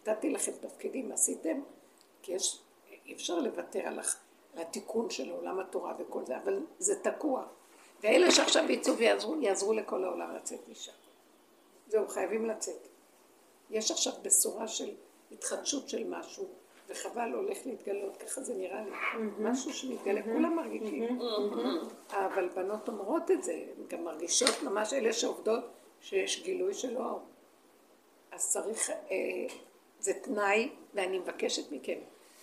נתתי 0.00 0.30
לכם 0.30 0.52
תפקידים, 0.60 1.12
עשיתם, 1.12 1.60
כי 2.22 2.32
יש, 2.32 2.60
אי 3.06 3.12
אפשר 3.12 3.38
לוותר 3.38 3.80
על 3.86 4.00
התיקון 4.56 5.10
של 5.10 5.30
עולם 5.30 5.60
התורה 5.60 5.94
וכל 5.98 6.24
זה, 6.24 6.36
אבל 6.36 6.60
זה 6.78 7.00
תקוע. 7.02 7.44
ואלה 8.02 8.30
שעכשיו 8.30 8.70
יצאו 8.70 8.96
ויעזרו, 8.96 9.36
יעזרו 9.40 9.72
לכל 9.72 10.04
העולם 10.04 10.34
לצאת 10.34 10.68
משם. 10.68 10.92
זהו, 11.88 12.08
חייבים 12.08 12.46
לצאת. 12.46 12.88
יש 13.70 13.90
עכשיו 13.90 14.12
בשורה 14.22 14.68
של 14.68 14.90
התחדשות 15.32 15.88
של 15.88 16.08
משהו, 16.08 16.48
וחבל 16.88 17.32
הולך 17.32 17.58
להתגלות, 17.66 18.16
ככה 18.16 18.42
זה 18.42 18.54
נראה 18.54 18.84
לי. 18.84 18.90
משהו 19.38 19.72
שמתגלה, 19.72 20.22
כולם 20.22 20.56
מרגישים. 20.56 21.18
אבל 22.10 22.48
בנות 22.48 22.88
אומרות 22.88 23.30
את 23.30 23.42
זה, 23.42 23.52
הן 23.52 23.84
גם 23.88 24.04
מרגישות 24.04 24.62
ממש 24.62 24.92
אלה 24.92 25.12
שעובדות 25.12 25.64
שיש 26.00 26.42
גילוי 26.42 26.74
של 26.74 26.96
אור. 26.96 27.20
אז 28.40 28.50
צריך, 28.50 28.90
אה, 28.90 29.16
זה 29.98 30.12
תנאי, 30.14 30.70
ואני 30.94 31.18
מבקשת 31.18 31.72
מכם, 31.72 31.98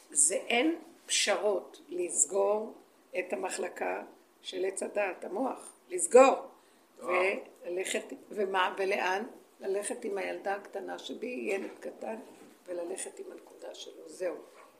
זה 0.09 0.35
אין 0.35 0.75
פשרות 1.05 1.81
לסגור 1.89 2.73
את 3.19 3.33
המחלקה 3.33 4.03
של 4.41 4.65
עץ 4.65 4.83
הדעת, 4.83 5.25
המוח, 5.25 5.73
לסגור, 5.89 6.35
וללכת, 6.99 8.03
ומה, 8.29 8.75
ולאן? 8.77 9.23
ללכת 9.59 10.05
עם 10.05 10.17
הילדה 10.17 10.55
הקטנה 10.55 10.99
שבי, 10.99 11.49
ילד 11.51 11.79
קטן, 11.79 12.15
וללכת 12.65 13.19
עם 13.19 13.25
הנקודה 13.31 13.73
שלו, 13.73 14.03
זהו. 14.05 14.35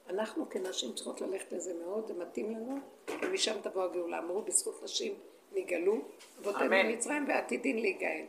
אנחנו 0.09 0.49
כנשים 0.49 0.93
צריכות 0.93 1.21
ללכת 1.21 1.51
לזה 1.51 1.73
מאוד, 1.73 2.07
זה 2.07 2.13
מתאים 2.13 2.51
לנו, 2.51 2.77
ומשם 3.21 3.61
תבוא 3.61 3.83
הגאולה. 3.83 4.19
אמרו, 4.19 4.41
בזכות 4.41 4.83
נשים 4.83 5.13
נגאלו, 5.51 5.97
אבותינו. 6.41 6.69
במצרים, 6.69 7.27
ועתידין 7.27 7.79
להיגאל. 7.79 8.25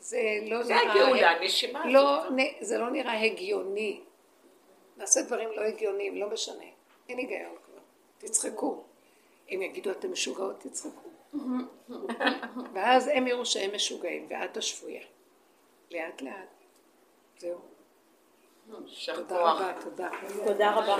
זה 0.00 0.38
לא 0.46 0.62
זה 0.62 0.74
נראה... 0.74 0.92
הגאולה, 0.92 1.30
הנשימה 1.30 1.86
לא, 1.86 2.22
זה 2.60 2.78
לא 2.78 2.90
נראה 2.90 3.24
הגיוני. 3.24 4.00
נעשה 4.96 5.22
דברים 5.22 5.48
לא 5.56 5.62
הגיוניים, 5.62 6.16
לא 6.16 6.30
משנה. 6.30 6.64
אין 7.08 7.18
היגיון 7.18 7.56
כבר. 7.66 7.80
תצחקו. 8.18 8.82
הם 9.48 9.62
יגידו, 9.62 9.90
אתם 9.90 10.12
משוגעות, 10.12 10.60
תצחקו. 10.60 11.08
ואז 12.74 13.10
הם 13.14 13.26
יראו 13.26 13.46
שהם 13.46 13.74
משוגעים, 13.74 14.26
ואת 14.30 14.56
השפויה. 14.56 15.02
לאט 15.90 16.22
לאט. 16.22 16.48
זהו. 17.38 17.58
תודה. 19.06 19.52
רבה, 19.52 19.72
תודה. 19.80 20.10
תודה 20.46 20.74
רבה. 20.74 20.96